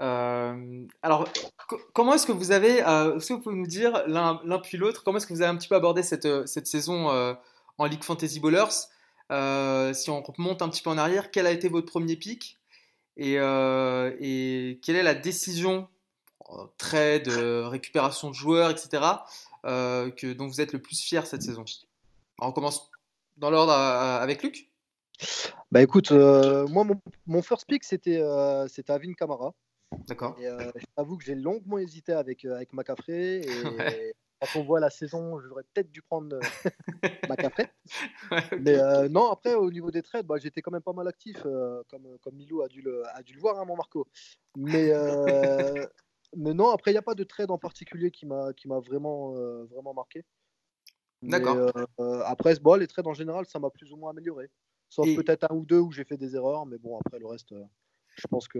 Euh, 0.00 0.86
alors, 1.02 1.28
co- 1.68 1.80
comment 1.92 2.14
est-ce 2.14 2.26
que 2.26 2.32
vous 2.32 2.50
avez, 2.52 2.82
euh, 2.86 3.16
est-ce 3.16 3.28
que 3.28 3.34
vous 3.34 3.40
pouvez 3.40 3.56
nous 3.56 3.66
dire 3.66 4.02
l'un 4.06 4.40
puis 4.60 4.78
l'autre, 4.78 5.04
comment 5.04 5.18
est-ce 5.18 5.26
que 5.26 5.34
vous 5.34 5.42
avez 5.42 5.50
un 5.50 5.56
petit 5.56 5.68
peu 5.68 5.74
abordé 5.74 6.02
cette, 6.02 6.46
cette 6.46 6.66
saison 6.66 7.10
euh, 7.10 7.34
en 7.76 7.84
Ligue 7.86 8.02
Fantasy 8.04 8.40
Bowlers? 8.40 8.88
Euh, 9.30 9.92
Si 9.92 10.08
on 10.10 10.22
remonte 10.22 10.62
un 10.62 10.68
petit 10.70 10.82
peu 10.82 10.90
en 10.90 10.96
arrière, 10.98 11.30
quel 11.30 11.46
a 11.46 11.50
été 11.50 11.68
votre 11.68 11.86
premier 11.86 12.16
pic? 12.16 12.58
Et, 13.16 13.38
euh, 13.38 14.14
et 14.20 14.80
quelle 14.82 14.96
est 14.96 15.02
la 15.02 15.14
décision, 15.14 15.88
euh, 16.50 16.64
trade, 16.78 17.28
récupération 17.28 18.30
de 18.30 18.34
joueurs, 18.34 18.70
etc., 18.70 19.04
euh, 19.64 20.10
que, 20.10 20.32
dont 20.32 20.46
vous 20.46 20.60
êtes 20.60 20.72
le 20.72 20.80
plus 20.80 21.00
fier 21.00 21.26
cette 21.26 21.42
saison? 21.42 21.64
Alors, 22.38 22.50
On 22.50 22.52
commence 22.52 22.90
dans 23.36 23.50
l'ordre 23.50 23.72
avec 23.72 24.42
Luc 24.42 24.70
Bah 25.70 25.82
écoute, 25.82 26.12
euh, 26.12 26.66
moi, 26.68 26.84
mon, 26.84 27.00
mon 27.26 27.42
first 27.42 27.66
pick, 27.66 27.84
c'était 27.84 28.22
c'était 28.68 28.92
Avin 28.92 29.12
Kamara. 29.12 29.54
D'accord. 30.08 30.36
T'avoue 30.96 31.18
que 31.18 31.24
j'ai 31.24 31.34
longuement 31.34 31.78
hésité 31.78 32.12
avec, 32.12 32.44
avec. 32.44 32.70
Et, 33.08 33.42
Ouais. 33.78 34.14
Quand 34.42 34.60
on 34.60 34.64
voit 34.64 34.80
la 34.80 34.90
saison, 34.90 35.40
j'aurais 35.40 35.62
peut-être 35.72 35.90
dû 35.90 36.02
prendre 36.02 36.36
euh, 36.36 37.08
ma 37.28 37.36
cafette. 37.36 37.72
Mais 38.58 38.78
euh, 38.78 39.08
non, 39.08 39.30
après, 39.30 39.54
au 39.54 39.70
niveau 39.70 39.90
des 39.90 40.02
trades, 40.02 40.26
bah, 40.26 40.36
j'étais 40.38 40.62
quand 40.62 40.70
même 40.70 40.82
pas 40.82 40.92
mal 40.92 41.08
actif, 41.08 41.42
comme, 41.88 42.18
comme 42.20 42.34
Milou 42.34 42.62
a 42.62 42.68
dû 42.68 42.82
le, 42.82 43.02
a 43.14 43.22
dû 43.22 43.34
le 43.34 43.40
voir, 43.40 43.58
hein, 43.58 43.64
mon 43.64 43.76
Marco. 43.76 44.06
Mais, 44.56 44.92
mais 46.36 46.54
non, 46.54 46.70
après, 46.70 46.90
il 46.90 46.94
n'y 46.94 46.98
a 46.98 47.02
pas 47.02 47.14
de 47.14 47.24
trade 47.24 47.50
en 47.50 47.58
particulier 47.58 48.10
qui 48.10 48.26
m'a 48.26 48.80
vraiment, 48.80 49.32
vraiment 49.66 49.94
marqué. 49.94 50.24
D'accord. 51.22 51.70
après, 52.24 52.56
bon, 52.56 52.74
les 52.74 52.88
trades 52.88 53.06
en 53.06 53.14
général, 53.14 53.46
ça 53.46 53.58
m'a 53.58 53.70
plus 53.70 53.92
ou 53.92 53.96
moins 53.96 54.10
amélioré. 54.10 54.50
Sauf 54.88 55.06
peut-être 55.14 55.50
un 55.50 55.54
ou 55.54 55.64
deux 55.64 55.78
où 55.78 55.92
j'ai 55.92 56.04
fait 56.04 56.16
des 56.16 56.34
erreurs, 56.34 56.66
mais 56.66 56.78
bon, 56.78 56.98
après 56.98 57.18
le 57.18 57.26
reste, 57.26 57.54
je 58.16 58.26
pense 58.26 58.48
que, 58.48 58.58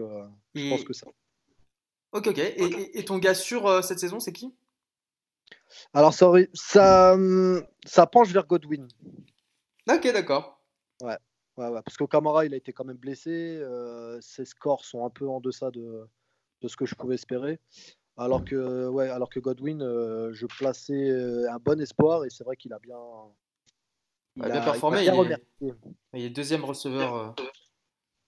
je 0.54 0.70
pense 0.70 0.84
que 0.84 0.92
ça. 0.92 1.08
Ok, 2.12 2.26
ok. 2.26 2.38
Et, 2.38 3.04
ton 3.04 3.18
gars 3.18 3.34
sur 3.34 3.66
euh, 3.66 3.80
cette 3.80 3.98
saison, 3.98 4.20
c'est 4.20 4.32
qui? 4.32 4.54
Alors, 5.94 6.14
ça, 6.14 6.30
ça, 6.54 7.14
hum, 7.14 7.64
ça 7.84 8.06
penche 8.06 8.30
vers 8.30 8.46
Godwin. 8.46 8.88
Ok, 9.88 10.12
d'accord. 10.12 10.60
Ouais. 11.02 11.16
Ouais, 11.58 11.68
ouais, 11.68 11.82
parce 11.82 11.98
que 11.98 12.04
Camara, 12.04 12.46
il 12.46 12.54
a 12.54 12.56
été 12.56 12.72
quand 12.72 12.84
même 12.84 12.96
blessé. 12.96 13.30
Euh, 13.30 14.18
ses 14.22 14.46
scores 14.46 14.84
sont 14.84 15.04
un 15.04 15.10
peu 15.10 15.28
en 15.28 15.40
deçà 15.40 15.70
de, 15.70 16.08
de, 16.62 16.68
ce 16.68 16.76
que 16.76 16.86
je 16.86 16.94
pouvais 16.94 17.16
espérer. 17.16 17.60
Alors 18.16 18.44
que, 18.44 18.88
ouais, 18.88 19.08
alors 19.08 19.28
que 19.28 19.38
Godwin, 19.38 19.82
euh, 19.82 20.32
je 20.32 20.46
plaçais 20.46 21.10
un 21.48 21.58
bon 21.58 21.80
espoir 21.80 22.24
et 22.24 22.30
c'est 22.30 22.44
vrai 22.44 22.56
qu'il 22.56 22.72
a 22.72 22.78
bien, 22.78 22.98
il 24.36 24.44
a 24.44 24.48
bien 24.50 24.62
performé. 24.62 25.04
Il, 25.04 25.74
il, 26.14 26.24
est, 26.24 26.30
deuxième 26.30 26.64
receveur 26.64 27.34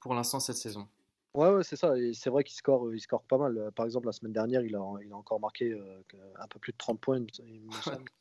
pour 0.00 0.14
l'instant 0.14 0.38
cette 0.38 0.56
saison. 0.56 0.86
Ouais, 1.34 1.48
ouais 1.48 1.64
c'est 1.64 1.76
ça. 1.76 1.98
Et 1.98 2.14
c'est 2.14 2.30
vrai 2.30 2.44
qu'il 2.44 2.54
score, 2.54 2.94
il 2.94 3.00
score 3.00 3.22
pas 3.24 3.38
mal. 3.38 3.70
Par 3.74 3.86
exemple, 3.86 4.06
la 4.06 4.12
semaine 4.12 4.32
dernière, 4.32 4.62
il 4.62 4.76
a, 4.76 4.82
il 5.04 5.12
a 5.12 5.16
encore 5.16 5.40
marqué 5.40 5.72
euh, 5.72 6.00
un 6.38 6.46
peu 6.46 6.60
plus 6.60 6.72
de 6.72 6.78
30 6.78 7.00
points. 7.00 7.20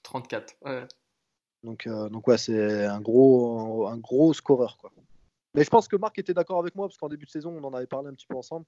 34. 0.03 0.55
Ouais. 0.65 0.87
Donc, 1.63 1.87
euh, 1.87 2.09
donc 2.09 2.27
ouais, 2.27 2.37
c'est 2.37 2.85
un 2.85 2.99
gros, 2.99 3.87
un 3.87 3.97
gros 3.97 4.33
scoreur. 4.33 4.77
Quoi. 4.77 4.91
Mais 5.53 5.63
je 5.63 5.69
pense 5.69 5.87
que 5.87 5.95
Marc 5.95 6.19
était 6.19 6.33
d'accord 6.33 6.59
avec 6.59 6.75
moi 6.75 6.87
parce 6.87 6.97
qu'en 6.97 7.07
début 7.07 7.25
de 7.25 7.31
saison, 7.31 7.57
on 7.57 7.63
en 7.63 7.73
avait 7.73 7.87
parlé 7.87 8.09
un 8.09 8.13
petit 8.13 8.27
peu 8.27 8.35
ensemble. 8.35 8.65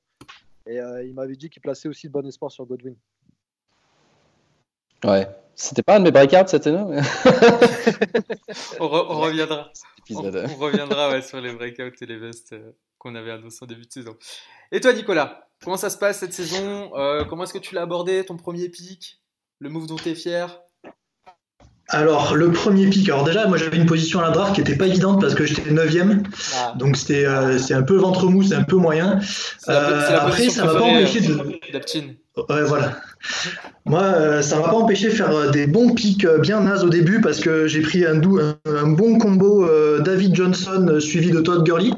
Et 0.66 0.80
euh, 0.80 1.04
il 1.04 1.14
m'avait 1.14 1.36
dit 1.36 1.50
qu'il 1.50 1.62
plaçait 1.62 1.89
aussi 1.89 2.08
de 2.08 2.14
bon 2.14 2.26
espoir 2.26 2.52
sur 2.52 2.66
Godwin. 2.66 2.96
Ouais. 5.04 5.28
C'était 5.56 5.84
pas 5.84 5.98
un 5.98 6.00
de 6.00 6.06
mes 6.06 6.12
breakouts 6.12 6.48
cette 6.48 6.68
année 6.68 6.80
on, 8.80 8.86
on, 8.86 9.20
reviendra. 9.20 9.72
On, 10.12 10.20
on, 10.20 10.56
reviendra 10.58 11.10
ouais, 11.10 11.22
sur 11.22 11.41
les 11.41 11.54
breakouts 11.54 12.02
et 12.02 12.06
les 12.06 12.18
vestes 12.18 12.56
qu'on 13.06 13.14
avait 13.14 13.32
annoncé 13.32 13.60
en 13.62 13.68
début 13.68 13.86
de 13.86 13.91
saison. 13.91 14.16
Et 14.72 14.82
toi, 14.82 14.91
Nicolas, 14.91 15.47
comment 15.64 15.78
ça 15.78 15.91
se 15.91 15.97
passe 15.97 16.20
cette 16.20 16.34
saison? 16.34 16.91
Euh, 16.97 17.24
Comment 17.24 17.43
est-ce 17.43 17.53
que 17.53 17.60
tu 17.60 17.76
l'as 17.76 17.84
abordé, 17.84 18.26
ton 18.26 18.36
premier 18.36 18.68
pic? 18.68 19.22
Le 19.60 19.70
move 19.70 19.86
dont 19.86 19.95
tu 19.95 20.10
es 20.10 20.16
fier? 20.16 20.60
Alors, 21.89 22.34
le 22.34 22.51
premier 22.51 22.88
pic, 22.88 23.08
alors 23.10 23.24
déjà, 23.24 23.45
moi 23.47 23.58
j'avais 23.58 23.78
une 23.78 23.86
position 23.86 24.20
à 24.20 24.24
la 24.24 24.32
draft 24.32 24.56
qui 24.56 24.62
n'était 24.62 24.76
pas 24.76 24.88
évidente 24.88 25.22
parce 25.22 25.36
que 25.36 25.45
j'étais 25.45 25.70
9ème. 25.70 26.24
Ah. 26.56 26.74
Donc 26.80 26.97
c'était 26.97 27.28
euh, 27.28 27.60
c'est 27.60 27.76
un 27.76 27.84
peu 27.84 27.95
ventre 27.95 28.26
mou, 28.26 28.41
c'est 28.41 28.56
un 28.56 28.64
peu 28.64 28.76
moyen. 28.76 29.20
Euh, 29.70 30.18
après, 30.20 30.49
ça 30.49 30.66
m'a 30.66 30.74
pas 30.74 30.82
empêché 30.82 31.22
de. 31.22 31.36
Ouais, 32.49 32.64
voilà. 32.64 32.99
Moi, 33.86 34.41
ça 34.41 34.58
m'a 34.58 34.64
pas 34.64 34.76
empêché 34.76 35.10
de 35.10 35.14
faire 35.14 35.51
des 35.51 35.68
bons 35.68 35.93
pics 35.93 36.26
bien 36.41 36.62
nazes 36.62 36.84
au 36.84 36.89
début 36.89 37.22
parce 37.22 37.39
que 37.39 37.68
j'ai 37.68 37.82
pris 37.82 38.03
un, 38.03 38.20
un, 38.66 38.88
bon 38.88 39.20
combo 39.20 39.70
David 39.99 40.36
Johnson 40.36 40.97
suivi 40.99 41.30
de 41.30 41.39
Todd 41.39 41.64
Gurley. 41.64 41.91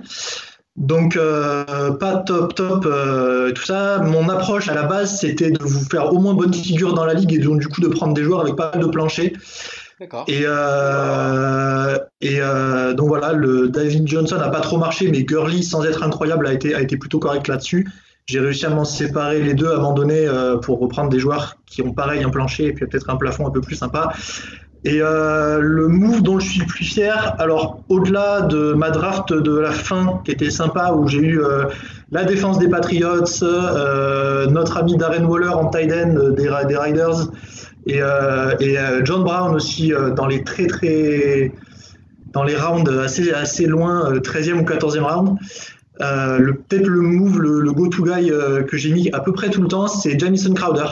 Donc 0.78 1.16
euh, 1.16 1.92
pas 1.94 2.18
top 2.18 2.54
top 2.54 2.86
euh, 2.86 3.52
tout 3.52 3.64
ça. 3.64 4.00
Mon 4.00 4.30
approche 4.30 4.70
à 4.70 4.76
la 4.76 4.84
base 4.84 5.20
c'était 5.20 5.50
de 5.50 5.64
vous 5.64 5.84
faire 5.90 6.14
au 6.14 6.20
moins 6.20 6.36
bonne 6.36 6.54
figure 6.54 6.94
dans 6.94 7.06
la 7.06 7.16
ligue 7.16 7.34
et 7.34 7.40
donc 7.40 7.60
du 7.60 7.68
coup 7.68 7.82
de 7.82 7.88
prendre 7.88 8.14
des 8.14 8.24
joueurs 8.24 8.42
avec 8.42 8.56
pas 8.56 8.72
mal 8.72 8.84
de 8.84 8.88
plancher. 8.88 9.34
Et, 10.28 10.44
euh, 10.44 11.98
et 12.22 12.40
donc 12.94 13.08
voilà, 13.08 13.34
le 13.34 13.68
David 13.68 14.08
Johnson 14.08 14.38
n'a 14.38 14.50
pas 14.50 14.60
trop 14.62 14.78
marché, 14.78 15.10
mais 15.10 15.24
Gurley 15.24 15.64
sans 15.64 15.84
être 15.86 16.04
incroyable 16.04 16.46
a 16.46 16.54
été, 16.54 16.76
a 16.76 16.82
été 16.82 16.98
plutôt 16.98 17.18
correct 17.18 17.48
là-dessus. 17.48 17.90
J'ai 18.28 18.40
réussi 18.40 18.68
à 18.68 18.70
m'en 18.70 18.86
séparer 18.86 19.42
les 19.42 19.56
deux 19.56 19.70
à 19.72 19.74
un 19.74 19.78
moment 19.78 19.94
donné 19.94 20.28
pour 20.62 20.80
reprendre 20.80 21.10
des 21.10 21.18
joueurs 21.18 21.58
qui 21.66 21.82
ont 21.82 21.94
pareil 21.94 22.24
un 22.24 22.30
plancher 22.30 22.66
et 22.66 22.74
puis 22.74 22.86
peut-être 22.86 23.10
un 23.10 23.16
plafond 23.16 23.48
un 23.48 23.52
peu 23.52 23.62
plus 23.62 23.76
sympa. 23.76 24.14
Et 24.88 25.02
euh, 25.02 25.60
le 25.60 25.90
move 25.90 26.24
dont 26.24 26.40
je 26.40 26.50
suis 26.50 26.60
le 26.62 26.66
plus 26.66 26.86
fier, 26.86 27.36
alors 27.40 27.82
au-delà 27.90 28.44
de 28.44 28.72
ma 28.72 28.90
draft 28.90 29.34
de 29.34 29.60
la 29.60 29.72
fin 29.72 30.22
qui 30.24 30.32
était 30.32 30.50
sympa, 30.50 30.94
où 30.94 31.10
j'ai 31.10 31.20
eu 31.20 31.42
euh, 31.42 31.66
la 32.10 32.24
défense 32.24 32.58
des 32.58 32.70
Patriots, 32.70 33.44
euh, 33.44 34.48
notre 34.48 34.78
ami 34.78 34.96
Darren 34.96 35.26
Waller 35.26 35.50
en 35.50 35.68
tight 35.68 35.92
end 35.92 36.30
des, 36.30 36.48
Riders, 36.50 37.28
et, 37.86 38.00
John 39.04 39.26
Brown 39.26 39.54
aussi 39.54 39.92
dans 40.16 40.26
les 40.26 40.46
très 40.46 40.68
très 40.68 41.52
dans 42.32 42.44
les 42.44 42.56
rounds 42.56 42.90
assez, 43.04 43.34
assez 43.34 43.66
loin, 43.66 44.14
13e 44.14 44.62
ou 44.62 44.64
14e 44.64 45.02
round. 45.02 45.38
Peut-être 46.00 46.88
le 46.88 47.02
move, 47.02 47.42
le, 47.42 47.60
le 47.60 47.72
go-to-guy 47.74 48.32
que 48.66 48.78
j'ai 48.78 48.94
mis 48.94 49.10
à 49.12 49.20
peu 49.20 49.34
près 49.34 49.50
tout 49.50 49.62
le 49.62 49.68
temps, 49.68 49.88
c'est 49.88 50.18
Jamison 50.18 50.54
Crowder 50.54 50.86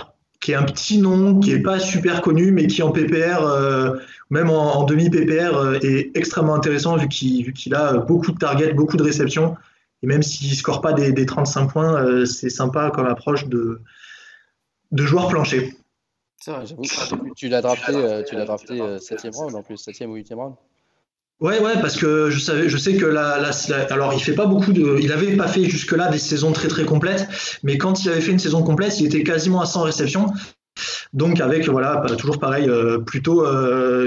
qui 0.45 0.51
est 0.51 0.55
un 0.55 0.63
petit 0.63 0.99
nom, 0.99 1.39
qui 1.39 1.55
n'est 1.55 1.63
pas 1.63 1.79
super 1.79 2.21
connu, 2.21 2.51
mais 2.51 2.67
qui 2.67 2.83
en 2.83 2.91
PPR, 2.91 3.43
euh, 3.43 3.97
même 4.29 4.51
en, 4.51 4.83
demi-PPR, 4.83 5.57
euh, 5.57 5.79
est 5.81 6.15
extrêmement 6.15 6.53
intéressant 6.53 6.97
vu 6.97 7.07
qu'il 7.07 7.73
a 7.73 7.93
beaucoup 7.93 8.31
de 8.31 8.37
targets, 8.37 8.71
beaucoup 8.71 8.95
de 8.95 9.01
réceptions. 9.01 9.57
Et 10.03 10.07
même 10.07 10.21
s'il 10.21 10.51
ne 10.51 10.55
score 10.55 10.81
pas 10.81 10.93
des, 10.93 11.25
35 11.25 11.71
points, 11.71 11.99
euh, 11.99 12.25
c'est 12.25 12.51
sympa 12.51 12.91
comme 12.91 13.07
approche 13.07 13.47
de, 13.47 13.81
de 14.91 15.03
joueur 15.03 15.29
plancher. 15.29 15.73
C'est 16.39 16.51
vrai, 16.51 16.65
Tu, 17.35 17.49
l'as 17.49 17.63
drafté, 17.63 18.23
tu 18.29 18.35
l'as 18.35 18.45
drafté 18.45 18.75
7e 18.75 19.35
round 19.35 19.55
en 19.55 19.63
plus, 19.63 19.83
7e 19.83 20.05
ou 20.05 20.15
8e 20.15 20.35
round 20.35 20.55
Ouais, 21.41 21.59
ouais, 21.59 21.73
parce 21.81 21.97
que 21.97 22.29
je 22.29 22.39
savais, 22.39 22.69
je 22.69 22.77
sais 22.77 22.95
que 22.95 23.05
là, 23.05 23.51
alors 23.89 24.13
il 24.13 24.21
fait 24.21 24.33
pas 24.33 24.45
beaucoup 24.45 24.71
de, 24.71 24.97
il 25.01 25.11
avait 25.11 25.35
pas 25.35 25.47
fait 25.47 25.65
jusque-là 25.65 26.07
des 26.07 26.17
saisons 26.17 26.53
très 26.53 26.69
très 26.69 26.85
complètes, 26.85 27.27
mais 27.61 27.77
quand 27.77 28.03
il 28.03 28.09
avait 28.09 28.21
fait 28.21 28.31
une 28.31 28.39
saison 28.39 28.63
complète, 28.63 28.99
il 29.01 29.07
était 29.07 29.23
quasiment 29.23 29.59
à 29.59 29.65
100 29.65 29.81
réceptions. 29.83 30.27
Donc 31.13 31.39
avec 31.39 31.69
voilà 31.69 32.03
toujours 32.17 32.39
pareil 32.39 32.69
euh, 32.69 32.99
plutôt 32.99 33.45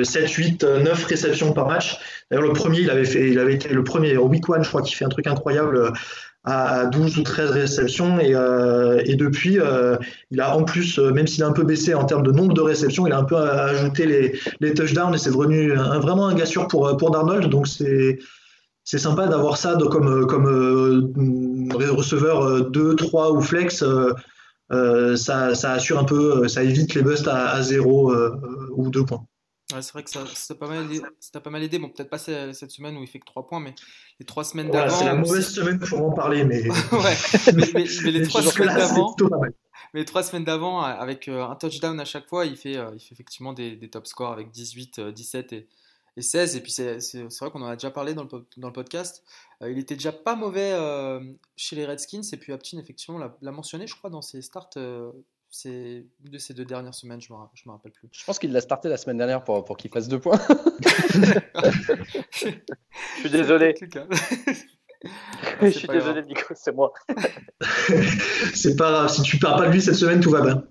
7 0.05 0.31
8 0.31 0.65
9 0.65 1.05
réceptions 1.05 1.53
par 1.53 1.67
match. 1.67 1.99
D'ailleurs 2.31 2.47
le 2.47 2.53
premier 2.53 2.81
il 2.81 2.91
avait 2.91 3.07
fait 3.07 3.31
il 3.31 3.39
avait 3.39 3.55
été 3.55 3.71
le 3.71 3.85
premier 3.85 4.17
week 4.19 4.49
one 4.49 4.63
je 4.63 4.69
crois 4.69 4.83
qu'il 4.83 4.95
fait 4.95 5.07
un 5.07 5.09
truc 5.09 5.27
incroyable 5.27 5.93
à 6.45 6.87
12 6.87 7.19
ou 7.19 7.23
13 7.23 7.51
réceptions. 7.51 8.19
Et, 8.21 8.35
euh, 8.35 9.03
depuis 9.17 9.59
euh, 9.61 9.97
il 10.31 10.41
a 10.41 10.57
en 10.57 10.65
plus 10.65 10.99
euh, 10.99 11.11
même 11.13 11.27
s'il 11.27 11.43
a 11.43 11.47
un 11.47 11.53
peu 11.53 11.65
baissé 11.65 11.95
en 11.95 12.05
termes 12.05 12.23
de 12.23 12.31
nombre 12.31 12.55
de 12.55 12.61
réceptions 12.61 13.07
il 13.07 13.13
a 13.13 13.19
un 13.19 13.25
peu 13.25 13.37
ajouté 13.37 14.39
les, 14.61 14.75
touchdowns 14.75 15.15
et 15.15 15.19
c'est 15.19 15.31
devenu 15.31 15.73
vraiment 15.73 16.29
un 16.29 16.35
gars 16.35 16.47
sûr 16.47 16.69
pour, 16.69 16.97
pour 16.97 17.11
Darnold. 17.11 17.49
Donc 17.49 17.67
c'est 17.67 18.19
c'est 18.85 18.99
sympa 18.99 19.27
d'avoir 19.27 19.59
ça 19.59 19.77
comme, 19.91 20.27
comme 20.27 20.47
receveur 21.75 22.71
2, 22.71 22.97
3 22.97 23.33
ou 23.33 23.41
flex 23.41 23.85
ça, 24.71 25.55
ça, 25.55 25.73
assure 25.73 25.99
un 25.99 26.05
peu 26.05 26.49
ça 26.49 26.63
évite 26.63 26.95
les 26.95 27.03
busts 27.03 27.29
à, 27.29 27.51
à 27.51 27.63
0 27.63 28.15
ou 28.71 28.89
2 28.89 29.05
points 29.05 29.25
c'est 29.71 29.93
vrai 29.93 30.03
que 30.03 30.11
ça 30.11 30.25
t'a 30.49 30.55
pas, 30.55 30.67
mal 30.67 30.85
aidé. 30.85 31.03
pas 31.43 31.51
mal 31.51 31.63
aidé. 31.63 31.79
Bon, 31.79 31.91
peut-être 31.91 32.09
pas 32.09 32.19
cette 32.19 32.71
semaine 32.71 32.97
où 32.97 33.03
il 33.03 33.09
fait 33.09 33.19
que 33.19 33.27
3 33.27 33.47
points, 33.47 33.61
mais 33.61 33.75
les 34.19 34.25
3 34.25 34.45
semaines 34.45 34.71
d'avant. 34.71 34.97
c'est 34.97 35.05
la 35.05 35.15
mauvaise 35.15 35.49
semaine 35.55 35.79
pour 35.79 36.01
en 36.01 36.13
parler, 36.13 36.45
mais. 36.45 36.63
ouais, 36.93 37.17
mais, 37.55 37.85
les 38.11 38.23
3 38.23 38.43
semaines 38.43 38.75
d'avant. 38.75 39.15
Mais 39.95 40.01
les 40.01 40.07
3 40.07 40.23
semaines 40.23 40.45
d'avant, 40.45 40.81
avec 40.81 41.29
euh, 41.29 41.45
un 41.45 41.55
touchdown 41.55 41.99
à 42.01 42.05
chaque 42.05 42.27
fois, 42.29 42.47
il 42.47 42.57
fait, 42.57 42.77
euh, 42.77 42.91
il 42.95 43.01
fait 43.01 43.13
effectivement 43.13 43.53
des, 43.53 43.77
des 43.77 43.89
top 43.89 44.07
scores 44.07 44.33
avec 44.33 44.51
18, 44.51 45.01
17 45.01 45.53
euh, 45.53 45.57
et, 45.57 45.69
et 46.17 46.23
16. 46.23 46.57
Et 46.57 46.61
puis 46.61 46.73
c'est 46.73 46.99
vrai 47.41 47.51
qu'on 47.51 47.63
en 47.63 47.67
a 47.67 47.77
déjà 47.77 47.91
parlé 47.91 48.15
dans 48.15 48.25
le, 48.25 48.29
dans 48.57 48.69
le 48.69 48.73
podcast. 48.73 49.23
il 49.63 49.79
était 49.79 49.95
déjà 49.95 50.13
pas 50.13 50.35
mauvais 50.35 50.73
chez 51.57 51.77
les 51.77 51.85
Redskins. 51.85 52.23
Et 52.33 52.37
puis 52.39 52.53
Aptin, 52.55 52.79
effectivement, 52.79 53.19
l'a 53.19 53.53
mentionné, 53.53 53.87
je 53.87 53.95
crois, 53.95 54.09
dans 54.11 54.23
ses 54.23 54.41
starts 54.41 54.71
une 55.65 56.05
de 56.21 56.39
ces 56.39 56.55
deux 56.55 56.65
dernières 56.65 56.95
semaines, 56.95 57.21
je 57.21 57.33
me, 57.33 57.39
me 57.39 57.73
rappelle 57.73 57.93
plus. 57.93 58.09
Je 58.13 58.25
pense 58.25 58.39
qu'il 58.39 58.53
l'a 58.53 58.61
starté 58.61 58.89
la 58.89 58.97
semaine 58.97 59.17
dernière 59.17 59.45
pour, 59.45 59.65
pour 59.65 59.77
qu'il 59.77 59.91
fasse 59.91 60.09
deux 60.09 60.21
points. 60.21 60.39
je 62.33 63.21
suis 63.21 63.31
désolé. 63.31 63.75
je 65.63 65.71
suis 65.71 65.89
désolé, 65.89 66.23
Nico, 66.23 66.55
c'est 66.55 66.75
moi. 66.75 66.93
c'est 68.55 68.77
pas 68.77 68.91
grave, 68.91 69.09
si 69.09 69.23
tu 69.23 69.39
parles 69.39 69.63
pas 69.63 69.69
de 69.69 69.73
lui 69.73 69.83
cette 69.83 69.95
semaine, 69.95 70.21
tout 70.21 70.31
va 70.31 70.43
bien. 70.43 70.65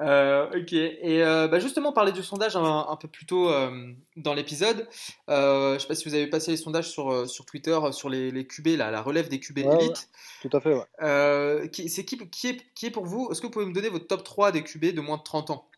Euh, 0.00 0.48
ok, 0.48 0.72
et 0.72 1.22
euh, 1.22 1.46
bah 1.46 1.60
justement, 1.60 1.92
parler 1.92 2.10
du 2.10 2.22
sondage 2.22 2.56
un, 2.56 2.96
peu 3.00 3.06
plus 3.06 3.26
tôt 3.26 3.50
euh, 3.50 3.92
dans 4.16 4.34
l'épisode. 4.34 4.88
je 5.28 5.74
ne 5.74 5.78
sais 5.78 5.86
pas 5.86 5.94
si 5.94 6.08
vous 6.08 6.14
avez 6.14 6.26
passé 6.26 6.50
les 6.50 6.56
sondages 6.56 6.90
sur, 6.90 7.28
sur 7.28 7.44
Twitter 7.44 7.78
sur 7.92 8.08
les, 8.08 8.30
les 8.30 8.46
QB, 8.46 8.76
la 8.78 9.02
relève 9.02 9.28
des 9.28 9.38
QB 9.38 9.58
élite. 9.58 10.08
tout 10.42 10.50
à 10.52 10.60
fait, 10.60 10.74
ouais. 10.74 11.70
c'est 11.88 12.04
qui, 12.04 12.18
qui, 12.30 12.48
est, 12.48 12.74
qui 12.74 12.86
est 12.86 12.90
pour 12.90 13.06
vous 13.06 13.28
Est-ce 13.30 13.40
que 13.40 13.46
vous 13.46 13.52
pouvez 13.52 13.66
me 13.66 13.74
donner 13.74 13.88
votre 13.88 14.06
top 14.06 14.24
3 14.24 14.52
des 14.52 14.64
QB 14.64 14.94
de 14.94 15.00
moins 15.00 15.18
de 15.18 15.22
30 15.22 15.50
ans? 15.50 15.68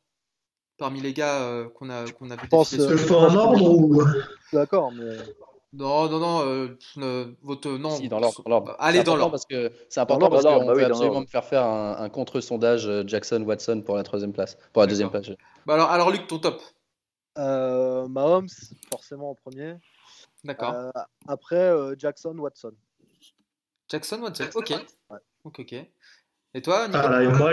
Parmi 0.78 1.00
les 1.00 1.14
gars 1.14 1.64
qu'on 1.74 1.88
a, 1.88 2.10
qu'on 2.10 2.30
a 2.30 2.36
vu. 2.36 2.42
Je 2.44 2.48
pense. 2.48 2.74
un 2.74 3.34
ordre 3.34 3.62
ou. 3.62 4.02
D'accord, 4.52 4.92
mais. 4.92 5.16
Non, 5.72 6.08
non, 6.08 6.18
non, 6.18 6.46
euh, 6.46 6.78
euh, 6.98 7.32
votre 7.42 7.70
non. 7.70 7.90
Si, 7.90 8.08
dans 8.08 8.20
l'ordre. 8.20 8.76
Allez, 8.78 8.98
C'est 8.98 9.04
dans 9.04 9.12
important 9.12 9.16
l'ordre. 9.16 9.30
parce 9.32 9.44
que 9.46 9.72
c'est 9.88 10.00
important 10.00 10.30
parce 10.30 10.44
qu'on 10.44 10.64
bah 10.64 10.72
oui, 10.74 10.84
absolument 10.84 11.20
me 11.20 11.26
faire 11.26 11.44
faire 11.44 11.64
un, 11.64 11.96
un 11.98 12.08
contre-sondage 12.08 12.86
euh, 12.88 13.04
Jackson-Watson 13.06 13.82
pour 13.84 13.96
la 13.96 14.02
troisième 14.02 14.32
place, 14.32 14.56
pour 14.72 14.82
la 14.82 14.86
deuxième 14.86 15.10
place. 15.10 15.28
Bah 15.66 15.74
alors, 15.74 15.90
alors 15.90 16.10
Luc, 16.10 16.26
ton 16.26 16.38
top. 16.38 16.62
Euh, 17.36 18.08
Mahomes, 18.08 18.48
forcément 18.90 19.30
en 19.30 19.34
premier. 19.34 19.74
D'accord. 20.44 20.72
Euh, 20.72 20.90
après, 21.28 21.56
euh, 21.56 21.94
Jackson, 21.98 22.36
Watson. 22.38 22.72
Jackson 23.88 24.20
Watson. 24.22 24.44
Ok. 24.54 24.72
Ok, 25.44 25.60
ok. 25.60 25.74
Et 26.56 26.62
toi, 26.62 26.88
moi 26.88 27.52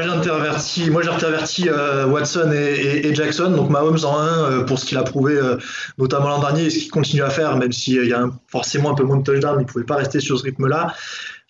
moi 0.90 1.02
j'intervertis 1.02 1.68
euh, 1.68 2.06
Watson 2.06 2.50
et, 2.54 3.14
Jackson, 3.14 3.52
donc 3.52 3.70
Mahomes 3.70 4.06
en 4.06 4.18
1 4.18 4.64
pour 4.64 4.80
ce 4.80 4.86
qu'il 4.86 4.98
a 4.98 5.04
prouvé 5.04 5.36
euh, 5.36 5.58
notamment 5.98 6.30
l'an 6.30 6.40
dernier 6.40 6.68
et 6.68 6.70
ce 6.70 6.80
qu'il 6.80 6.90
continue 6.90 7.22
à 7.22 7.30
faire, 7.30 7.58
même 7.58 7.74
s'il 7.74 8.06
y 8.06 8.14
a 8.14 8.30
forcément 8.48 8.92
un 8.92 8.96
peu 8.96 9.04
moins 9.04 9.18
de 9.18 9.24
touchdown, 9.24 9.58
il 9.60 9.64
ne 9.64 9.68
pouvait 9.68 9.84
pas 9.84 9.98
rester 9.98 10.22
sur 10.22 10.40
ce 10.40 10.44
rythme-là. 10.44 10.94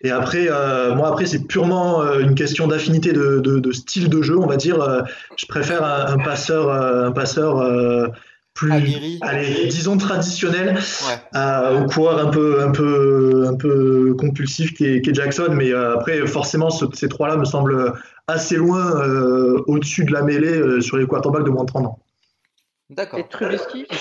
Et 0.04 0.10
après, 0.10 0.48
euh, 0.50 0.96
moi 0.96 1.10
après 1.10 1.28
c'est 1.28 1.48
purement 1.48 2.02
euh, 2.02 2.20
une 2.20 2.34
question 2.34 2.68
d'affinité 2.68 3.14
de, 3.14 3.72
style 3.72 4.10
de 4.10 4.24
jeu, 4.24 4.38
on 4.38 4.48
va 4.48 4.58
dire. 4.58 4.82
Euh, 4.82 5.02
je 5.38 5.46
préfère 5.46 5.84
un, 5.84 6.18
passeur, 6.18 6.70
euh, 6.70 7.08
un 7.08 7.12
passeur 7.12 7.60
euh, 7.60 8.08
plus, 8.54 8.72
allez, 9.22 9.68
disons 9.68 9.98
traditionnel, 9.98 10.76
Ouais. 10.76 11.40
euh, 11.40 11.82
au 11.84 11.86
coureur 11.88 12.20
un 12.26 12.30
peu, 12.30 12.62
un 12.64 12.72
peu, 12.72 13.48
un 13.48 13.56
peu 13.56 14.14
compulsif 14.16 14.74
qui 14.76 14.86
est, 14.86 15.14
Jackson. 15.14 15.50
Mais 15.54 15.72
euh, 15.72 15.96
après, 15.96 16.26
forcément, 16.28 16.70
ce- 16.70 16.86
ces 16.94 17.10
trois-là 17.10 17.36
me 17.38 17.46
semblent 17.46 17.94
assez 18.28 18.56
loin 18.56 19.02
euh, 19.02 19.62
au-dessus 19.68 20.06
de 20.06 20.14
la 20.14 20.22
mêlée 20.22 20.56
euh, 20.56 20.82
sur 20.82 20.98
les 20.98 21.08
quarterbacks 21.08 21.44
de 21.46 21.50
moins 21.50 21.64
de 21.64 21.70
30 21.72 21.86
ans. 21.88 22.00
D'accord. 22.90 23.20
Et 23.20 23.28
Trubisky 23.28 23.88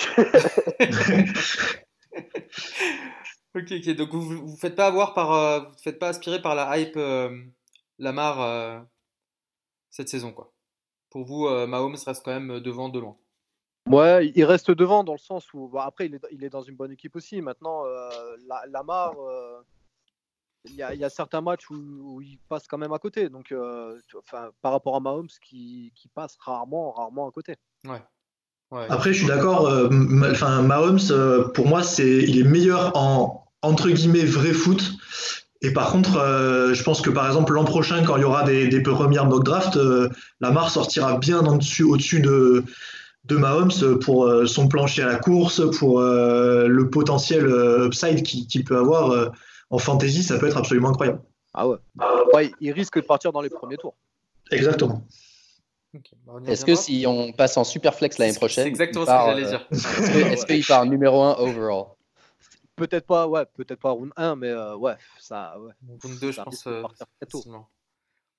Ok, 3.54 3.70
ok. 3.70 3.96
Donc 3.96 4.10
vous 4.12 4.20
vous 4.22 4.46
vous 4.48 4.56
faites 4.56 4.74
pas 4.74 4.86
avoir 4.86 5.12
par, 5.14 5.32
euh, 5.32 5.60
vous 5.60 5.78
faites 5.82 5.98
pas 5.98 6.08
aspirer 6.08 6.40
par 6.40 6.54
la 6.54 6.78
hype 6.78 6.96
euh, 6.96 7.30
Lamar 7.98 8.40
euh, 8.40 8.80
cette 9.90 10.08
saison, 10.08 10.32
quoi. 10.32 10.52
Pour 11.10 11.24
vous, 11.26 11.46
euh, 11.46 11.66
Mahomes 11.66 11.96
reste 12.06 12.22
quand 12.24 12.32
même 12.38 12.60
devant 12.60 12.88
de 12.88 12.98
loin. 12.98 13.16
Ouais, 13.88 14.32
il 14.34 14.44
reste 14.44 14.70
devant 14.70 15.04
dans 15.04 15.12
le 15.12 15.18
sens 15.18 15.52
où, 15.52 15.68
bah, 15.68 15.84
après, 15.86 16.06
il 16.06 16.14
est, 16.14 16.20
il 16.30 16.44
est 16.44 16.50
dans 16.50 16.62
une 16.62 16.76
bonne 16.76 16.92
équipe 16.92 17.16
aussi. 17.16 17.40
Maintenant, 17.42 17.84
euh, 17.84 18.08
la, 18.48 18.62
Lamar, 18.70 19.14
euh, 19.20 19.60
il 20.66 20.76
y, 20.76 20.82
a, 20.82 20.94
il 20.94 21.00
y 21.00 21.04
a 21.04 21.10
certains 21.10 21.40
matchs 21.40 21.68
où, 21.70 21.74
où 21.74 22.20
il 22.22 22.38
passe 22.48 22.66
quand 22.68 22.78
même 22.78 22.92
à 22.92 22.98
côté. 22.98 23.28
Donc, 23.28 23.50
euh, 23.50 23.98
tu- 24.06 24.16
enfin, 24.16 24.50
par 24.62 24.72
rapport 24.72 24.94
à 24.96 25.00
Mahomes 25.00 25.28
qui, 25.40 25.92
qui 25.96 26.08
passe 26.08 26.36
rarement, 26.40 26.92
rarement 26.92 27.28
à 27.28 27.32
côté. 27.32 27.56
Ouais. 27.84 28.00
Ouais. 28.70 28.86
Après, 28.88 29.12
je 29.12 29.18
suis 29.18 29.26
d'accord. 29.26 29.66
euh, 29.66 29.90
Enfin, 30.30 30.62
Mahomes, 30.62 30.98
euh, 31.10 31.48
pour 31.48 31.66
moi, 31.66 31.82
c'est, 31.82 32.18
il 32.22 32.38
est 32.38 32.48
meilleur 32.48 32.96
en 32.96 33.46
entre 33.62 33.90
guillemets 33.90 34.24
vrai 34.24 34.52
foot. 34.52 34.92
Et 35.60 35.72
par 35.72 35.92
contre, 35.92 36.16
euh, 36.16 36.72
je 36.74 36.82
pense 36.82 37.00
que 37.00 37.10
par 37.10 37.26
exemple 37.26 37.52
l'an 37.52 37.64
prochain, 37.64 38.02
quand 38.04 38.16
il 38.16 38.22
y 38.22 38.24
aura 38.24 38.42
des, 38.42 38.66
des 38.66 38.80
premières 38.82 39.26
mock 39.26 39.44
drafts, 39.44 39.76
euh, 39.76 40.08
Lamar 40.40 40.70
sortira 40.70 41.18
bien 41.18 41.38
en 41.40 41.56
dessus, 41.56 41.84
au-dessus 41.84 42.20
de, 42.20 42.64
de 43.24 43.36
Mahomes 43.36 43.98
pour 44.00 44.26
euh, 44.26 44.46
son 44.46 44.68
plancher 44.68 45.02
à 45.02 45.06
la 45.06 45.18
course, 45.18 45.62
pour 45.78 46.00
euh, 46.00 46.66
le 46.66 46.90
potentiel 46.90 47.46
euh, 47.46 47.86
upside 47.86 48.22
qu'il, 48.22 48.64
peut 48.64 48.76
avoir 48.76 49.10
euh, 49.10 49.28
en 49.70 49.78
fantasy, 49.78 50.22
ça 50.22 50.38
peut 50.38 50.46
être 50.48 50.56
absolument 50.56 50.88
incroyable. 50.88 51.22
Ah 51.54 51.68
ouais. 51.68 51.76
Ouais, 52.34 52.50
il 52.60 52.72
risque 52.72 52.96
de 52.96 53.06
partir 53.06 53.32
dans 53.32 53.40
les 53.40 53.50
premiers 53.50 53.76
tours. 53.76 53.94
Exactement. 54.50 55.02
Bah, 56.26 56.32
Est-ce 56.46 56.64
que 56.64 56.74
si 56.74 57.04
on 57.06 57.32
passe 57.32 57.56
en 57.58 57.64
super 57.64 57.94
flex 57.94 58.18
l'année 58.18 58.34
prochaine, 58.34 58.64
C'est 58.64 58.70
exactement 58.70 59.04
ce 59.04 59.10
que 59.10 59.16
j'allais 59.26 59.46
dire. 59.46 59.66
Est-ce 60.32 60.46
qu'il 60.46 60.64
part 60.64 60.86
numéro 60.86 61.22
1 61.22 61.36
overall? 61.38 61.84
Peut-être 62.76 63.06
pas, 63.06 63.28
ouais, 63.28 63.44
peut-être 63.54 63.78
pas 63.78 63.90
round 63.90 64.12
1, 64.16 64.36
mais 64.36 64.48
euh, 64.48 64.74
ouais, 64.76 64.94
ça, 65.20 65.54
ouais. 65.60 65.72
Round 66.02 66.18
2, 66.18 66.32
je 66.32 66.40
pense. 66.40 66.66
euh, 66.66 66.80
partir 66.80 67.06
très 67.20 67.26
tôt. 67.26 67.44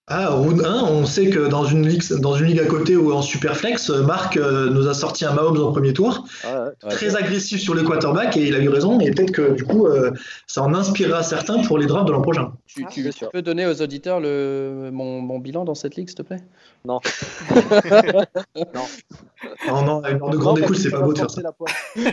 Ah, 0.08 0.32
round 0.32 0.62
1, 0.66 0.84
on 0.84 1.06
sait 1.06 1.30
que 1.30 1.48
dans 1.48 1.64
une 1.64 1.88
ligue, 1.88 2.04
dans 2.20 2.36
une 2.36 2.48
ligue 2.48 2.60
à 2.60 2.66
côté 2.66 2.98
ou 2.98 3.14
en 3.14 3.22
Superflex, 3.22 3.90
Marc 3.90 4.36
euh, 4.36 4.70
nous 4.70 4.90
a 4.90 4.94
sorti 4.94 5.24
un 5.24 5.32
Mahomes 5.32 5.62
en 5.64 5.72
premier 5.72 5.94
tour, 5.94 6.26
ouais. 6.44 6.50
Ouais. 6.52 6.90
très 6.90 7.16
agressif 7.16 7.62
sur 7.62 7.74
les 7.74 7.86
quarterbacks 7.86 8.36
et 8.36 8.46
il 8.46 8.54
a 8.54 8.60
eu 8.60 8.68
raison. 8.68 9.00
Et 9.00 9.12
peut-être 9.12 9.32
que 9.32 9.54
du 9.54 9.64
coup, 9.64 9.88
euh, 9.88 10.12
ça 10.46 10.62
en 10.62 10.74
inspirera 10.74 11.24
certains 11.24 11.62
pour 11.64 11.78
les 11.78 11.86
drafts 11.86 12.08
de 12.08 12.12
l'an 12.12 12.22
prochain. 12.22 12.52
Tu, 12.66 12.84
Ah, 12.86 12.90
tu- 12.92 13.02
bien 13.04 13.12
tu 13.12 13.26
peux 13.32 13.42
donner 13.42 13.66
aux 13.66 13.82
auditeurs 13.82 14.20
le, 14.20 14.90
mon, 14.92 15.22
mon 15.22 15.40
bilan 15.40 15.64
dans 15.64 15.74
cette 15.76 15.96
ligue, 15.96 16.10
s'il 16.10 16.18
te 16.18 16.22
plaît? 16.24 16.44
Non. 16.86 17.00
Non, 19.68 19.82
non, 19.86 20.02
à 20.04 20.12
une 20.12 20.22
heure 20.22 20.30
de 20.32 20.38
grande 20.38 20.60
Non, 20.60 20.64
écoute, 20.66 20.78
c'est 20.78 20.92
pas 20.92 21.00
beau 21.00 21.14
de 21.14 21.20
faire 21.20 21.32
ça. 21.32 21.42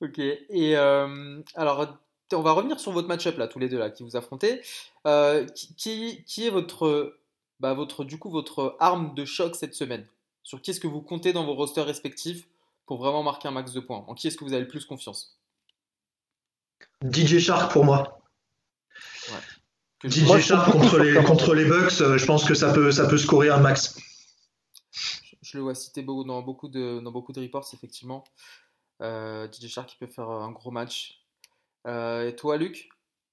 Ok, 0.00 0.18
et 0.18 0.76
euh, 0.76 1.40
alors 1.54 1.98
on 2.32 2.42
va 2.42 2.52
revenir 2.52 2.80
sur 2.80 2.92
votre 2.92 3.08
match-up 3.08 3.36
là, 3.38 3.48
tous 3.48 3.58
les 3.58 3.68
deux 3.68 3.78
là, 3.78 3.90
qui 3.90 4.02
vous 4.02 4.16
affrontez. 4.16 4.62
Euh, 5.06 5.46
qui, 5.46 5.74
qui, 5.74 6.24
qui 6.24 6.46
est 6.46 6.50
votre, 6.50 7.18
bah, 7.60 7.74
votre, 7.74 8.04
du 8.04 8.18
coup, 8.18 8.30
votre 8.30 8.76
arme 8.80 9.14
de 9.14 9.24
choc 9.24 9.54
cette 9.54 9.74
semaine? 9.74 10.06
Sur 10.42 10.60
qui 10.60 10.70
est-ce 10.70 10.80
que 10.80 10.86
vous 10.86 11.00
comptez 11.00 11.32
dans 11.32 11.44
vos 11.44 11.54
rosters 11.54 11.86
respectifs 11.86 12.46
pour 12.86 12.98
vraiment 12.98 13.22
marquer 13.22 13.48
un 13.48 13.52
max 13.52 13.72
de 13.72 13.80
points? 13.80 14.04
En 14.08 14.14
qui 14.14 14.26
est-ce 14.26 14.36
que 14.36 14.44
vous 14.44 14.52
avez 14.52 14.62
le 14.62 14.68
plus 14.68 14.84
confiance? 14.84 15.38
DJ 17.02 17.38
Shark 17.38 17.72
pour 17.72 17.84
moi. 17.84 18.20
Que 19.98 20.08
DJ 20.08 20.24
Moi, 20.24 20.40
Shark 20.40 20.70
contre 20.70 20.98
les, 20.98 21.14
Camara. 21.14 21.28
contre 21.28 21.54
les 21.54 21.64
Bucks, 21.64 22.00
euh, 22.00 22.18
je 22.18 22.26
pense 22.26 22.44
que 22.44 22.54
ça 22.54 22.72
peut, 22.72 22.90
ça 22.90 23.06
peut 23.06 23.18
scorer 23.18 23.48
un 23.48 23.58
max. 23.58 23.98
je, 24.92 25.36
je 25.42 25.56
le 25.56 25.62
vois 25.62 25.74
cité 25.74 26.02
beaucoup, 26.02 26.24
dans, 26.24 26.42
beaucoup 26.42 26.68
de, 26.68 27.00
dans 27.00 27.10
beaucoup 27.10 27.32
de 27.32 27.40
reports, 27.40 27.68
effectivement. 27.72 28.24
Euh, 29.02 29.48
DJ 29.50 29.68
Shark 29.68 29.88
qui 29.88 29.96
peut 29.96 30.06
faire 30.06 30.28
un 30.28 30.52
gros 30.52 30.70
match. 30.70 31.23
Euh, 31.86 32.28
et 32.28 32.36
toi, 32.36 32.56
Luc? 32.56 32.88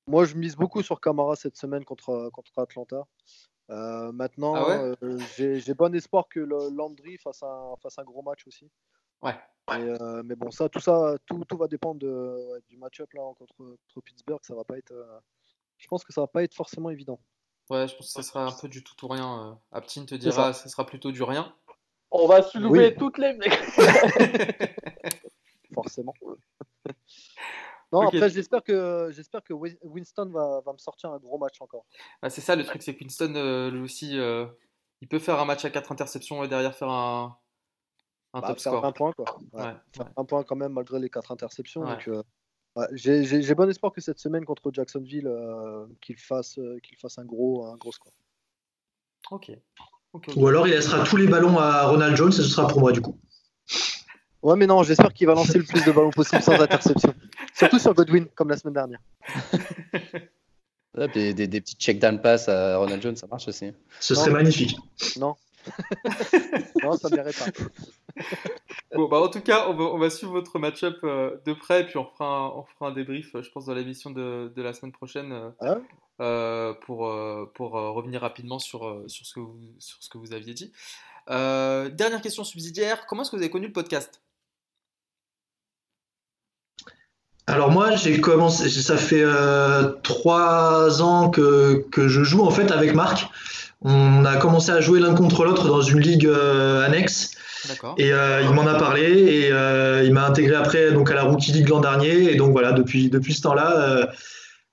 Moi, 0.07 0.25
je 0.25 0.35
mise 0.35 0.55
beaucoup 0.55 0.81
sur 0.81 0.99
Camara 0.99 1.35
cette 1.35 1.57
semaine 1.57 1.85
contre, 1.85 2.29
contre 2.33 2.51
Atlanta. 2.57 3.05
Euh, 3.69 4.11
maintenant, 4.11 4.55
Ah 4.55 4.67
ouais? 4.67 4.95
euh, 5.03 5.17
j'ai 5.37 5.59
j'ai 5.59 5.73
bon 5.73 5.93
espoir 5.95 6.27
que 6.27 6.39
le 6.41 6.69
Landry 6.75 7.17
fasse 7.17 7.41
un, 7.43 7.75
fasse 7.81 7.97
un 7.99 8.03
gros 8.03 8.21
match 8.21 8.45
aussi. 8.47 8.69
Ouais. 9.21 9.35
Et, 9.69 9.73
euh, 10.01 10.23
mais 10.25 10.35
bon, 10.35 10.51
ça, 10.51 10.67
tout 10.67 10.81
ça, 10.81 11.15
tout, 11.25 11.45
tout 11.45 11.57
va 11.57 11.67
dépendre 11.67 11.99
de, 12.01 12.51
ouais, 12.51 12.59
du 12.67 12.75
match-up 12.77 13.13
là 13.13 13.21
contre, 13.37 13.55
contre 13.55 14.01
Pittsburgh. 14.03 14.39
Ça 14.41 14.55
va 14.55 14.65
pas 14.65 14.77
être. 14.77 14.91
euh, 14.91 15.19
je 15.77 15.87
pense 15.87 16.03
que 16.03 16.11
ça 16.11 16.21
va 16.21 16.27
pas 16.27 16.43
être 16.43 16.55
forcément 16.55 16.89
évident. 16.89 17.19
Ouais, 17.69 17.87
je 17.87 17.95
pense 17.95 18.07
que 18.07 18.11
ça 18.11 18.23
sera 18.23 18.45
un 18.45 18.51
peu 18.51 18.67
du 18.67 18.83
tout 18.83 19.05
ou 19.05 19.07
rien. 19.07 19.51
Euh, 19.51 19.53
Aptine 19.71 20.05
te 20.05 20.15
dira, 20.15 20.51
ça 20.51 20.67
sera 20.67 20.85
plutôt 20.85 21.11
du 21.11 21.23
rien. 21.23 21.55
On 22.09 22.27
va 22.27 22.41
soulever 22.41 22.89
Oui. 22.89 22.95
toutes 22.97 23.19
les. 23.19 23.37
forcément. 25.73 26.13
Non, 27.91 27.99
Ok. 28.05 28.15
après, 28.15 28.29
j'espère 28.29 28.63
que, 28.63 29.09
j'espère 29.11 29.43
que 29.43 29.53
Win- 29.53 29.77
Winston 29.83 30.29
va, 30.33 30.61
va 30.65 30.73
me 30.73 30.77
sortir 30.77 31.11
un 31.11 31.17
gros 31.19 31.37
match 31.37 31.59
encore. 31.61 31.85
Bah, 32.21 32.29
c'est 32.29 32.41
ça 32.41 32.55
le 32.55 32.63
truc, 32.63 32.81
c'est 32.83 32.95
que 32.95 32.99
Winston, 33.03 33.33
euh, 33.35 33.69
lui 33.71 33.81
aussi, 33.81 34.17
euh, 34.17 34.45
il 35.01 35.07
peut 35.07 35.19
faire 35.19 35.39
un 35.39 35.45
match 35.45 35.65
à 35.65 35.69
4 35.69 35.91
interceptions 35.91 36.43
et 36.43 36.47
derrière 36.47 36.75
faire 36.75 36.89
un, 36.89 37.37
un 38.33 38.39
Bah, 38.41 38.47
top 38.47 38.59
faire 38.59 38.71
score. 38.73 38.85
un 38.85 38.91
point, 38.91 39.11
quoi. 39.13 39.25
Ouais, 39.53 39.61
Ouais, 39.63 39.73
faire 39.93 40.05
ouais. 40.05 40.11
un 40.17 40.25
point 40.25 40.43
quand 40.43 40.55
même, 40.55 40.73
malgré 40.73 40.99
les 40.99 41.09
quatre 41.09 41.31
interceptions. 41.31 41.81
Ouais. 41.81 41.91
Donc, 41.95 42.07
euh, 42.07 42.23
ouais, 42.77 42.87
j'ai, 42.93 43.23
j'ai- 43.25 43.41
j'ai 43.41 43.55
bon 43.55 43.69
espoir 43.69 43.91
que 43.91 43.99
cette 44.01 44.19
semaine 44.19 44.45
contre 44.45 44.71
Jacksonville, 44.73 45.27
euh, 45.27 45.85
qu'il, 46.01 46.17
fasse, 46.17 46.57
euh, 46.59 46.79
qu'il 46.83 46.97
fasse 46.97 47.17
un 47.17 47.25
gros, 47.25 47.65
un 47.65 47.75
gros 47.77 47.91
score. 47.91 48.13
Ok. 49.31 49.51
Ok, 50.13 50.27
ok. 50.27 50.33
Ou 50.35 50.47
alors 50.47 50.67
il 50.67 50.71
laissera 50.73 51.03
tous 51.05 51.15
les 51.17 51.27
ballons 51.27 51.57
à 51.57 51.87
Ronald 51.87 52.15
Jones 52.17 52.29
et 52.29 52.35
ce 52.35 52.43
sera 52.43 52.67
pour 52.67 52.81
moi 52.81 52.91
du 52.91 53.01
coup. 53.01 53.17
Ouais, 54.43 54.55
mais 54.55 54.65
non, 54.67 54.81
j'espère 54.83 55.13
qu'il 55.13 55.27
va 55.27 55.33
lancer 55.35 55.57
le 55.59 55.63
plus 55.63 55.83
de 55.85 55.91
ballons 55.91 56.09
possible 56.09 56.41
sans 56.41 56.53
interception. 56.59 57.13
Surtout 57.53 57.79
sur 57.79 57.93
Godwin, 57.93 58.25
comme 58.35 58.49
la 58.49 58.57
semaine 58.57 58.73
dernière. 58.73 58.99
Des, 61.13 61.33
des, 61.33 61.47
des 61.47 61.61
petits 61.61 61.75
check-down 61.77 62.19
pass 62.21 62.49
à 62.49 62.75
Ronald 62.77 63.01
Jones, 63.01 63.15
ça 63.15 63.25
marche 63.25 63.47
aussi. 63.47 63.67
hein. 63.67 63.73
Ce 64.01 64.13
Non. 64.13 64.19
serait 64.19 64.31
magnifique. 64.31 64.77
Non, 65.17 65.35
ça 66.97 67.07
ne 67.09 67.15
m'irait 67.15 67.31
pas. 67.31 67.45
Bon, 68.93 69.07
bah, 69.07 69.21
en 69.21 69.29
tout 69.29 69.39
cas, 69.39 69.67
on 69.69 69.73
va, 69.73 69.85
on 69.85 69.97
va 69.97 70.09
suivre 70.09 70.33
votre 70.33 70.59
match-up 70.59 70.97
euh, 71.05 71.37
de 71.45 71.53
près, 71.53 71.85
puis 71.85 71.97
on 71.97 72.03
fera 72.05 72.25
un, 72.25 72.47
on 72.49 72.63
fera 72.65 72.89
un 72.89 72.91
débrief, 72.93 73.33
euh, 73.35 73.41
je 73.41 73.49
pense, 73.51 73.67
dans 73.67 73.73
l'émission 73.73 74.09
de, 74.11 74.51
de 74.53 74.61
la 74.61 74.73
semaine 74.73 74.91
prochaine, 74.91 75.31
euh, 75.31 75.49
Ah 75.61 75.77
euh, 76.19 76.73
pour, 76.85 77.07
euh, 77.07 77.49
pour 77.55 77.77
euh, 77.77 77.91
revenir 77.91 78.19
rapidement 78.19 78.59
sur, 78.59 79.01
sur, 79.07 79.25
ce 79.25 79.33
que 79.33 79.39
vous, 79.39 79.57
sur 79.79 79.95
ce 80.01 80.09
que 80.09 80.17
vous 80.17 80.33
aviez 80.33 80.53
dit. 80.53 80.73
Euh, 81.29 81.87
dernière 81.89 82.21
question 82.21 82.43
subsidiaire, 82.43 83.05
comment 83.05 83.21
est-ce 83.21 83.31
que 83.31 83.37
vous 83.37 83.41
avez 83.43 83.49
connu 83.51 83.67
le 83.67 83.73
podcast? 83.73 84.21
Alors 87.51 87.69
moi, 87.69 87.95
j'ai 87.97 88.21
commencé, 88.21 88.69
ça 88.69 88.95
fait 88.95 89.23
euh, 89.23 89.89
trois 90.03 91.01
ans 91.01 91.29
que, 91.29 91.85
que 91.91 92.07
je 92.07 92.23
joue 92.23 92.43
en 92.43 92.49
fait 92.49 92.71
avec 92.71 92.95
Marc. 92.95 93.27
On 93.81 94.23
a 94.23 94.37
commencé 94.37 94.71
à 94.71 94.79
jouer 94.79 95.01
l'un 95.01 95.13
contre 95.13 95.43
l'autre 95.43 95.67
dans 95.67 95.81
une 95.81 95.99
ligue 95.99 96.27
euh, 96.27 96.85
annexe. 96.85 97.31
Et 97.97 98.13
euh, 98.13 98.41
il 98.41 98.51
m'en 98.51 98.65
a 98.65 98.75
parlé 98.75 99.03
et 99.03 99.47
il 100.05 100.13
m'a 100.13 100.25
intégré 100.25 100.55
après 100.55 100.91
donc 100.93 101.11
à 101.11 101.13
la 101.13 101.23
Rookie 101.23 101.51
League 101.51 101.67
l'an 101.67 101.81
dernier. 101.81 102.31
Et 102.31 102.35
donc 102.35 102.53
voilà 102.53 102.71
depuis 102.71 103.09
depuis 103.09 103.33
ce 103.33 103.41
temps-là, 103.41 104.09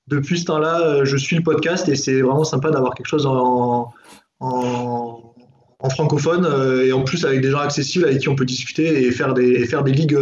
depuis 0.06 0.38
ce 0.38 0.44
temps-là, 0.44 1.04
je 1.04 1.16
suis 1.16 1.36
le 1.36 1.42
podcast 1.42 1.88
et 1.88 1.96
c'est 1.96 2.22
vraiment 2.22 2.44
sympa 2.44 2.70
d'avoir 2.70 2.94
quelque 2.94 3.08
chose 3.08 3.26
en, 3.26 3.92
en, 4.40 5.34
en 5.80 5.90
francophone 5.90 6.48
et 6.82 6.92
en 6.92 7.02
plus 7.02 7.24
avec 7.24 7.40
des 7.40 7.50
gens 7.50 7.58
accessibles 7.58 8.04
avec 8.04 8.20
qui 8.20 8.28
on 8.28 8.36
peut 8.36 8.46
discuter 8.46 9.02
et 9.02 9.10
faire 9.10 9.34
des 9.34 9.48
et 9.48 9.66
faire 9.66 9.82
des 9.82 9.92
ligues 9.92 10.16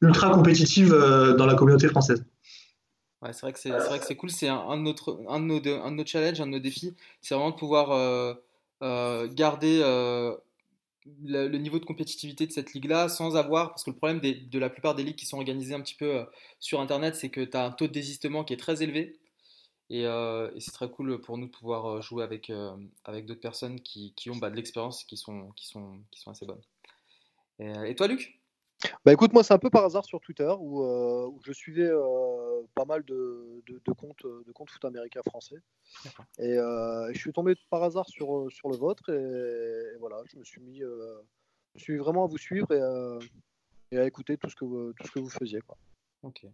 ultra 0.00 0.30
compétitive 0.30 0.90
dans 0.90 1.46
la 1.46 1.54
communauté 1.54 1.88
française. 1.88 2.24
Ouais, 3.22 3.32
c'est 3.32 3.40
vrai 3.40 3.52
que 3.52 4.06
c'est 4.06 4.16
cool. 4.16 4.30
C'est 4.30 4.48
un, 4.48 4.76
de 4.76 4.82
nos, 4.82 6.06
challenges, 6.06 6.40
un 6.40 6.46
de 6.46 6.52
nos 6.52 6.58
défis. 6.58 6.94
C'est 7.20 7.34
vraiment 7.34 7.50
de 7.50 7.56
pouvoir 7.56 8.36
garder 9.34 9.82
le, 11.22 11.58
niveau 11.58 11.78
de 11.78 11.84
compétitivité 11.84 12.46
de 12.46 12.52
cette 12.52 12.72
ligue-là 12.72 13.08
sans 13.08 13.36
avoir, 13.36 13.70
parce 13.70 13.84
que 13.84 13.90
le 13.90 13.96
problème 13.96 14.20
de 14.20 14.58
la 14.58 14.70
plupart 14.70 14.94
des 14.94 15.02
ligues 15.02 15.16
qui 15.16 15.26
sont 15.26 15.38
organisées 15.38 15.74
un 15.74 15.80
petit 15.80 15.94
peu 15.94 16.16
euh, 16.16 16.24
sur 16.58 16.80
Internet, 16.80 17.14
c'est 17.16 17.30
que 17.30 17.40
tu 17.40 17.56
as 17.56 17.64
un 17.64 17.70
taux 17.70 17.86
de 17.86 17.92
désistement 17.92 18.44
qui 18.44 18.52
est 18.52 18.58
très 18.58 18.82
élevé. 18.82 19.18
Euh, 19.92 20.50
et, 20.54 20.60
c'est 20.60 20.70
très 20.72 20.88
cool 20.88 21.20
pour 21.20 21.36
nous 21.36 21.46
de 21.46 21.50
pouvoir 21.50 21.86
euh, 21.86 22.00
jouer 22.00 22.22
avec, 22.22 22.50
d'autres 22.50 23.40
personnes 23.40 23.80
qui, 23.80 24.14
ont 24.28 24.36
bah, 24.36 24.50
de 24.50 24.56
l'expérience 24.56 25.02
et 25.02 25.06
qui 25.06 25.16
sont 25.16 25.52
assez 26.26 26.46
bonnes. 26.46 26.62
Et, 27.58 27.94
toi, 27.94 28.06
Luc? 28.06 28.39
Bah 29.04 29.12
écoute, 29.12 29.32
moi 29.32 29.42
c'est 29.42 29.54
un 29.54 29.58
peu 29.58 29.70
par 29.70 29.84
hasard 29.84 30.04
sur 30.04 30.20
Twitter 30.20 30.50
où, 30.58 30.82
où 30.82 31.40
je 31.44 31.52
suivais 31.52 31.90
pas 32.74 32.84
mal 32.84 33.04
de, 33.04 33.62
de, 33.66 33.92
comptes, 33.92 34.24
de 34.24 34.52
comptes 34.52 34.70
foot 34.70 34.84
américains 34.84 35.22
français. 35.26 35.56
Et, 36.38 36.54
je 36.54 37.18
suis 37.18 37.32
tombé 37.32 37.54
par 37.68 37.82
hasard 37.82 38.08
sur, 38.08 38.50
sur 38.50 38.70
le 38.70 38.76
vôtre 38.76 39.10
et, 39.10 39.98
voilà, 39.98 40.22
je 40.26 40.38
me 40.38 40.44
suis 40.44 40.60
mis, 40.60 40.80
je 41.74 41.82
suis 41.82 41.98
vraiment 41.98 42.24
à 42.24 42.26
vous 42.26 42.38
suivre 42.38 42.72
et, 42.72 43.96
à 43.96 44.06
écouter 44.06 44.36
tout 44.36 44.48
ce 44.48 44.56
que 44.56 44.64
vous, 44.64 44.92
tout 44.94 45.06
ce 45.06 45.12
que 45.12 45.20
vous 45.20 45.30
faisiez. 45.30 45.60
Quoi. 45.60 45.76
Ok. 46.22 46.46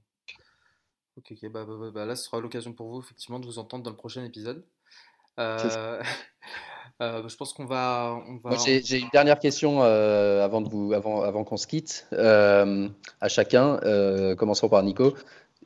Ok, 1.17 1.33
bah, 1.51 1.65
bah, 1.65 1.77
bah, 1.79 1.91
bah, 1.91 2.05
là 2.05 2.15
ce 2.15 2.25
sera 2.25 2.41
l'occasion 2.41 2.75
pour 2.75 2.91
vous 2.91 3.01
effectivement 3.01 3.41
de 3.41 3.47
vous 3.47 3.59
entendre 3.59 3.83
dans 3.83 3.91
le 3.91 3.97
prochain 3.97 4.25
épisode. 4.25 4.67
Euh, 5.39 6.01
euh, 7.03 7.29
je 7.29 7.37
pense 7.37 7.53
qu'on 7.53 7.67
va. 7.67 8.19
On 8.29 8.49
va... 8.49 8.57
J'ai 8.57 8.99
une 8.99 9.09
dernière 9.13 9.39
question 9.39 9.83
euh, 9.83 10.45
avant, 10.45 10.61
de 10.61 10.69
vous, 10.69 10.93
avant, 10.93 11.23
avant 11.23 11.45
qu'on 11.45 11.57
se 11.57 11.67
quitte 11.67 12.07
à 12.13 13.29
chacun. 13.29 13.79
commençons 14.37 14.69
par 14.69 14.83
Nico. 14.83 15.15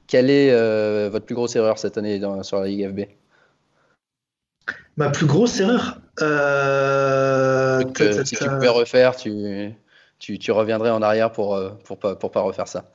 Quelle 0.07 0.31
est 0.31 0.51
euh, 0.51 1.09
votre 1.11 1.25
plus 1.25 1.37
grosse 1.37 1.55
erreur 1.55 1.79
cette 1.79 1.97
année 1.97 2.21
sur 2.43 2.59
la 2.59 2.67
Ligue 2.67 2.89
FB 2.91 3.01
Ma 4.97 5.09
plus 5.09 5.27
grosse 5.27 5.61
erreur 5.61 5.99
euh, 6.21 7.81
Si 8.25 8.35
tu 8.35 8.45
pouvais 8.45 8.69
refaire, 8.69 9.15
tu, 9.15 9.77
tu, 10.19 10.51
reviendrais 10.51 10.91
en 10.91 11.01
arrière 11.01 11.31
pour, 11.31 11.59
pour, 11.85 11.99
pas, 11.99 12.17
pour 12.17 12.33
pas 12.33 12.41
refaire 12.41 12.67
ça. 12.67 12.91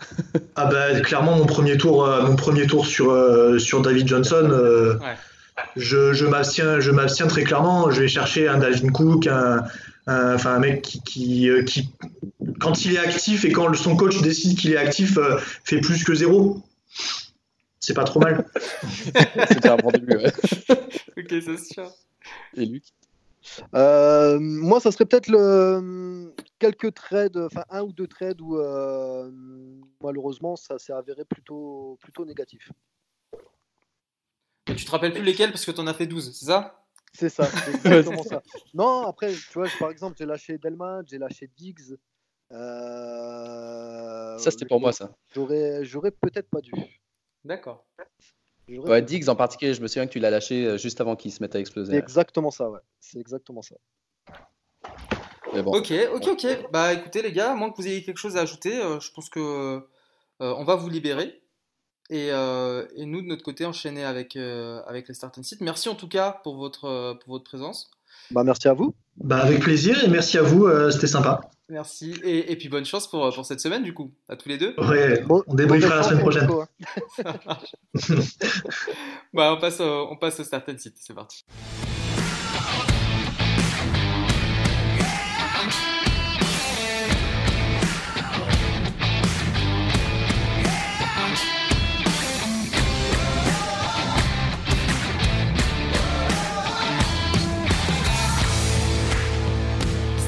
ah 0.55 0.65
bah, 0.65 0.99
clairement, 0.99 1.38
mon 1.38 1.45
premier 1.45 1.78
tour, 1.78 2.05
mon 2.05 2.36
premier 2.36 2.67
tour 2.67 2.86
sur, 2.86 3.15
sur 3.61 3.82
David 3.82 4.09
Johnson, 4.09 4.99
je, 5.75 6.13
je 6.13 6.25
m'abstiens 6.91 7.27
très 7.27 7.43
clairement. 7.43 7.91
Je 7.91 8.01
vais 8.01 8.07
chercher 8.07 8.47
un 8.47 8.57
David 8.57 8.91
Cook, 8.91 9.27
un, 9.27 9.63
enfin, 10.07 10.55
un 10.55 10.59
mec 10.59 10.81
qui, 10.81 10.99
qui, 11.05 11.49
qui, 11.65 11.89
quand 12.59 12.85
il 12.85 12.95
est 12.95 12.99
actif 12.99 13.45
et 13.45 13.51
quand 13.51 13.73
son 13.75 13.95
coach 13.95 14.21
décide 14.21 14.57
qu'il 14.57 14.73
est 14.73 14.77
actif, 14.77 15.17
fait 15.63 15.79
plus 15.79 16.03
que 16.03 16.15
zéro. 16.15 16.61
C'est 17.79 17.93
pas 17.93 18.03
trop 18.03 18.19
mal. 18.19 18.45
C'était 19.49 19.69
un 19.69 19.77
bon 19.77 19.91
début, 19.91 20.17
ouais. 20.17 20.33
ok, 21.17 21.27
c'est 21.29 21.59
sûr. 21.59 21.91
Et 22.55 22.65
Luc? 22.65 22.83
Euh, 23.75 24.39
moi, 24.39 24.79
ça 24.79 24.91
serait 24.91 25.05
peut-être 25.05 25.27
le... 25.27 26.33
quelques 26.59 26.93
trades, 26.93 27.37
enfin 27.37 27.63
un 27.69 27.83
ou 27.83 27.91
deux 27.91 28.07
trades 28.07 28.41
où 28.41 28.57
euh, 28.57 29.29
malheureusement 30.01 30.55
ça 30.55 30.79
s'est 30.79 30.93
avéré 30.93 31.25
plutôt, 31.25 31.97
plutôt 32.01 32.25
négatif. 32.25 32.71
Tu 34.74 34.86
te 34.86 34.91
rappelles 34.91 35.13
plus 35.13 35.24
lesquels 35.24 35.51
parce 35.51 35.66
que 35.66 35.72
tu 35.72 35.80
en 35.80 35.88
as 35.88 35.93
fait 35.93 36.07
12, 36.07 36.36
c'est 36.38 36.45
ça? 36.45 36.82
C'est 37.13 37.30
ça, 37.30 37.45
c'est 37.66 37.76
exactement 37.76 38.24
ça. 38.24 38.41
Non, 38.74 39.05
après, 39.07 39.32
tu 39.34 39.53
vois, 39.53 39.68
par 39.80 39.89
exemple, 39.89 40.16
j'ai 40.18 40.26
lâché 40.26 40.57
Delman, 40.57 41.03
j'ai 41.07 41.18
lâché 41.18 41.49
Diggs. 41.55 41.95
Euh, 42.51 44.38
ça, 44.38 44.51
c'était 44.51 44.66
pour 44.66 44.80
moi, 44.80 44.91
ça. 44.91 45.16
J'aurais 45.34 46.11
peut-être 46.11 46.49
pas 46.49 46.61
dû. 46.61 46.72
D'accord. 47.43 47.86
Ouais, 48.68 49.01
Diggs 49.01 49.30
en 49.30 49.36
particulier, 49.36 49.76
je 49.76 49.82
me 49.82 49.88
souviens 49.88 50.07
que 50.07 50.11
tu 50.11 50.20
l'as 50.20 50.32
lâché 50.32 50.66
euh, 50.66 50.78
juste 50.78 50.99
avant 50.99 51.16
qu'il 51.16 51.32
se 51.32 51.41
mette 51.41 51.55
à 51.55 51.59
exploser. 51.59 51.91
C'est 51.91 51.99
exactement 51.99 52.49
ça, 52.49 52.70
ouais. 52.70 52.80
C'est 52.99 53.20
exactement 53.20 53.61
ça. 53.61 53.76
Ok, 55.53 55.93
ok, 56.13 56.28
ok. 56.28 56.72
Bah 56.72 56.93
écoutez 56.93 57.22
les 57.22 57.32
gars, 57.32 57.51
à 57.51 57.55
moins 57.55 57.70
que 57.70 57.78
vous 57.78 57.88
ayez 57.88 58.03
quelque 58.03 58.18
chose 58.18 58.36
à 58.36 58.41
ajouter, 58.41 58.76
euh, 58.82 58.99
je 58.99 59.11
pense 59.11 59.30
que 59.30 59.88
on 60.39 60.63
va 60.63 60.76
vous 60.76 60.89
libérer. 60.89 61.44
Et, 62.09 62.27
et, 62.27 63.05
nous, 63.05 63.21
de 63.21 63.27
notre 63.27 63.43
côté, 63.43 63.65
enchaîner 63.65 64.03
avec, 64.03 64.35
avec 64.35 65.07
les 65.07 65.13
Start 65.13 65.37
and 65.37 65.43
Sit. 65.43 65.61
Merci 65.61 65.89
en 65.89 65.95
tout 65.95 66.07
cas 66.07 66.39
pour 66.43 66.57
votre, 66.57 67.17
pour 67.23 67.33
votre 67.33 67.43
présence. 67.43 67.89
Bah, 68.31 68.43
merci 68.43 68.67
à 68.67 68.73
vous. 68.73 68.95
Bah, 69.17 69.37
avec 69.37 69.59
plaisir 69.59 70.03
et 70.03 70.07
merci 70.07 70.37
à 70.37 70.41
vous, 70.41 70.67
c'était 70.91 71.07
sympa. 71.07 71.41
Merci. 71.69 72.13
Et, 72.23 72.51
et, 72.51 72.55
puis 72.55 72.69
bonne 72.69 72.85
chance 72.85 73.09
pour, 73.09 73.33
pour 73.33 73.45
cette 73.45 73.59
semaine, 73.59 73.81
du 73.81 73.93
coup, 73.93 74.13
à 74.29 74.35
tous 74.35 74.49
les 74.49 74.57
deux. 74.57 74.75
Ouais, 74.77 75.23
on 75.47 75.55
débriefera 75.55 75.95
la 75.95 76.03
semaine 76.03 76.19
prochaine. 76.19 76.47
bah, 79.33 79.53
on, 79.53 79.59
passe 79.59 79.79
au, 79.79 80.07
on 80.11 80.15
passe 80.15 80.39
au 80.39 80.43
Starten 80.43 80.77
Site, 80.77 80.97
c'est 80.99 81.15
parti. 81.15 81.43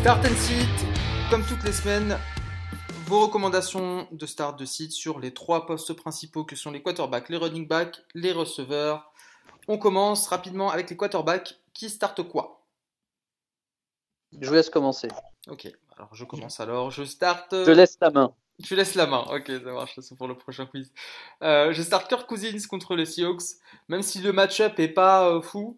Start 0.07 0.25
and 0.25 0.35
Sit, 0.37 0.87
comme 1.29 1.43
toutes 1.43 1.65
les 1.65 1.73
semaines, 1.73 2.17
vos 3.07 3.25
recommandations 3.25 4.07
de 4.13 4.25
start 4.25 4.57
de 4.57 4.63
site 4.63 4.93
sur 4.93 5.19
les 5.19 5.33
trois 5.33 5.65
postes 5.65 5.91
principaux 5.91 6.45
que 6.45 6.55
sont 6.55 6.71
les 6.71 6.81
quarterbacks, 6.81 7.27
les 7.27 7.35
running 7.35 7.67
backs, 7.67 8.01
les 8.13 8.31
receveurs. 8.31 9.11
On 9.67 9.77
commence 9.77 10.29
rapidement 10.29 10.71
avec 10.71 10.89
les 10.89 10.95
quarterbacks. 10.95 11.59
Qui 11.73 11.89
starte 11.89 12.23
quoi 12.23 12.65
Je 14.39 14.47
vous 14.47 14.53
laisse 14.53 14.69
commencer. 14.69 15.09
Ok, 15.49 15.67
alors 15.97 16.15
je 16.15 16.23
commence 16.23 16.61
alors. 16.61 16.89
Je 16.89 17.03
starte. 17.03 17.51
Je 17.51 17.71
laisse 17.71 17.97
la 17.99 18.09
main. 18.09 18.33
Tu 18.63 18.77
laisses 18.77 18.95
la 18.95 19.07
main, 19.07 19.25
ok, 19.29 19.51
ça 19.61 19.73
marche, 19.73 19.99
c'est 19.99 20.15
pour 20.15 20.29
le 20.29 20.37
prochain 20.37 20.67
quiz. 20.67 20.89
Euh, 21.43 21.73
je 21.73 21.81
starte 21.81 22.07
Kirk 22.07 22.25
Cousins 22.29 22.65
contre 22.69 22.95
les 22.95 23.05
Seahawks, 23.05 23.57
même 23.89 24.03
si 24.03 24.21
le 24.21 24.31
match-up 24.31 24.79
est 24.79 24.87
pas 24.87 25.27
euh, 25.27 25.41
fou. 25.41 25.77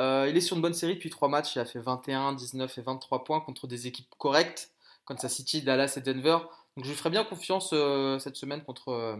Euh, 0.00 0.26
il 0.30 0.36
est 0.36 0.40
sur 0.40 0.56
une 0.56 0.62
bonne 0.62 0.74
série 0.74 0.94
depuis 0.94 1.10
trois 1.10 1.28
matchs, 1.28 1.56
il 1.56 1.58
a 1.58 1.66
fait 1.66 1.78
21, 1.78 2.32
19 2.32 2.78
et 2.78 2.80
23 2.80 3.24
points 3.24 3.40
contre 3.40 3.66
des 3.66 3.86
équipes 3.86 4.08
correctes. 4.16 4.70
Kansas 5.04 5.32
City, 5.32 5.60
Dallas 5.60 5.94
et 5.96 6.00
Denver. 6.00 6.38
Donc 6.76 6.84
je 6.84 6.90
lui 6.90 6.96
ferai 6.96 7.10
bien 7.10 7.24
confiance 7.24 7.70
euh, 7.72 8.18
cette 8.18 8.36
semaine 8.36 8.62
contre, 8.62 8.88
euh, 8.88 9.16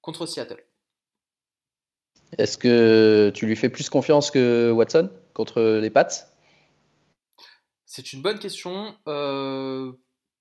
contre 0.00 0.26
Seattle. 0.26 0.64
Est-ce 2.38 2.58
que 2.58 3.30
tu 3.34 3.46
lui 3.46 3.54
fais 3.54 3.68
plus 3.68 3.88
confiance 3.88 4.32
que 4.32 4.72
Watson 4.72 5.10
contre 5.32 5.62
les 5.62 5.90
Pats? 5.90 6.08
C'est 7.84 8.12
une 8.12 8.22
bonne 8.22 8.40
question. 8.40 8.96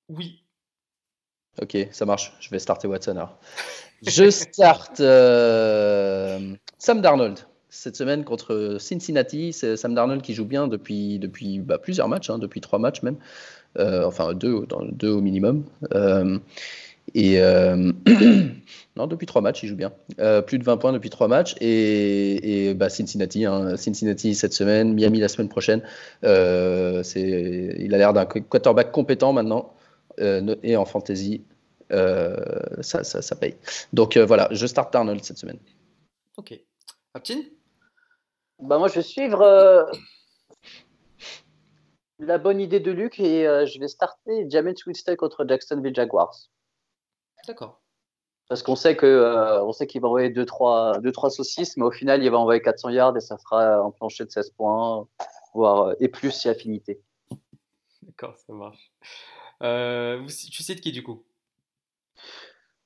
Oui. 0.08 0.44
Ok, 1.62 1.78
ça 1.92 2.06
marche. 2.06 2.34
Je 2.40 2.50
vais 2.50 2.58
starter 2.60 2.88
Watson 2.88 3.12
alors. 3.12 3.38
Je 4.02 4.30
starte 4.32 4.98
Sam 6.80 7.02
Darnold 7.02 7.46
cette 7.76 7.96
semaine 7.96 8.24
contre 8.24 8.78
Cincinnati. 8.80 9.54
C'est 9.54 9.78
Sam 9.78 9.94
Darnold 9.94 10.22
qui 10.22 10.34
joue 10.34 10.46
bien 10.46 10.68
depuis, 10.68 11.20
depuis 11.20 11.60
bah, 11.60 11.78
plusieurs 11.78 12.08
matchs, 12.08 12.30
hein, 12.30 12.40
depuis 12.40 12.62
trois 12.62 12.80
matchs 12.80 13.04
même. 13.04 13.18
Euh, 13.78 14.06
enfin 14.06 14.34
deux, 14.34 14.66
au 15.04 15.22
minimum. 15.22 15.66
Euh, 15.94 16.40
et 17.14 17.42
euh, 17.42 17.92
non, 18.96 19.08
depuis 19.08 19.28
trois 19.28 19.42
matchs, 19.42 19.64
il 19.64 19.70
joue 19.70 19.76
bien. 19.76 19.92
plus 20.48 20.58
de 20.58 20.64
20 20.64 20.78
points 20.78 20.94
depuis 20.94 21.10
trois 21.10 21.28
matchs. 21.28 21.56
Et, 21.60 22.74
bah, 22.76 22.90
Cincinnati, 22.90 23.46
hein, 23.46 23.76
Cincinnati 23.76 24.34
cette 24.36 24.54
semaine, 24.54 24.94
Miami 24.94 25.20
la 25.20 25.28
semaine 25.28 25.50
prochaine. 25.50 25.82
il 26.24 26.30
a 27.94 27.98
l'air 27.98 28.14
d'un 28.14 28.26
quarterback 28.26 28.92
compétent 28.92 29.34
maintenant. 29.34 29.74
et 30.18 30.78
en 30.78 30.86
fantasy, 30.86 31.44
ça, 31.90 33.04
ça, 33.04 33.36
paye. 33.36 33.56
Donc 33.92 34.18
voilà, 34.18 34.48
je 34.52 34.66
start 34.66 34.96
Arnold 34.96 35.24
cette 35.24 35.38
semaine. 35.38 35.60
Ok. 36.38 36.60
Aptine 37.14 37.44
bah 38.60 38.78
Moi, 38.78 38.88
je 38.88 38.96
vais 38.96 39.02
suivre 39.02 39.90
la 42.20 42.38
bonne 42.38 42.62
idée 42.62 42.80
de 42.80 42.92
Luc 42.92 43.20
et 43.20 43.48
euh, 43.48 43.66
je 43.66 43.80
vais 43.80 43.88
starter 43.88 44.46
James 44.50 44.74
Winston 44.86 45.16
contre 45.16 45.46
Jacksonville 45.48 45.96
Jaguars. 45.96 46.36
D'accord. 47.48 47.82
Parce 48.48 48.62
qu'on 48.62 48.76
sait 48.76 48.96
que 48.96 49.06
euh, 49.06 49.64
on 49.64 49.72
sait 49.72 49.88
qu'il 49.88 50.02
va 50.02 50.08
envoyer 50.08 50.30
2-3 50.30 51.02
deux, 51.02 51.12
trois, 51.12 51.30
saucisses, 51.30 51.78
mais 51.78 51.84
au 51.84 51.92
final, 51.92 52.24
il 52.24 52.30
va 52.30 52.38
envoyer 52.38 52.62
400 52.62 52.90
yards 52.90 53.18
et 53.18 53.22
ça 53.22 53.38
fera 53.38 53.78
un 53.78 53.92
plancher 53.92 54.26
de 54.26 54.30
16 54.30 54.52
points, 54.52 55.08
voire 55.54 55.88
euh, 55.88 55.94
et 56.00 56.08
plus 56.08 56.32
si 56.32 56.48
affinité. 56.48 57.02
D'accord, 58.04 58.38
ça 58.38 58.54
marche. 58.54 58.92
tu 59.60 60.76
de 60.76 60.80
qui 60.80 60.92
du 60.92 61.04
coup? 61.04 61.26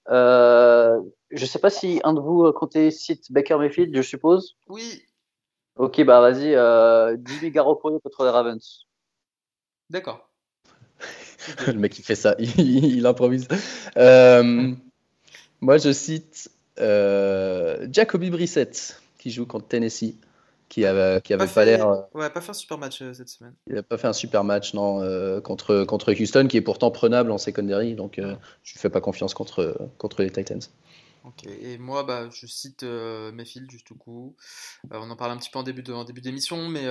Je 0.08 1.04
ne 1.32 1.46
sais 1.46 1.60
pas 1.60 1.70
si 1.70 2.00
un 2.04 2.14
de 2.14 2.22
vous 2.22 2.52
comptez 2.54 2.90
cite 2.90 3.32
Baker 3.32 3.58
Mayfield, 3.58 3.96
je 3.96 4.02
suppose. 4.02 4.58
Oui. 4.68 5.04
Ok, 5.76 6.04
bah 6.04 6.20
vas-y, 6.20 6.54
Jimmy 7.26 7.52
Garoppolo 7.52 8.00
contre 8.00 8.24
les 8.24 8.30
Ravens. 8.30 8.86
D'accord. 9.90 10.30
le 11.68 11.74
mec, 11.74 11.98
il 11.98 12.04
fait 12.04 12.16
ça, 12.16 12.36
il, 12.40 13.06
improvise. 13.06 13.48
Euh, 13.98 14.74
Moi, 15.62 15.78
je 15.78 15.92
cite 15.92 16.52
euh, 16.80 17.88
Jacoby 17.92 18.30
Brissett, 18.30 19.02
qui 19.18 19.32
joue 19.32 19.46
contre 19.46 19.68
Tennessee, 19.68 20.16
qui 20.70 20.86
avait, 20.86 21.22
qui 21.22 21.34
avait 21.34 21.48
pas, 21.48 21.66
l'air. 21.66 21.88
Euh, 21.88 22.02
ouais, 22.14 22.30
pas 22.30 22.42
fait 22.42 22.52
un 22.52 22.54
super 22.54 22.78
match 22.78 23.02
euh, 23.02 23.14
cette 23.14 23.30
semaine. 23.30 23.54
Il 23.68 23.76
n'a 23.76 23.84
pas 23.84 23.98
fait 23.98 24.08
un 24.08 24.14
super 24.14 24.44
match, 24.44 24.74
non, 24.74 25.42
contre, 25.42 25.84
contre 25.84 26.14
Houston, 26.14 26.48
qui 26.48 26.58
est 26.58 26.62
pourtant 26.62 26.92
prenable 26.92 27.32
en 27.32 27.38
secondary, 27.38 27.96
donc 27.96 28.14
je 28.18 28.24
ne 28.24 28.80
fais 28.80 28.90
pas 28.90 29.02
confiance 29.02 29.34
contre, 29.34 29.90
contre 29.98 30.22
les 30.22 30.30
Titans. 30.30 30.62
Et 31.46 31.78
moi, 31.78 32.04
bah, 32.04 32.30
je 32.32 32.48
cite 32.48 32.84
Mayfield, 32.84 33.70
juste 33.70 33.92
au 33.92 33.96
coup. 33.96 34.36
on 34.92 35.10
en 35.10 35.16
parle 35.16 35.32
un 35.32 35.38
petit 35.38 35.50
peu 35.50 35.60
en 35.60 35.64
début 35.64 36.22
d'émission, 36.22 36.70
mais. 36.70 36.88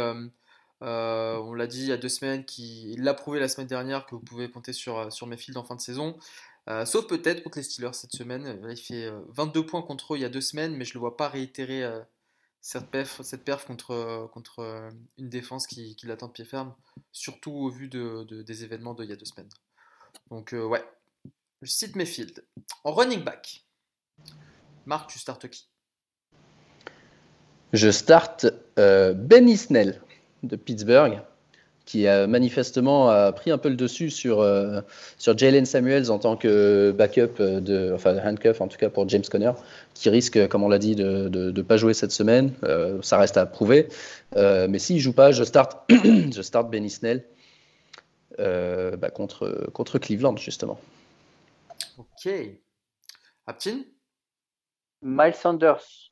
on 0.81 1.55
l'a 1.55 1.67
dit 1.67 1.83
il 1.83 1.89
y 1.89 1.93
a 1.93 1.97
deux 1.97 2.09
semaines, 2.09 2.45
qu'il 2.45 3.03
l'a 3.03 3.15
prouvé 3.15 3.41
la 3.41 3.49
semaine 3.49 3.67
dernière 3.67 4.07
que 4.07 4.15
vous 4.15 4.21
pouvez 4.21 4.51
compter 4.51 4.73
sur, 4.73 5.13
sur 5.13 5.27
Mayfield 5.27 5.57
en 5.57 5.65
fin 5.65 5.75
de 5.75 5.81
saison. 5.81 6.19
Euh, 6.69 6.85
sauf 6.85 7.07
peut-être 7.07 7.43
contre 7.43 7.59
les 7.59 7.65
Steelers 7.65 7.95
cette 7.95 8.13
semaine. 8.13 8.47
Euh, 8.47 8.73
il 8.73 8.77
fait 8.77 9.11
22 9.29 9.61
euh, 9.61 9.67
points 9.67 9.83
contre 9.83 10.15
eux 10.15 10.19
il 10.19 10.21
y 10.21 10.25
a 10.25 10.29
deux 10.29 10.43
semaines, 10.43 10.77
mais 10.77 10.85
je 10.85 10.91
ne 10.91 10.95
le 10.95 11.01
vois 11.01 11.17
pas 11.17 11.29
réitérer 11.29 11.83
cette 12.61 12.91
perf, 12.91 13.23
cette 13.23 13.45
perf 13.45 13.65
contre, 13.65 14.29
contre 14.33 14.91
une 15.17 15.29
défense 15.29 15.67
qui, 15.67 15.97
qui 15.97 16.07
l'attend 16.07 16.27
de 16.27 16.33
pied 16.33 16.45
ferme, 16.45 16.75
surtout 17.13 17.53
au 17.53 17.71
vu 17.71 17.89
de, 17.89 18.25
des 18.43 18.65
événements 18.65 18.95
d'il 18.95 19.09
y 19.09 19.13
a 19.13 19.17
deux 19.17 19.25
semaines. 19.25 19.49
Donc, 20.31 20.53
ouais, 20.53 20.85
je 21.63 21.71
cite 21.71 21.97
Mayfield. 21.97 22.45
En 22.85 22.93
running 22.93 23.25
back, 23.25 23.65
Marc, 24.87 25.11
tu 25.11 25.19
startes 25.19 25.49
qui? 25.49 25.69
Je 27.73 27.91
starte 27.91 28.47
Benny 28.77 29.57
Snell 29.57 30.01
de 30.43 30.57
Pittsburgh 30.57 31.21
qui 31.89 32.07
a 32.07 32.27
manifestement 32.27 33.09
a 33.09 33.33
pris 33.33 33.51
un 33.51 33.57
peu 33.57 33.71
le 33.71 33.75
dessus 33.75 34.11
sur, 34.11 34.41
euh, 34.41 34.83
sur 35.17 35.39
Jalen 35.39 35.65
Samuels 35.65 36.11
en 36.11 36.19
tant 36.19 36.37
que 36.37 36.91
backup, 36.91 37.41
de, 37.41 37.93
enfin 37.95 38.15
handcuff 38.19 38.61
en 38.61 38.69
tout 38.69 38.77
cas 38.77 38.91
pour 38.91 39.09
James 39.09 39.23
Conner, 39.23 39.53
qui 39.95 40.11
risque, 40.11 40.49
comme 40.49 40.63
on 40.63 40.69
l'a 40.69 40.79
dit, 40.79 40.95
de 40.95 41.31
ne 41.31 41.63
pas 41.63 41.79
jouer 41.79 41.95
cette 41.95 42.13
semaine. 42.13 42.53
Euh, 42.63 43.01
ça 43.01 43.17
reste 43.17 43.39
à 43.39 43.47
prouver. 43.47 43.89
Euh, 44.37 44.67
mais 44.69 44.79
s'il 44.79 44.97
ne 44.97 45.01
joue 45.01 45.15
pas, 45.15 45.33
je 45.33 45.43
start, 45.45 45.91
je 45.91 46.43
start 46.43 46.71
Benny 46.71 46.91
Snell 46.91 47.25
bah, 48.37 49.09
contre, 49.09 49.71
contre 49.73 49.99
Cleveland, 49.99 50.37
justement. 50.37 50.79
Ok. 51.97 52.31
Aptin 53.47 53.81
Miles 55.03 55.35
Sanders 55.35 56.09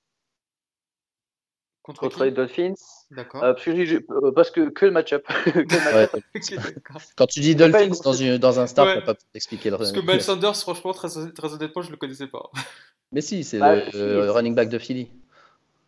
contre, 1.94 2.24
les 2.24 2.30
Dolphins. 2.30 2.74
D'accord. 3.10 3.44
Euh, 3.44 3.54
euh, 3.54 4.32
parce, 4.32 4.50
que, 4.50 4.68
que 4.68 4.86
le 4.86 4.92
match-up. 4.92 5.26
Quand 7.16 7.26
tu 7.26 7.40
dis 7.40 7.54
Dolphins 7.54 7.92
dans, 8.02 8.12
une, 8.12 8.38
dans 8.38 8.58
un 8.60 8.66
start, 8.66 8.88
ouais. 8.88 9.04
pas 9.04 9.14
t'expliquer 9.32 9.70
le 9.70 9.78
Parce 9.78 9.92
que 9.92 10.00
Miles 10.00 10.22
Sanders, 10.22 10.56
franchement, 10.56 10.92
très, 10.92 11.08
très, 11.08 11.54
honnêtement, 11.54 11.82
je 11.82 11.90
le 11.90 11.96
connaissais 11.96 12.26
pas. 12.26 12.50
Mais 13.12 13.20
si, 13.20 13.44
c'est 13.44 13.58
bah, 13.58 13.76
le, 13.76 14.30
running 14.30 14.54
back 14.54 14.68
de 14.68 14.78
Philly. 14.78 15.08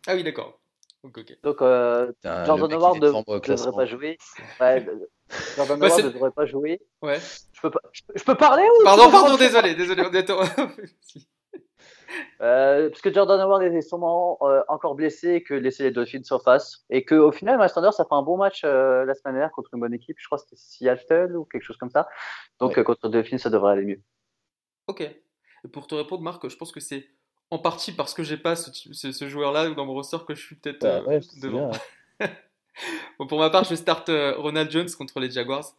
Ah 0.07 0.15
oui, 0.15 0.23
d'accord. 0.23 0.57
Donc, 1.03 1.61
euh, 1.61 2.11
Jordan 2.23 2.73
Howard 2.73 2.95
ne 2.97 3.07
devrait 3.07 3.71
pas 3.75 3.85
jouer. 3.85 4.17
Ouais, 4.59 4.85
Jordan 5.55 5.79
bah, 5.79 5.87
Howard 5.87 6.05
ne 6.05 6.09
devrait 6.09 6.31
pas 6.31 6.45
jouer. 6.45 6.81
Ouais. 7.01 7.19
Je 7.53 7.61
peux, 7.61 7.71
pas, 7.71 7.81
je, 7.91 8.23
peux 8.23 8.35
parler 8.35 8.63
ou 8.63 8.83
Pardon, 8.83 9.11
pardon, 9.11 9.37
désolé, 9.37 9.75
désolé, 9.75 10.03
on 10.09 10.13
est 10.13 10.31
Euh, 12.41 12.89
parce 12.89 13.01
que 13.01 13.13
Jordan 13.13 13.39
Howard 13.41 13.63
était 13.63 13.81
sûrement 13.81 14.37
euh, 14.43 14.61
encore 14.69 14.95
blessé 14.95 15.43
que 15.43 15.53
laisser 15.53 15.83
les 15.83 15.91
Dolphins 15.91 16.23
sur 16.23 16.41
face. 16.41 16.85
Et 16.89 17.03
qu'au 17.03 17.33
final, 17.33 17.59
Miles 17.59 17.69
Sanders 17.69 17.99
a 17.99 18.05
fait 18.05 18.13
un 18.13 18.21
bon 18.21 18.37
match 18.37 18.61
euh, 18.63 19.03
la 19.03 19.13
semaine 19.13 19.35
dernière 19.35 19.51
contre 19.51 19.71
une 19.73 19.81
bonne 19.81 19.93
équipe. 19.93 20.15
Je 20.19 20.25
crois 20.25 20.37
que 20.37 20.45
c'était 20.45 20.55
Seattle 20.55 21.35
ou 21.35 21.43
quelque 21.43 21.63
chose 21.63 21.75
comme 21.75 21.89
ça. 21.89 22.07
Donc 22.59 22.81
contre 22.83 23.07
les 23.07 23.11
Dolphins, 23.11 23.37
ça 23.37 23.49
devrait 23.49 23.73
aller 23.73 23.85
mieux. 23.85 24.01
Ok. 24.87 25.01
Et 25.01 25.67
pour 25.71 25.87
te 25.87 25.95
répondre, 25.95 26.23
Marc, 26.23 26.47
je 26.47 26.55
pense 26.55 26.71
que 26.71 26.79
c'est 26.79 27.07
en 27.51 27.59
partie 27.59 27.91
parce 27.91 28.13
que 28.13 28.23
j'ai 28.23 28.37
pas 28.37 28.55
ce, 28.55 28.71
ce, 28.93 29.27
joueur-là 29.27 29.71
dans 29.71 29.85
mon 29.85 29.93
ressort 29.93 30.25
que 30.25 30.33
je 30.33 30.41
suis 30.41 30.55
peut-être 30.55 30.79
bah 30.79 31.19
devant. 31.41 31.71
bon, 33.19 33.27
pour 33.27 33.39
ma 33.39 33.49
part, 33.49 33.65
je 33.65 33.75
starte 33.75 34.09
Ronald 34.37 34.71
Jones 34.71 34.89
contre 34.97 35.19
les 35.19 35.29
Jaguars. 35.29 35.75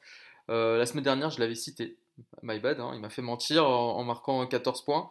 la 0.49 0.85
semaine 0.85 1.05
dernière, 1.05 1.31
je 1.31 1.41
l'avais 1.41 1.55
cité. 1.55 1.97
My 2.43 2.61
bad, 2.61 2.81
hein, 2.81 2.91
il 2.95 3.01
m'a 3.01 3.09
fait 3.09 3.23
mentir 3.23 3.67
en, 3.67 3.97
en 3.97 4.05
marquant 4.05 4.47
14 4.47 4.85
points. 4.85 5.09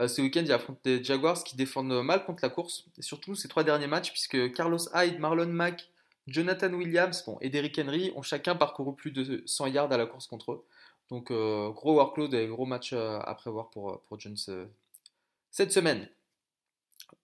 Euh, 0.00 0.08
ce 0.08 0.22
week-end, 0.22 0.42
il 0.44 0.52
affronte 0.52 0.78
des 0.84 1.02
Jaguars 1.02 1.42
qui 1.44 1.56
défendent 1.56 2.02
mal 2.02 2.24
contre 2.24 2.40
la 2.42 2.48
course, 2.48 2.86
et 2.98 3.02
surtout 3.02 3.34
ces 3.34 3.48
trois 3.48 3.64
derniers 3.64 3.86
matchs, 3.86 4.10
puisque 4.10 4.52
Carlos 4.52 4.78
Hyde, 4.94 5.18
Marlon 5.18 5.46
Mack, 5.46 5.90
Jonathan 6.26 6.72
Williams 6.72 7.24
bon, 7.26 7.38
et 7.40 7.50
Derrick 7.50 7.78
Henry 7.78 8.12
ont 8.14 8.22
chacun 8.22 8.54
parcouru 8.54 8.94
plus 8.94 9.10
de 9.10 9.42
100 9.44 9.66
yards 9.68 9.92
à 9.92 9.96
la 9.96 10.06
course 10.06 10.26
contre 10.26 10.52
eux. 10.52 10.64
Donc 11.10 11.30
euh, 11.30 11.70
gros 11.70 11.94
workload 11.94 12.32
et 12.32 12.46
gros 12.46 12.64
match 12.64 12.92
euh, 12.92 13.18
à 13.20 13.34
prévoir 13.34 13.70
pour, 13.70 14.00
pour 14.02 14.18
Jones 14.20 14.36
cette 15.50 15.72
semaine. 15.72 16.08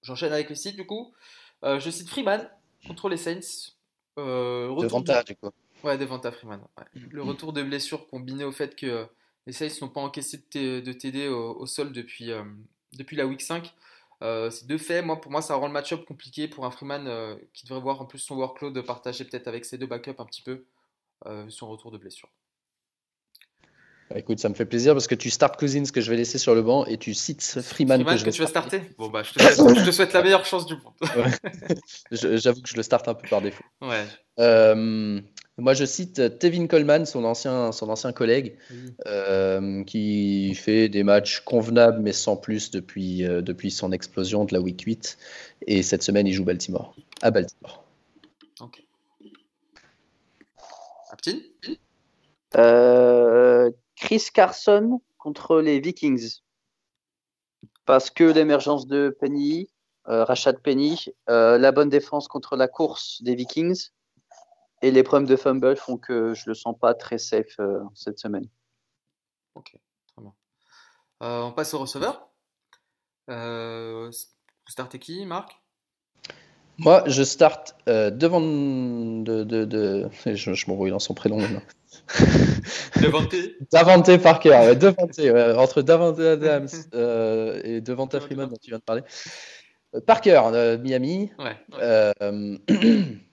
J'enchaîne 0.02 0.32
avec 0.32 0.50
les 0.50 0.56
sites 0.56 0.76
du 0.76 0.84
coup. 0.84 1.14
je 1.62 1.90
cite 1.90 2.08
Freeman 2.08 2.50
contre 2.86 3.08
les 3.08 3.16
Saints. 3.16 3.72
Devanta, 4.16 5.22
du 5.22 5.36
coup. 5.36 5.50
Ouais, 5.84 5.96
Devanta 5.96 6.32
Freeman. 6.32 6.60
Mm. 6.94 7.00
Le 7.10 7.22
retour 7.22 7.52
de 7.52 7.62
blessure 7.62 8.08
combiné 8.08 8.44
au 8.44 8.52
fait 8.52 8.74
que 8.74 9.06
les 9.48 9.54
Saints 9.54 9.80
n'ont 9.80 9.88
pas 9.88 10.02
encaissé 10.02 10.36
de 10.52 10.92
TD 10.92 11.28
au, 11.28 11.64
sol 11.64 11.90
depuis, 11.92 12.30
euh, 12.32 12.44
la 13.12 13.26
week 13.26 13.40
5. 13.40 13.74
Euh, 14.20 14.50
c'est 14.50 14.66
deux 14.66 14.76
faits. 14.76 15.02
Moi, 15.02 15.18
pour 15.18 15.32
moi, 15.32 15.40
ça 15.40 15.54
rend 15.54 15.68
le 15.68 15.72
match-up 15.72 16.04
compliqué 16.04 16.48
pour 16.48 16.66
un 16.66 16.70
Freeman 16.70 17.08
euh, 17.08 17.34
qui 17.54 17.64
devrait 17.64 17.80
voir 17.80 18.02
en 18.02 18.04
plus 18.04 18.18
son 18.18 18.36
workload 18.36 18.78
partager 18.82 19.24
peut-être 19.24 19.48
avec 19.48 19.64
ses 19.64 19.78
deux 19.78 19.86
backups 19.86 20.20
un 20.20 20.26
petit 20.26 20.42
peu 20.42 20.66
son 21.48 21.68
retour 21.68 21.90
de 21.90 21.98
blessure. 21.98 22.28
Bah, 24.10 24.18
écoute, 24.18 24.38
ça 24.38 24.48
me 24.48 24.54
fait 24.54 24.64
plaisir 24.64 24.94
parce 24.94 25.06
que 25.06 25.14
tu 25.14 25.30
starts 25.30 25.56
Cousins 25.56 25.84
que 25.92 26.00
je 26.00 26.10
vais 26.10 26.16
laisser 26.16 26.38
sur 26.38 26.54
le 26.54 26.62
banc 26.62 26.86
et 26.86 26.96
tu 26.96 27.14
cites 27.14 27.60
Freeman, 27.62 28.04
que, 28.04 28.16
je 28.16 28.24
vais 28.24 28.30
tu 28.30 28.40
vas 28.40 28.48
starter. 28.48 28.80
Bon 28.96 29.08
bah, 29.08 29.22
je 29.22 29.32
te, 29.32 29.90
souhaite, 29.90 30.12
la 30.12 30.22
meilleure 30.22 30.46
chance 30.46 30.66
du 30.66 30.74
monde. 30.74 30.94
J'avoue 32.10 32.62
que 32.62 32.68
je 32.68 32.76
le 32.76 32.82
starte 32.82 33.08
un 33.08 33.14
peu 33.14 33.28
par 33.28 33.42
défaut. 33.42 33.64
Ouais. 33.82 34.04
Moi, 35.58 35.74
je 35.74 35.84
cite 35.84 36.38
Tevin 36.38 36.68
Coleman, 36.68 37.04
son 37.04 37.24
ancien, 37.24 37.72
son 37.72 37.88
ancien 37.88 38.12
collègue, 38.12 38.56
euh, 39.06 39.82
qui 39.82 40.54
fait 40.54 40.88
des 40.88 41.02
matchs 41.02 41.40
convenables, 41.40 42.00
mais 42.00 42.12
sans 42.12 42.36
plus 42.36 42.70
depuis, 42.70 43.26
euh, 43.26 43.42
depuis 43.42 43.72
son 43.72 43.90
explosion 43.90 44.44
de 44.44 44.54
la 44.54 44.60
Week 44.60 44.80
8. 44.80 45.18
Et 45.66 45.82
cette 45.82 46.04
semaine, 46.04 46.28
il 46.28 46.32
joue 46.32 46.44
Baltimore, 46.44 46.94
à 47.22 47.32
Baltimore. 47.32 47.84
Ok. 48.60 48.84
Aptine 51.10 51.40
euh, 52.56 53.70
Chris 54.00 54.28
Carson 54.32 55.00
contre 55.16 55.60
les 55.60 55.80
Vikings. 55.80 56.40
Parce 57.84 58.10
que 58.10 58.24
l'émergence 58.24 58.86
de 58.86 59.16
Penny, 59.20 59.70
Rashad 60.04 60.60
Penny, 60.60 61.06
la 61.26 61.72
bonne 61.72 61.88
défense 61.88 62.28
contre 62.28 62.56
la 62.56 62.68
course 62.68 63.22
des 63.22 63.34
Vikings 63.34 63.90
et 64.82 64.90
les 64.90 65.02
problèmes 65.02 65.28
de 65.28 65.36
fumble 65.36 65.76
font 65.76 65.96
que 65.96 66.34
je 66.34 66.44
le 66.46 66.54
sens 66.54 66.76
pas 66.78 66.94
très 66.94 67.18
safe 67.18 67.58
euh, 67.58 67.80
cette 67.94 68.18
semaine. 68.18 68.48
Ok, 69.54 69.76
très 70.06 70.22
bien. 70.22 70.32
Euh, 71.22 71.42
on 71.42 71.52
passe 71.52 71.74
au 71.74 71.78
receveur. 71.78 72.28
Euh, 73.28 74.10
vous 74.10 74.72
startez 74.72 74.98
qui, 74.98 75.26
Marc? 75.26 75.60
Moi, 76.78 77.02
je 77.06 77.24
starte 77.24 77.76
devant 77.86 78.40
de, 78.40 79.42
de, 79.42 79.64
de... 79.64 80.08
Je, 80.26 80.54
je 80.54 80.70
m'embrouille 80.70 80.92
dans 80.92 81.00
son 81.00 81.14
prénom. 81.14 81.38
Devante 83.02 83.34
Davante 83.72 84.16
Parker, 84.18 84.50
ouais, 84.50 84.76
Devante, 84.76 85.18
ouais, 85.18 85.52
entre 85.54 85.82
Davante 85.82 86.18
Adams 86.18 86.68
et 87.64 87.80
Devante 87.80 88.18
Freeman 88.18 88.48
dont 88.48 88.56
tu 88.60 88.70
viens 88.70 88.78
de 88.78 88.82
parler. 88.82 89.02
Parker, 90.06 90.78
Miami. 90.82 91.30
Ouais. 91.38 92.12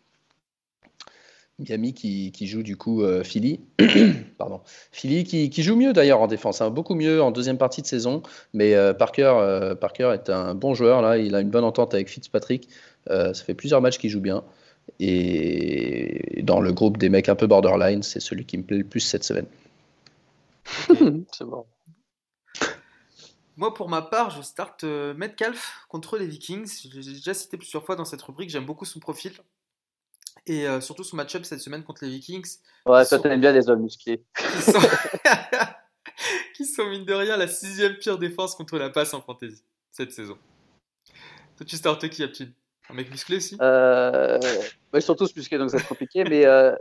Miami 1.58 1.94
qui, 1.94 2.32
qui, 2.34 2.48
joue 2.48 2.64
du 2.64 2.76
coup 2.76 3.04
euh, 3.04 3.24
Philly. 3.24 3.62
Pardon. 4.38 4.62
Philly 4.92 5.24
qui, 5.24 5.50
qui 5.50 5.64
joue 5.64 5.76
mieux 5.76 5.94
d'ailleurs 5.94 6.20
en 6.20 6.28
défense, 6.28 6.62
hein, 6.62 6.70
beaucoup 6.70 6.96
mieux 6.96 7.22
en 7.22 7.32
deuxième 7.32 7.58
partie 7.58 7.82
de 7.82 7.88
saison. 7.88 8.24
Mais 8.54 8.76
euh, 8.76 8.94
Parker, 8.94 9.34
euh, 9.38 9.76
Parker 9.76 10.12
est 10.14 10.30
un 10.30 10.54
bon 10.54 10.74
joueur, 10.74 11.02
là. 11.02 11.18
il 11.18 11.34
a 11.34 11.40
une 11.40 11.50
bonne 11.50 11.64
entente 11.64 11.94
avec 11.94 12.10
Fitzpatrick. 12.10 12.68
ça 13.08 13.34
fait 13.34 13.54
plusieurs 13.54 13.82
matchs 13.82 13.98
qu'il 13.98 14.10
joue 14.10 14.22
bien. 14.22 14.44
Et 15.00 16.42
dans 16.44 16.62
le 16.62 16.72
groupe 16.72 16.98
des 16.98 17.10
mecs 17.10 17.30
un 17.30 17.36
peu 17.36 17.48
borderline, 17.48 18.04
c'est 18.04 18.20
celui 18.20 18.46
qui 18.46 18.58
me 18.58 18.64
plaît 18.64 18.78
le 18.78 18.84
plus 18.84 19.02
cette 19.02 19.24
semaine. 19.24 19.48
c'est 21.32 21.46
bon. 21.46 21.66
Moi, 23.58 23.74
pour 23.74 23.90
ma 23.90 24.02
part, 24.02 24.32
je 24.32 24.42
starte 24.42 24.84
Metcalf 24.84 25.86
contre 25.90 26.18
les 26.18 26.28
Vikings. 26.28 26.90
J'ai 26.92 27.14
déjà 27.14 27.34
cité 27.34 27.58
plusieurs 27.58 27.86
fois 27.86 27.96
dans 27.96 28.06
cette 28.06 28.22
rubrique, 28.22 28.50
j'aime 28.50 28.66
beaucoup 28.66 28.86
son 28.86 29.00
profil 29.00 29.34
et 30.48 30.68
euh, 30.68 30.82
surtout 30.82 31.04
son 31.04 31.16
match-up 31.16 31.44
cette 31.46 31.60
semaine 31.60 31.84
contre 31.84 32.04
les 32.04 32.12
Vikings. 32.12 32.58
Ouais, 32.86 33.06
toi, 33.06 33.20
t'aimes 33.20 33.42
bien 33.42 33.52
les 33.52 33.70
hommes 33.70 33.82
musclés. 33.82 34.24
Qui 36.56 36.66
sont... 36.66 36.88
mine 36.90 37.06
de 37.06 37.14
rien, 37.14 37.38
la 37.38 37.48
sixième 37.48 37.96
pire 37.96 38.18
défense 38.18 38.56
contre 38.56 38.78
la 38.78 38.90
passe 38.90 39.14
en 39.14 39.22
fantasy 39.22 39.64
cette 39.92 40.12
saison. 40.12 40.38
Toi, 41.58 41.66
tu 41.66 41.78
startes 41.78 42.10
qui, 42.10 42.24
Aptine 42.24 42.52
Un 42.90 42.94
mec 42.94 43.10
musclé 43.12 43.38
aussi? 43.38 43.58
Euh... 43.62 44.40
Ils 44.94 45.02
sont 45.02 45.16
tous 45.16 45.36
musclés, 45.36 45.58
donc 45.58 45.72
c'est 45.72 45.86
compliqué, 45.88 46.24
mais 46.24 46.46
euh, 46.46 46.76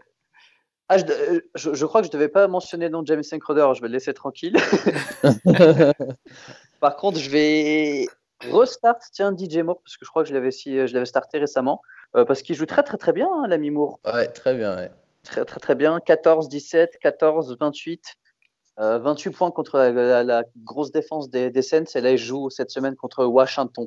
Ah, 0.89 0.99
je, 0.99 1.05
euh, 1.11 1.41
je- 1.55 1.73
je 1.75 1.87
crois 1.87 2.01
que 2.03 2.07
je 2.07 2.13
devais 2.13 2.29
pas 2.29 2.47
mentionner 2.47 2.87
le 2.87 2.91
nom 2.93 3.03
de 3.03 3.07
Jamison 3.07 3.39
Crowder, 3.39 3.69
je 3.75 3.81
vais 3.81 3.89
le 3.89 3.95
laisser 3.95 4.13
tranquille. 4.15 4.55
Par 6.81 6.97
contre, 6.97 7.19
je 7.19 7.31
vais 7.31 8.07
restart 8.41 8.99
tiens 9.13 9.33
DJ 9.37 9.59
Moore 9.59 9.81
parce 9.83 9.97
que 9.97 10.05
je 10.05 10.11
crois 10.11 10.23
que 10.23 10.29
je 10.29 10.35
l'avais 10.35 10.51
si, 10.51 10.87
je 10.87 10.93
l'avais 10.93 11.07
starté 11.07 11.39
récemment 11.39 11.81
euh, 12.17 12.25
parce 12.27 12.43
qu'il 12.43 12.55
joue 12.55 12.67
très 12.67 12.83
très 12.83 12.99
très 12.99 13.13
bien 13.13 13.29
hein, 13.33 13.47
l'ami 13.49 13.71
Moore. 13.71 13.99
ouais, 14.05 14.29
très 14.29 14.55
bien. 14.55 14.77
ouais. 14.77 14.91
Très 15.23 15.45
très 15.47 15.59
très 15.61 15.75
bien, 15.75 16.01
14 16.01 16.49
17, 16.51 16.99
14 17.01 17.57
28. 17.59 18.15
euh, 18.81 18.99
28 18.99 19.31
points 19.31 19.51
contre 19.51 19.79
la, 19.79 19.91
la- 19.91 20.23
la 20.25 20.43
grosse 20.65 20.93
défense 20.93 21.31
des, 21.31 21.51
des 21.51 21.63
Saints 21.63 21.85
et 21.95 22.01
là 22.03 22.11
il 22.11 22.19
joue 22.19 22.51
cette 22.51 22.71
semaine 22.71 22.95
contre 22.97 23.25
Washington. 23.25 23.87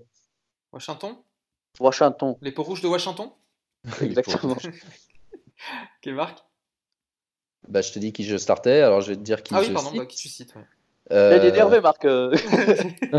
Washington? 0.73 1.15
Washington, 1.79 2.35
Les 2.41 2.51
peaux 2.51 2.63
rouges 2.63 2.81
de 2.81 2.87
Washington 2.87 3.29
exactement. 4.01 4.57
Quel 6.01 6.15
Marc 6.15 6.39
Bah, 7.67 7.81
je 7.81 7.91
te 7.91 7.99
dis 7.99 8.11
qui 8.13 8.23
je 8.23 8.37
startais, 8.37 8.81
alors 8.81 9.01
je 9.01 9.09
vais 9.09 9.15
te 9.15 9.21
dire 9.21 9.43
qui 9.43 9.53
Ah 9.55 9.59
oui, 9.59 9.67
je 9.67 9.73
pardon, 9.73 9.89
cite. 9.89 9.99
bah, 9.99 10.05
qui 10.05 10.17
tu 10.17 10.29
cites 10.29 10.55
ouais. 10.55 10.61
Euh, 11.11 11.37
Il 11.39 11.45
est 11.45 11.49
énervé 11.49 11.79
Marc. 11.81 12.03
euh. 12.05 12.35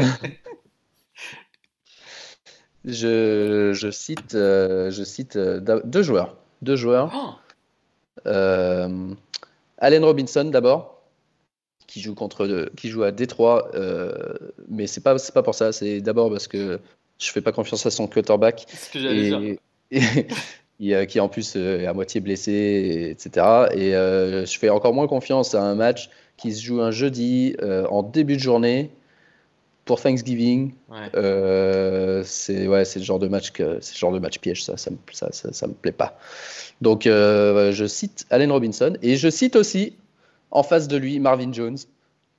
je, 2.84 3.72
je 3.74 3.90
cite, 3.90 4.34
euh, 4.34 4.90
je 4.90 5.04
cite 5.04 5.36
euh, 5.36 5.60
deux 5.84 6.02
joueurs. 6.02 6.36
Deux 6.62 6.76
joueurs. 6.76 7.12
Oh, 7.14 7.34
Euh, 8.26 9.14
Allen 9.78 10.04
Robinson 10.04 10.44
d'abord, 10.44 11.02
qui 11.86 12.00
joue 12.00 12.14
contre, 12.14 12.68
qui 12.76 12.88
joue 12.90 13.04
à 13.04 13.12
Détroit, 13.12 13.70
euh, 13.74 14.12
mais 14.68 14.86
c'est 14.88 15.00
pas, 15.00 15.16
c'est 15.18 15.32
pas 15.32 15.42
pour 15.44 15.54
ça. 15.54 15.72
C'est 15.72 16.00
d'abord 16.00 16.28
parce 16.30 16.48
que 16.48 16.80
je 17.18 17.30
fais 17.30 17.40
pas 17.40 17.52
confiance 17.52 17.84
à 17.86 17.90
son 17.90 18.06
quarterback 18.06 18.66
ce 18.68 18.90
que 18.90 18.98
j'allais 19.00 19.22
dire. 19.28 19.40
et, 19.90 19.98
et- 19.98 20.26
et, 20.80 20.94
euh, 20.94 21.06
qui 21.06 21.18
en 21.18 21.28
plus 21.28 21.54
euh, 21.56 21.80
est 21.80 21.86
à 21.86 21.92
moitié 21.92 22.20
blessé, 22.20 22.52
et- 22.52 23.10
etc. 23.10 23.44
Et 23.74 23.94
euh, 23.96 24.46
je 24.46 24.58
fais 24.58 24.68
encore 24.70 24.94
moins 24.94 25.08
confiance 25.08 25.54
à 25.56 25.62
un 25.62 25.74
match 25.74 26.08
qui 26.36 26.52
se 26.54 26.62
joue 26.62 26.80
un 26.80 26.92
jeudi 26.92 27.56
euh, 27.62 27.84
en 27.88 28.04
début 28.04 28.36
de 28.36 28.40
journée 28.40 28.90
pour 29.84 30.00
Thanksgiving. 30.00 30.72
Ouais. 30.88 30.98
Euh, 31.16 32.22
c'est 32.24 32.68
ouais, 32.68 32.84
c'est 32.84 33.00
le 33.00 33.04
genre 33.04 33.18
de 33.18 33.26
match 33.26 33.50
que 33.50 33.78
c'est 33.80 33.94
le 33.94 33.98
genre 33.98 34.12
de 34.12 34.18
match 34.20 34.38
piège, 34.38 34.62
ça, 34.62 34.76
ça, 34.76 34.90
me- 34.90 34.98
ça, 35.12 35.32
ça, 35.32 35.52
ça 35.52 35.66
me 35.66 35.72
plaît 35.72 35.90
pas. 35.92 36.16
Donc 36.80 37.06
euh, 37.08 37.72
je 37.72 37.86
cite 37.86 38.24
Allen 38.30 38.52
Robinson 38.52 38.96
et 39.02 39.16
je 39.16 39.28
cite 39.30 39.56
aussi 39.56 39.94
en 40.52 40.62
face 40.62 40.86
de 40.86 40.96
lui 40.96 41.18
Marvin 41.18 41.52
Jones. 41.52 41.78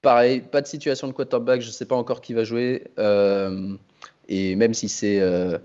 Pareil, 0.01 0.39
pas 0.39 0.61
de 0.61 0.67
situation 0.67 1.07
de 1.09 1.11
quarterback, 1.11 1.59
je 1.59 1.71
sais 1.71 1.85
pas 1.85 1.95
encore 1.97 2.21
qui 2.21 2.33
va 2.33 2.45
jouer. 2.45 2.83
Euh, 2.99 3.73
et 4.29 4.55
même 4.55 4.73
si 4.73 4.87
c'est 4.87 5.19
euh, 5.19 5.57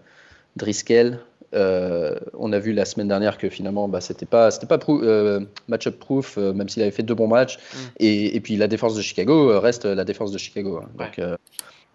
Driscoll, 0.56 1.18
euh, 1.54 2.16
on 2.36 2.52
a 2.52 2.58
vu 2.58 2.72
la 2.72 2.84
semaine 2.84 3.06
dernière 3.06 3.38
que 3.38 3.48
finalement 3.48 3.86
bah, 3.86 4.00
c'était 4.00 4.26
pas 4.26 4.50
c'était 4.50 4.66
pas 4.66 4.78
prou- 4.78 5.02
euh, 5.04 5.38
match-up 5.68 6.00
proof, 6.00 6.36
euh, 6.36 6.52
même 6.52 6.68
s'il 6.68 6.82
avait 6.82 6.90
fait 6.90 7.04
deux 7.04 7.14
bons 7.14 7.28
matchs. 7.28 7.58
Mm. 7.58 7.78
Et, 8.00 8.36
et 8.36 8.40
puis 8.40 8.56
la 8.56 8.66
défense 8.66 8.96
de 8.96 9.02
Chicago 9.02 9.60
reste 9.60 9.84
la 9.84 10.04
défense 10.04 10.32
de 10.32 10.38
Chicago. 10.38 10.80
hein. 10.82 10.88
Donc 10.98 11.20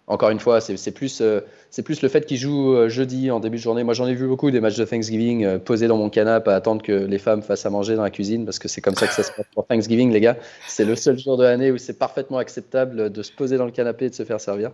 encore 0.06 0.30
une 0.30 0.40
fois, 0.40 0.60
c'est 0.60 0.76
c'est 0.76 0.90
plus, 0.90 1.22
c'est 1.70 1.82
plus 1.84 2.02
le 2.02 2.08
fait 2.08 2.26
qu'il 2.26 2.36
joue 2.36 2.74
euh, 2.74 2.88
jeudi 2.88 3.30
en 3.30 3.38
début 3.38 3.58
de 3.58 3.62
journée. 3.62 3.84
Moi, 3.84 3.94
j'en 3.94 4.08
ai 4.08 4.14
vu 4.14 4.26
beaucoup 4.26 4.50
des 4.50 4.60
matchs 4.60 4.76
de 4.76 4.84
Thanksgiving 4.84 5.58
posés 5.60 5.86
dans 5.86 5.98
mon 5.98 6.10
canapé 6.10 6.50
à 6.50 6.56
attendre 6.56 6.82
que 6.82 6.90
les 6.90 7.18
femmes 7.18 7.42
fassent 7.42 7.64
à 7.64 7.70
manger 7.70 7.94
dans 7.94 8.02
la 8.02 8.10
cuisine 8.10 8.44
parce 8.44 8.58
que 8.58 8.66
c'est 8.66 8.80
comme 8.80 8.96
ça 8.96 9.06
que 9.06 9.12
ça 9.12 9.22
se 9.22 9.30
passe 9.30 9.46
pour 9.54 9.66
Thanksgiving, 9.68 10.10
les 10.10 10.20
gars. 10.20 10.36
C'est 10.66 10.84
le 10.84 10.96
seul 10.96 11.16
jour 11.16 11.36
de 11.36 11.44
l'année 11.44 11.70
où 11.70 11.78
c'est 11.78 11.96
parfaitement 11.96 12.38
acceptable 12.38 13.12
de 13.12 13.22
se 13.22 13.30
poser 13.30 13.56
dans 13.56 13.66
le 13.66 13.70
canapé 13.70 14.06
et 14.06 14.10
de 14.10 14.14
se 14.14 14.24
faire 14.24 14.40
servir. 14.40 14.72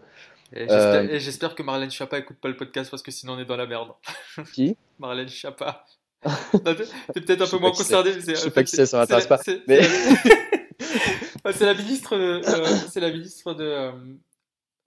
Et 0.53 0.61
j'espère, 0.61 0.95
Euh, 0.95 1.09
et 1.09 1.21
j'espère 1.21 1.55
que 1.55 1.63
Marlène 1.63 1.91
Schiappa 1.91 2.19
écoute 2.19 2.37
pas 2.41 2.49
le 2.49 2.57
podcast 2.57 2.91
parce 2.91 3.03
que 3.03 3.11
sinon 3.11 3.35
on 3.35 3.39
est 3.39 3.45
dans 3.45 3.57
la 3.57 3.67
merde. 3.67 3.91
Qui? 4.55 4.77
Marlène 4.99 5.29
Schiappa. 5.29 5.85
T'es 6.53 7.21
peut-être 7.21 7.43
un 7.43 7.47
peu 7.47 7.59
moins 7.59 7.71
concerné. 7.73 8.13
Je 8.21 8.35
sais 8.35 8.51
pas 8.51 8.65
qui 8.65 8.75
c'est, 8.75 8.87
ça 8.87 8.99
m'intéresse 8.99 9.27
pas. 9.27 9.39
c'est- 9.39 9.63
Mais- 9.69 9.83
c'est 11.53 11.65
la- 11.67 11.75
ministre. 11.75 12.17
de- 12.17 12.43
euh, 12.45 12.67
c'est 12.91 13.01
la 13.01 13.11
ministre 13.11 13.55
de. 13.55 13.65
euh, 13.65 13.93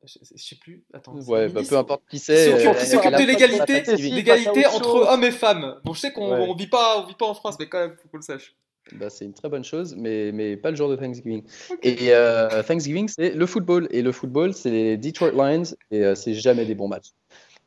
je, 0.06 0.18
je 0.36 0.44
sais 0.44 0.56
plus. 0.56 0.84
Attends. 0.94 1.14
Ouais, 1.16 1.48
bah, 1.50 1.62
peu 1.68 1.78
importe 1.78 2.04
qui 2.10 2.20
c'est. 2.20 2.54
euh, 2.68 2.74
qui 2.74 2.86
s'occupe 2.86 3.12
de 3.12 3.24
l'égalité, 3.24 3.84
l'égalité 3.98 4.66
entre 4.68 4.96
hommes 5.10 5.24
et 5.24 5.32
femmes. 5.32 5.76
Bon, 5.84 5.94
je 5.94 6.00
sais 6.00 6.12
qu'on 6.14 6.32
Ouais. 6.32 6.54
vit 6.58 6.68
pas, 6.68 7.00
on 7.02 7.06
vit 7.08 7.16
pas 7.16 7.28
en 7.28 7.34
France, 7.36 7.56
mais 7.60 7.68
quand 7.68 7.80
même, 7.80 7.96
faut 8.02 8.08
qu'on 8.10 8.18
le 8.18 8.24
sache. 8.24 8.56
Bah, 8.96 9.10
c'est 9.10 9.26
une 9.26 9.34
très 9.34 9.50
bonne 9.50 9.64
chose, 9.64 9.96
mais, 9.96 10.32
mais 10.32 10.58
pas 10.58 10.72
le 10.72 10.76
jour 10.76 10.90
de 10.90 10.96
Thanksgiving. 10.96 11.44
Et 11.84 12.14
euh, 12.14 12.64
Thanksgiving, 12.64 13.08
c'est 13.08 13.32
le 13.32 13.46
football. 13.46 13.88
Et 13.92 14.02
le 14.02 14.12
football, 14.12 14.54
c'est 14.54 14.72
les 14.72 14.98
Detroit 14.98 15.32
Lions. 15.32 15.64
Et 15.92 16.04
euh, 16.04 16.16
c'est 16.16 16.34
jamais 16.34 16.66
des 16.66 16.76
bons 16.76 16.88
matchs. 16.88 17.12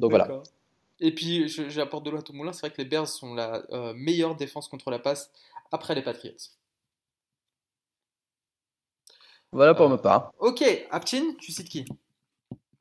Donc 0.01 0.11
voilà. 0.11 0.43
Et 1.01 1.15
puis, 1.15 1.49
j'apporte 1.49 2.05
de 2.05 2.11
l'eau 2.11 2.19
à 2.19 2.23
tout 2.23 2.33
moulin. 2.33 2.53
C'est 2.53 2.61
vrai 2.67 2.71
que 2.71 2.81
les 2.81 2.89
Bears 2.89 3.09
sont 3.09 3.35
la 3.35 3.63
euh, 3.73 3.93
meilleure 3.95 4.37
défense 4.37 4.69
contre 4.69 4.91
la 4.91 4.99
passe 4.99 5.31
après 5.71 5.95
les 5.95 6.03
Patriots. 6.03 6.35
Voilà 9.53 9.75
pour 9.75 9.87
Euh, 9.87 9.91
ma 9.91 9.99
part. 9.99 10.33
Ok, 10.39 10.65
Aptin, 10.91 11.35
tu 11.39 11.53
cites 11.53 11.69
qui? 11.69 11.85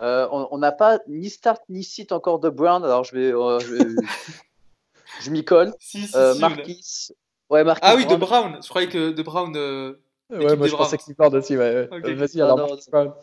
Euh, 0.01 0.27
on 0.31 0.57
n'a 0.57 0.71
pas 0.71 0.99
ni 1.07 1.29
start 1.29 1.61
ni 1.69 1.83
site 1.83 2.11
encore 2.11 2.39
de 2.39 2.49
Brown, 2.49 2.83
alors 2.83 3.03
je 3.03 3.15
vais, 3.15 3.31
euh, 3.31 3.59
je, 3.59 3.75
je 5.21 5.29
m'y 5.29 5.45
colle. 5.45 5.73
Si, 5.79 6.07
si, 6.07 6.15
Euh, 6.15 6.33
si, 6.33 6.39
Marquis. 6.39 7.09
Ouais, 7.51 7.63
Marquis. 7.63 7.81
Ah 7.83 7.95
oui, 7.95 8.05
de 8.05 8.15
Brown. 8.15 8.49
Brown. 8.51 8.63
Je 8.63 8.69
croyais 8.69 8.87
que 8.87 9.11
de 9.11 9.21
Brown. 9.23 9.53
euh, 9.55 9.93
Ouais, 10.29 10.55
moi 10.55 10.67
je 10.67 10.75
pensais 10.75 10.95
Browns. 10.95 11.05
qu'il 11.05 11.15
parle 11.15 11.35
aussi. 11.35 11.57
Ouais. 11.57 11.87
ouais. 11.89 11.89
Ok. 11.99 12.05
Euh, 12.07 12.15
Vas-y, 12.15 12.37
Non, 12.37 12.45
alors. 12.45 12.57
non, 12.59 12.67
Marcus 12.69 12.89
Brown. 12.89 13.13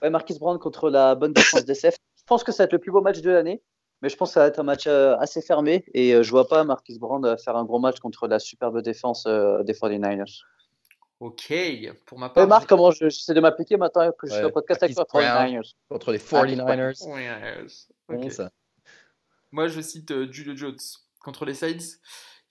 Ouais, 0.00 0.10
Marquis 0.10 0.38
Brown 0.38 0.58
contre 0.58 0.88
la 0.90 1.14
bonne 1.16 1.32
défense 1.32 1.64
des 1.64 1.74
CF. 1.74 1.96
Je 2.16 2.22
pense 2.26 2.44
que 2.44 2.52
ça 2.52 2.62
va 2.62 2.64
être 2.66 2.72
le 2.72 2.78
plus 2.78 2.92
beau 2.92 3.00
match 3.02 3.20
de 3.20 3.30
l'année, 3.30 3.60
mais 4.00 4.08
je 4.08 4.16
pense 4.16 4.30
que 4.30 4.34
ça 4.34 4.40
va 4.40 4.46
être 4.46 4.60
un 4.60 4.62
match 4.62 4.86
euh, 4.86 5.16
assez 5.18 5.42
fermé 5.42 5.84
et 5.92 6.14
euh, 6.14 6.22
je 6.22 6.30
vois 6.30 6.46
pas 6.46 6.62
Marquis 6.64 6.98
Brown 7.00 7.24
euh, 7.24 7.36
faire 7.36 7.56
un 7.56 7.64
gros 7.64 7.80
match 7.80 7.98
contre 7.98 8.28
la 8.28 8.38
superbe 8.38 8.80
défense 8.80 9.24
euh, 9.26 9.62
des 9.64 9.72
49ers. 9.74 10.42
Ok, 11.18 11.52
pour 12.06 12.18
ma 12.18 12.28
part. 12.30 12.42
Ouais, 12.44 12.48
Marc, 12.48 12.68
comment 12.68 12.90
je- 12.90 13.08
j'essaie 13.08 13.34
de 13.34 13.40
m'appliquer 13.40 13.76
maintenant 13.76 14.10
que 14.12 14.26
je 14.26 14.32
suis 14.32 14.40
Ouais, 14.42 14.48
au 14.48 14.52
podcast 14.52 14.82
avec 14.82 14.96
Marquis 14.96 15.12
Brown. 15.18 15.24
49ers. 15.50 15.74
Contre 15.88 16.12
les 16.12 16.18
Ah, 16.18 16.44
49ers. 16.44 16.94
j'ai- 16.98 17.10
Ouais, 17.10 17.66
Bon, 18.08 18.24
ok. 18.24 18.32
ça. 18.32 18.50
Moi, 19.52 19.68
je 19.68 19.80
cite 19.80 20.10
euh, 20.10 20.26
Julio 20.30 20.56
Jones 20.56 20.76
contre 21.20 21.44
les 21.44 21.54
Saints. 21.54 21.98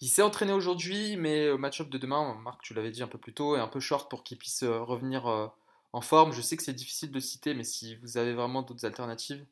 Il 0.02 0.08
s'est 0.08 0.24
entraîné 0.24 0.52
aujourd'hui, 0.52 1.16
mais 1.16 1.46
le 1.48 1.58
match-up 1.58 1.90
de 1.90 1.98
demain, 1.98 2.36
Marc, 2.42 2.62
tu 2.64 2.74
l'avais 2.74 2.90
dit 2.90 3.04
un 3.04 3.08
peu 3.08 3.20
plus 3.20 3.34
tôt, 3.34 3.56
est 3.56 3.60
un 3.60 3.68
peu 3.68 3.80
short 3.80 4.10
pour 4.10 4.24
qu'il 4.24 4.38
puisse 4.38 4.64
euh, 4.64 4.82
revenir 4.82 5.28
euh, 5.28 5.48
en 5.94 6.02
forme. 6.02 6.34
Je 6.34 6.42
sais 6.42 6.58
que 6.58 6.64
c'est 6.64 6.74
difficile 6.74 7.12
de 7.12 7.20
citer, 7.20 7.54
mais 7.54 7.64
si 7.64 7.96
vous 7.98 8.18
avez 8.18 8.34
vraiment 8.34 8.64
d'autres 8.64 8.86
alternatives, 8.86 9.46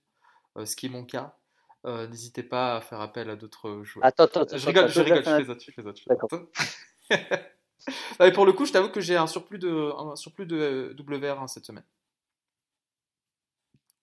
ce 0.65 0.75
qui 0.75 0.87
est 0.87 0.89
mon 0.89 1.05
cas, 1.05 1.37
n'hésitez 1.85 2.43
pas 2.43 2.75
à 2.77 2.81
faire 2.81 2.99
appel 2.99 3.29
à 3.29 3.35
d'autres 3.35 3.83
joueurs. 3.83 4.05
Attends, 4.05 4.25
attends, 4.25 4.41
attends, 4.41 4.57
je 4.57 4.67
rigole, 4.67 4.89
je 4.89 5.01
rigole, 5.01 5.23
je 5.23 5.43
fais 5.43 5.49
autres, 5.49 5.63
je 5.65 5.71
fais 5.71 5.85
autres. 5.85 6.01
D'accord. 6.07 6.29
pour 8.33 8.45
le 8.45 8.51
coup, 8.53 8.65
je 8.65 8.73
t'avoue 8.73 8.89
que 8.89 8.99
j'ai 8.99 9.15
un 9.15 9.27
surplus 9.27 9.59
de, 9.59 9.93
WR1 10.97 11.47
cette 11.47 11.65
semaine. 11.65 11.85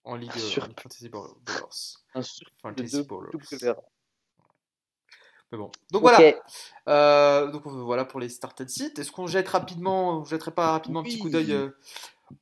En 0.03 0.15
Ligue. 0.15 0.31
Fantasy 0.31 1.09
Ballers. 1.09 1.33
Un 2.15 2.21
surplus 2.21 2.73
de 2.73 3.01
WR. 3.01 3.75
Mais 5.51 5.57
bon. 5.57 5.71
Donc 5.91 6.01
voilà. 6.01 6.33
Euh, 6.89 7.47
donc 7.51 7.65
euh, 7.65 7.69
voilà 7.69 8.05
pour 8.05 8.19
les 8.19 8.29
started 8.29 8.69
sites. 8.69 8.99
Est-ce 8.99 9.11
qu'on 9.11 9.27
jette 9.27 9.47
rapidement, 9.47 10.19
vous 10.19 10.25
jetterait 10.25 10.51
pas 10.51 10.71
rapidement 10.71 10.99
un 10.99 11.03
petit 11.03 11.19
coup 11.19 11.29
d'œil 11.29 11.53
euh, 11.53 11.69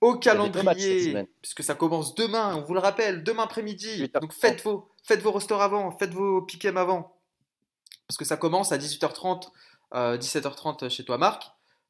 au 0.02 0.16
calendrier, 0.18 1.16
puisque 1.42 1.64
ça 1.64 1.76
commence 1.76 2.16
demain. 2.16 2.56
On 2.56 2.62
vous 2.64 2.74
le 2.74 2.80
rappelle, 2.80 3.24
demain 3.24 3.44
après-midi. 3.44 4.04
18h30. 4.04 4.22
Donc 4.22 4.34
faites 4.34 4.64
vos, 4.64 4.90
faites 5.04 5.22
vos 5.22 5.32
rosters 5.32 5.62
avant, 5.62 5.92
faites 5.98 6.14
vos 6.14 6.42
piquem 6.42 6.78
avant, 6.78 7.16
parce 8.08 8.18
que 8.18 8.26
ça 8.26 8.38
commence 8.38 8.72
à 8.72 8.78
18h30, 8.78 9.50
euh, 9.94 10.18
17h30 10.18 10.90
chez 10.90 11.06
toi, 11.06 11.18
Marc, 11.20 11.44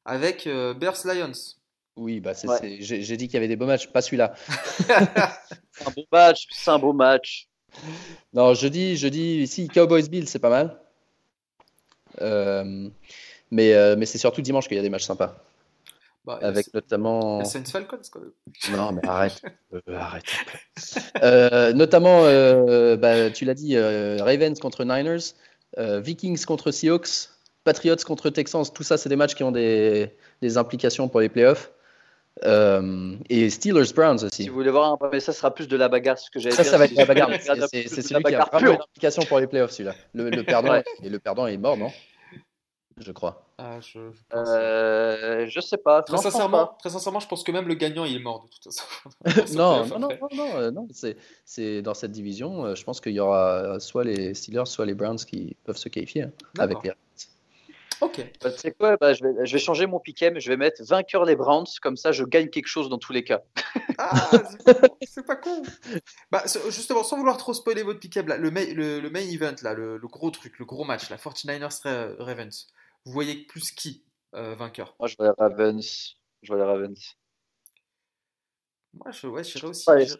avec 0.04 0.46
euh, 0.46 0.74
Bears 0.74 0.98
Lions. 1.06 1.32
Oui, 1.96 2.20
bah 2.20 2.32
Ouais. 2.44 2.76
j'ai 2.80 3.16
dit 3.16 3.26
qu'il 3.26 3.34
y 3.34 3.36
avait 3.38 3.48
des 3.48 3.56
beaux 3.56 3.64
matchs, 3.64 3.86
pas 3.90 4.02
celui-là. 4.02 4.34
C'est 5.72 5.86
un 5.86 5.90
beau 5.90 6.04
match, 6.12 6.46
c'est 6.50 6.70
un 6.70 6.78
beau 6.78 6.92
match. 6.92 7.48
Non, 8.34 8.52
jeudi, 8.54 8.96
jeudi, 8.96 9.38
ici, 9.42 9.68
Cowboys 9.68 10.08
Bills, 10.08 10.26
c'est 10.28 10.38
pas 10.38 10.48
mal. 10.50 10.80
Euh, 12.20 12.88
mais, 13.50 13.74
euh, 13.74 13.96
mais 13.96 14.06
c'est 14.06 14.18
surtout 14.18 14.42
dimanche 14.42 14.68
qu'il 14.68 14.76
y 14.76 14.80
a 14.80 14.82
des 14.82 14.90
matchs 14.90 15.04
sympas. 15.04 15.36
Bah, 16.24 16.40
Avec 16.42 16.74
notamment. 16.74 17.44
Saints 17.44 17.64
Falcons 17.64 18.00
quand 18.10 18.20
même. 18.20 18.76
Non, 18.76 18.92
mais 18.92 19.00
arrête. 19.08 19.40
Euh, 19.72 19.96
arrête. 19.96 20.24
Euh, 21.22 21.72
notamment, 21.72 22.24
euh, 22.24 22.96
bah, 22.96 23.30
tu 23.30 23.44
l'as 23.44 23.54
dit, 23.54 23.78
Ravens 23.78 24.58
contre 24.58 24.84
Niners, 24.84 25.34
Vikings 25.76 26.44
contre 26.44 26.72
Seahawks, 26.72 27.30
Patriots 27.62 27.96
contre 28.04 28.30
Texans. 28.30 28.64
Tout 28.74 28.82
ça, 28.82 28.98
c'est 28.98 29.08
des 29.08 29.16
matchs 29.16 29.36
qui 29.36 29.44
ont 29.44 29.52
des, 29.52 30.10
des 30.42 30.58
implications 30.58 31.08
pour 31.08 31.20
les 31.20 31.28
playoffs. 31.28 31.70
Euh, 32.44 33.16
et 33.30 33.48
Steelers 33.50 33.92
Browns 33.94 34.18
Si 34.18 34.24
aussi. 34.26 34.48
vous 34.48 34.54
voulez 34.54 34.70
voir 34.70 34.92
un 34.92 34.96
peu, 34.98 35.08
mais 35.10 35.20
ça 35.20 35.32
sera 35.32 35.54
plus 35.54 35.68
de 35.68 35.76
la 35.76 35.88
bagarre, 35.88 36.18
ce 36.18 36.30
que 36.30 36.38
j'allais 36.38 36.54
Ça, 36.54 36.62
dire. 36.62 36.70
ça 36.72 36.78
va 36.78 36.84
être 36.84 36.90
Si 36.90 36.96
la 36.96 37.04
bagarre. 37.06 37.30
C'est, 37.72 37.88
celui 37.88 38.02
la 38.02 38.02
qui 38.02 38.14
a 38.14 38.20
bagarre 38.20 38.48
vraiment 38.52 38.58
pure. 38.66 38.72
une 38.74 38.82
implication 38.82 39.22
pour 39.22 39.38
les 39.40 39.46
playoffs, 39.46 39.70
celui-là. 39.70 39.94
Le, 40.14 40.28
le 40.30 40.42
perdant, 40.44 40.72
Ouais. 40.72 40.84
et 41.02 41.08
le 41.08 41.18
perdant 41.18 41.46
est 41.46 41.56
mort, 41.56 41.76
non? 41.76 41.90
Je 42.98 43.12
crois. 43.12 43.42
Ah, 43.58 43.78
je, 43.80 43.98
je 44.10 44.20
pense- 44.30 44.48
Euh, 44.48 45.46
je 45.48 45.60
sais 45.60 45.76
pas. 45.76 46.02
Très 46.02 46.16
sincèrement, 46.16 46.66
pas. 46.66 46.76
très 46.78 46.88
sincèrement, 46.90 47.20
je 47.20 47.28
pense 47.28 47.42
que 47.44 47.52
même 47.52 47.68
le 47.68 47.74
gagnant 47.74 48.06
il 48.06 48.16
est 48.16 48.22
mort 48.22 48.44
de 48.44 48.48
toute 48.48 48.64
façon. 48.64 48.84
non, 49.58 49.86
non, 49.86 49.98
non, 49.98 50.08
après. 50.08 50.18
non, 50.34 50.44
non, 50.46 50.56
euh, 50.56 50.70
non, 50.70 50.88
c'est, 51.44 51.82
dans 51.82 51.92
cette 51.94 52.12
division. 52.12 52.64
euh, 52.64 52.74
je 52.74 52.84
pense 52.84 53.00
qu'il 53.02 53.12
y 53.12 53.20
aura 53.20 53.78
soit 53.80 54.04
les 54.04 54.32
Steelers, 54.34 54.64
soit 54.66 54.86
les 54.86 54.94
Browns 54.94 55.16
qui 55.18 55.56
peuvent 55.64 55.76
se 55.76 55.88
qualifier 55.90 56.22
hein, 56.22 56.32
avec 56.58 56.78
les. 56.84 56.92
Ok. 58.00 58.18
Bah, 58.42 58.50
tu 58.50 58.58
sais 58.58 58.72
quoi 58.72 58.96
bah, 58.98 59.14
je, 59.14 59.24
vais, 59.24 59.46
je 59.46 59.52
vais 59.52 59.58
changer 59.58 59.86
mon 59.86 59.98
piquem, 60.00 60.38
je 60.38 60.48
vais 60.50 60.56
mettre 60.56 60.82
vainqueur 60.84 61.24
les 61.24 61.34
Browns, 61.36 61.66
comme 61.80 61.96
ça 61.96 62.12
je 62.12 62.24
gagne 62.24 62.48
quelque 62.50 62.66
chose 62.66 62.88
dans 62.88 62.98
tous 62.98 63.12
les 63.12 63.24
cas. 63.24 63.42
Ah, 63.98 64.30
c'est 65.02 65.24
pas- 65.26 65.36
con. 65.36 65.62
Bah, 66.30 66.44
justement, 66.68 67.02
sans 67.04 67.16
vouloir 67.16 67.36
trop 67.38 67.54
spoiler 67.54 67.82
votre 67.82 68.00
pick-up, 68.00 68.26
là, 68.28 68.36
le, 68.36 68.50
main, 68.50 68.66
le, 68.74 69.00
le 69.00 69.10
main 69.10 69.20
event, 69.20 69.54
là, 69.62 69.72
le, 69.74 69.96
le 69.96 70.08
gros 70.08 70.30
truc, 70.30 70.58
le 70.58 70.64
gros 70.66 70.84
match, 70.84 71.08
la 71.10 71.16
49ers 71.16 71.82
Ra- 71.82 72.24
Ravens, 72.24 72.66
vous 73.04 73.12
voyez 73.12 73.44
plus 73.46 73.70
qui 73.70 74.04
euh, 74.34 74.54
vainqueur? 74.54 74.94
Moi 74.98 75.08
je 75.08 75.16
vois 75.16 75.26
les 75.28 75.34
Ravens. 75.38 76.16
Je 76.42 76.52
vois 76.52 76.56
les 76.58 76.64
Ravens. 76.70 77.16
Moi, 78.92 79.10
je, 79.10 79.26
ouais, 79.26 79.44
j'irai 79.44 79.66
aussi. 79.68 79.84
J'irai- 80.06 80.18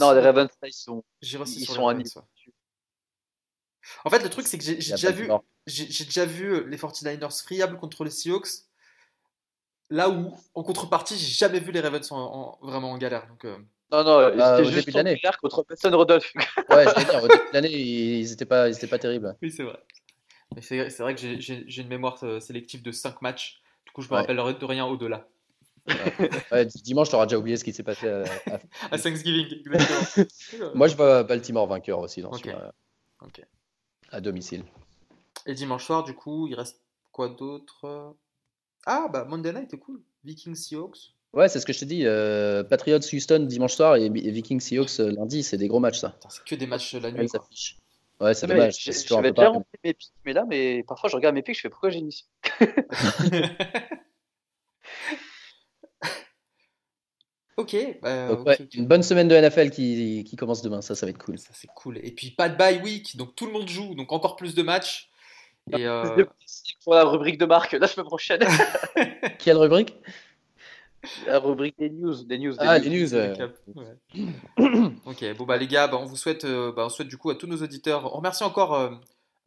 Non, 0.00 0.12
les 0.12 0.20
Ravens, 0.20 0.48
ils 0.64 0.72
sont. 0.72 1.04
ils 1.60 1.66
sont. 2.08 2.24
En 4.04 4.10
fait, 4.10 4.22
le 4.22 4.28
truc, 4.30 4.46
c'est 4.46 4.58
que 4.58 4.64
j'ai 4.64 4.76
déjà, 4.76 5.10
vu- 5.10 5.28
déjà 5.66 6.24
vu 6.26 6.68
les 6.68 6.76
49ers 6.76 7.42
friables 7.42 7.78
contre 7.78 8.04
les 8.04 8.10
Seahawks. 8.10 8.48
Là 9.88 10.08
où, 10.08 10.32
en 10.54 10.62
contrepartie, 10.62 11.16
j'ai 11.18 11.32
jamais 11.32 11.58
vu 11.58 11.72
les 11.72 11.80
Ravens 11.80 12.12
en, 12.12 12.16
en- 12.16 12.58
vraiment 12.66 12.92
en 12.92 12.98
galère. 12.98 13.26
Donc, 13.26 13.44
euh, 13.44 13.56
Non, 13.90 14.04
non, 14.04 14.30
ils 14.32 14.36
Bah, 14.38 14.54
étaient 14.58 14.68
au 14.68 14.70
juste 14.70 14.86
début 14.86 14.92
de 14.92 14.96
l'année. 14.98 15.20
contre 15.40 15.64
Mason 15.68 15.96
Rodolphe. 15.96 16.32
Ouais, 16.70 16.84
je 16.86 17.04
dire, 17.10 17.24
au 17.24 17.28
début 17.28 17.40
de 17.48 17.52
l'année, 17.54 17.72
ils 17.72 18.30
étaient 18.32 18.44
pas, 18.44 18.68
ils 18.68 18.74
étaient 18.76 18.86
pas 18.86 18.98
terribles. 19.00 19.36
Oui, 19.42 19.50
c'est 19.50 19.64
vrai. 19.64 19.78
C'est 20.60 20.98
vrai 20.98 21.14
que 21.14 21.20
j'ai- 21.40 21.80
une 21.80 21.88
mémoire 21.88 22.18
euh, 22.22 22.38
sélective 22.40 22.82
de 22.82 22.92
5 22.92 23.20
matchs. 23.22 23.60
Du 23.86 23.92
coup, 23.92 24.02
je 24.02 24.08
me 24.08 24.12
Ouais. 24.14 24.20
rappellerai 24.20 24.54
de 24.54 24.64
rien 24.64 24.84
au-delà. 24.86 25.26
Ouais, 26.52 26.66
dimanche, 26.66 27.08
tu 27.08 27.14
auras 27.16 27.26
déjà 27.26 27.38
oublié 27.38 27.56
ce 27.56 27.64
qui 27.64 27.72
s'est 27.72 27.82
passé. 27.82 28.06
à- 28.08 28.22
à- 28.52 28.60
À 28.92 28.98
Thanksgiving, 28.98 29.46
exactement. 29.66 30.70
Moi, 30.74 30.86
je 30.86 30.94
vois 30.94 31.24
Baltimore 31.24 31.66
vainqueur 31.66 31.98
aussi 31.98 32.22
dans 32.22 32.32
ce-. 32.32 32.42
À 34.10 34.20
domicile. 34.20 34.64
Et 35.46 35.54
dimanche 35.54 35.84
soir, 35.86 36.04
du 36.04 36.14
coup, 36.14 36.46
il 36.46 36.54
reste 36.54 36.80
quoi 37.12 37.28
d'autre? 37.28 38.14
Ah, 38.86 39.08
bah 39.12 39.24
Monday 39.24 39.52
Night 39.52 39.72
est 39.74 39.78
cool. 39.78 40.02
Vikings 40.24 40.54
Seahawks. 40.54 41.14
Ouais, 41.32 41.48
c'est 41.48 41.60
ce 41.60 41.66
que 41.66 41.72
je 41.72 41.78
te 41.80 41.84
dis. 41.84 42.06
euh, 42.06 42.64
Patriots 42.64 42.98
Houston 43.12 43.46
dimanche 43.48 43.74
soir 43.74 43.96
et, 43.96 44.06
et 44.06 44.30
Vikings 44.30 44.60
Seahawks 44.60 44.98
euh, 45.00 45.12
lundi, 45.12 45.42
c'est 45.42 45.56
des 45.58 45.68
gros 45.68 45.78
matchs 45.80 45.98
ça. 46.00 46.18
C'est 46.28 46.44
que 46.44 46.54
des 46.56 46.66
matchs 46.66 46.94
la 46.94 47.12
nuit. 47.12 47.28
Affiche. 47.34 47.76
Ouais, 48.20 48.34
c'est 48.34 48.46
dommage. 48.46 48.76
J'avais 49.06 49.30
déjà 49.30 49.48
rempli 49.48 49.78
mes 49.84 49.94
pics, 49.94 50.12
mais 50.24 50.32
là, 50.32 50.44
mais 50.46 50.82
parfois 50.82 51.08
je 51.08 51.16
regarde 51.16 51.34
mes 51.34 51.42
pics, 51.42 51.54
je 51.56 51.60
fais 51.62 51.70
pourquoi 51.70 51.90
j'ai 51.90 52.02
mis 52.02 52.26
ok, 57.60 57.76
bah, 58.02 58.28
Donc, 58.28 58.40
ok, 58.40 58.46
ouais, 58.46 58.58
une 58.74 58.86
bonne 58.86 59.02
semaine 59.02 59.28
de 59.28 59.36
NFL 59.36 59.70
qui, 59.70 60.24
qui 60.24 60.36
commence 60.36 60.62
demain, 60.62 60.82
ça, 60.82 60.94
ça 60.94 61.06
va 61.06 61.10
être 61.10 61.22
cool. 61.22 61.38
Ça 61.38 61.50
c'est 61.52 61.68
cool. 61.74 61.98
Et 62.02 62.10
puis 62.12 62.30
pas 62.30 62.48
de 62.48 62.56
bye 62.56 62.80
week, 62.82 63.16
donc 63.16 63.34
tout 63.36 63.46
le 63.46 63.52
monde 63.52 63.68
joue, 63.68 63.94
donc 63.94 64.12
encore 64.12 64.36
plus 64.36 64.54
de 64.54 64.62
matchs. 64.62 65.10
Et 65.76 65.86
euh, 65.86 66.24
pour 66.82 66.94
la 66.94 67.04
rubrique 67.04 67.38
de 67.38 67.46
marque 67.46 67.72
la 67.72 67.86
semaine 67.86 68.06
prochaine. 68.06 68.40
Quelle 69.38 69.56
rubrique? 69.58 69.94
La 71.26 71.38
rubrique 71.38 71.78
des 71.78 71.88
news, 71.90 72.24
des 72.24 72.38
news, 72.38 72.52
des 72.52 72.58
Ah, 72.60 72.78
news. 72.78 72.84
les 72.90 73.00
news. 73.02 73.14
euh. 73.14 73.48
Ouais. 73.74 74.92
ok, 75.06 75.36
bon 75.36 75.44
bah 75.44 75.56
les 75.56 75.66
gars, 75.66 75.86
bah, 75.88 75.98
on 76.00 76.04
vous 76.04 76.16
souhaite, 76.16 76.44
euh, 76.44 76.72
bah, 76.72 76.84
on 76.86 76.88
souhaite 76.88 77.08
du 77.08 77.16
coup 77.16 77.30
à 77.30 77.34
tous 77.36 77.46
nos 77.46 77.56
auditeurs. 77.62 78.04
On 78.12 78.16
remercie 78.18 78.44
encore 78.44 78.74
euh, 78.74 78.90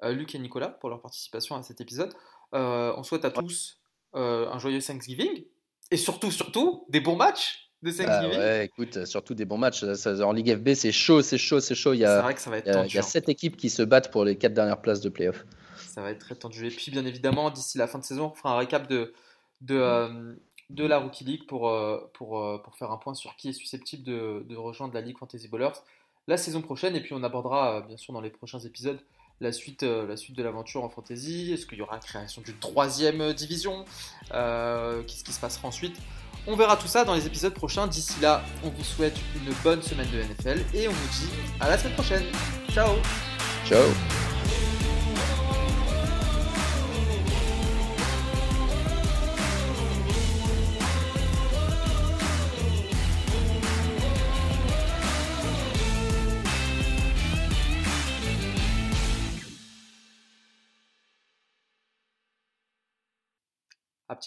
euh, 0.04 0.14
Luc 0.14 0.34
et 0.34 0.40
Nicolas 0.40 0.70
pour 0.70 0.90
leur 0.90 1.02
participation 1.02 1.56
à 1.56 1.62
cet 1.64 1.80
épisode. 1.82 2.14
Euh, 2.56 2.94
on 2.98 3.04
souhaite 3.04 3.26
à 3.26 3.30
tous 3.32 3.80
euh, 4.16 4.50
un 4.50 4.58
joyeux 4.60 4.82
Thanksgiving 4.82 5.44
et 5.92 5.98
surtout, 5.98 6.32
surtout, 6.32 6.86
des 6.90 7.02
bons 7.02 7.16
matchs 7.16 7.63
de 7.84 7.92
Ah 8.00 8.04
Thanksgiving. 8.06 8.40
ouais, 8.40 8.66
écoute, 8.66 8.98
euh, 8.98 9.06
surtout 9.06 9.34
des 9.36 9.46
bons 9.46 9.58
matchs. 9.58 9.84
En 9.84 10.32
Ligue 10.32 10.56
FB, 10.56 10.74
c'est 10.74 10.92
chaud, 10.92 11.22
c'est 11.22 11.38
chaud, 11.38 11.60
c'est 11.60 11.76
chaud. 11.76 11.94
Il 11.94 11.98
y 11.98 12.00
C'est 12.02 12.06
a, 12.08 12.22
vrai 12.22 12.34
que 12.34 12.42
ça 12.42 12.50
va 12.50 12.58
être 12.58 12.66
il 12.66 12.70
y 12.70 12.72
a- 12.72 12.76
tendu. 12.76 12.88
il 12.90 12.94
y 12.96 12.98
a 12.98 13.02
hein. 13.02 13.04
sept 13.04 13.30
équipes 13.30 13.58
qui 13.58 13.70
se 13.70 13.84
battent 13.84 14.12
pour 14.12 14.26
les 14.26 14.38
quatre 14.38 14.54
dernières 14.54 14.82
places 14.82 15.02
de 15.02 15.10
playoff. 15.10 15.46
Ça 15.78 16.02
va 16.02 16.12
être 16.12 16.20
très 16.20 16.36
tendu. 16.36 16.66
Et 16.66 16.70
puis, 16.72 16.92
bien 16.92 17.06
évidemment, 17.06 17.52
d'ici 17.52 17.78
la 17.78 17.88
fin 17.88 18.00
de 18.00 18.04
saison, 18.04 18.32
on 18.32 18.36
fera 18.36 18.56
un 18.56 18.58
récap 18.58 18.88
de, 18.90 19.14
de, 19.62 19.76
euh, 19.76 20.34
de 20.72 20.86
la 20.86 20.98
Rookie 20.98 21.24
League 21.24 21.46
pour, 21.48 21.70
euh, 21.70 22.00
pour, 22.14 22.40
euh, 22.42 22.58
pour 22.58 22.76
faire 22.76 22.92
un 22.92 22.98
point 22.98 23.14
sur 23.14 23.36
qui 23.36 23.50
est 23.50 23.54
susceptible 23.54 24.04
de, 24.04 24.44
de 24.50 24.56
rejoindre 24.56 24.94
la 24.96 25.02
Ligue 25.02 25.18
Fantasy 25.18 25.48
Ballers 25.48 25.74
la 26.28 26.38
saison 26.38 26.62
prochaine. 26.62 26.96
Et 26.96 27.02
puis, 27.02 27.14
on 27.14 27.22
abordera, 27.24 27.82
bien 27.82 27.98
sûr, 27.98 28.14
dans 28.14 28.22
les 28.22 28.30
prochains 28.32 28.60
épisodes, 28.60 29.00
la 29.42 29.52
suite, 29.52 29.84
la 29.84 30.16
suite 30.16 30.38
de 30.38 30.42
l'aventure 30.44 30.84
en 30.84 30.90
fantasy. 30.90 31.52
Est-ce 31.52 31.66
qu'il 31.68 31.78
y 31.80 31.82
aura 31.82 32.00
création 32.00 32.42
d'une 32.42 32.58
troisième 32.60 33.34
division? 33.34 33.84
Qu'est-ce 34.32 35.24
qui 35.24 35.34
se 35.34 35.40
passera 35.42 35.68
ensuite? 35.68 35.98
On 36.46 36.56
verra 36.56 36.76
tout 36.76 36.88
ça 36.88 37.06
dans 37.06 37.14
les 37.14 37.26
épisodes 37.26 37.54
prochains. 37.54 37.88
D'ici 37.88 38.20
là, 38.22 38.44
on 38.64 38.70
vous 38.70 38.84
souhaite 38.84 39.18
une 39.36 39.54
bonne 39.64 39.82
semaine 39.82 40.08
de 40.12 40.18
NFL 40.18 40.64
et 40.74 40.88
on 40.88 40.92
vous 40.92 41.08
dit 41.20 41.30
à 41.60 41.70
la 41.70 41.78
semaine 41.78 41.94
prochaine. 41.94 42.24
Ciao 42.70 42.96
Ciao 43.66 43.84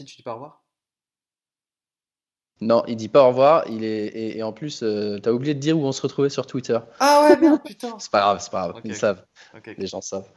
tu 0.05 0.17
dis 0.17 0.23
pas 0.23 0.33
au 0.33 0.35
revoir? 0.35 0.66
Non, 2.61 2.83
il 2.89 2.97
dit 2.97 3.09
pas 3.09 3.23
au 3.25 3.29
revoir. 3.29 3.65
Il 3.69 3.85
est, 3.85 4.07
et, 4.07 4.39
et 4.39 4.43
en 4.43 4.53
plus, 4.53 4.83
euh, 4.83 5.19
t'as 5.19 5.31
oublié 5.31 5.55
de 5.55 5.61
dire 5.61 5.79
où 5.79 5.85
on 5.85 5.93
se 5.93 6.01
retrouvait 6.01 6.31
sur 6.31 6.47
Twitter. 6.47 6.79
Ah 7.01 7.29
ouais, 7.29 7.37
merde, 7.39 7.61
putain 7.63 7.95
C'est 7.99 8.11
pas 8.11 8.21
grave, 8.21 8.39
c'est 8.41 8.51
pas 8.51 8.69
grave. 8.69 8.81
Ils 8.85 8.95
savent, 8.95 9.25
les 9.77 9.87
gens 9.87 10.01
savent. 10.01 10.29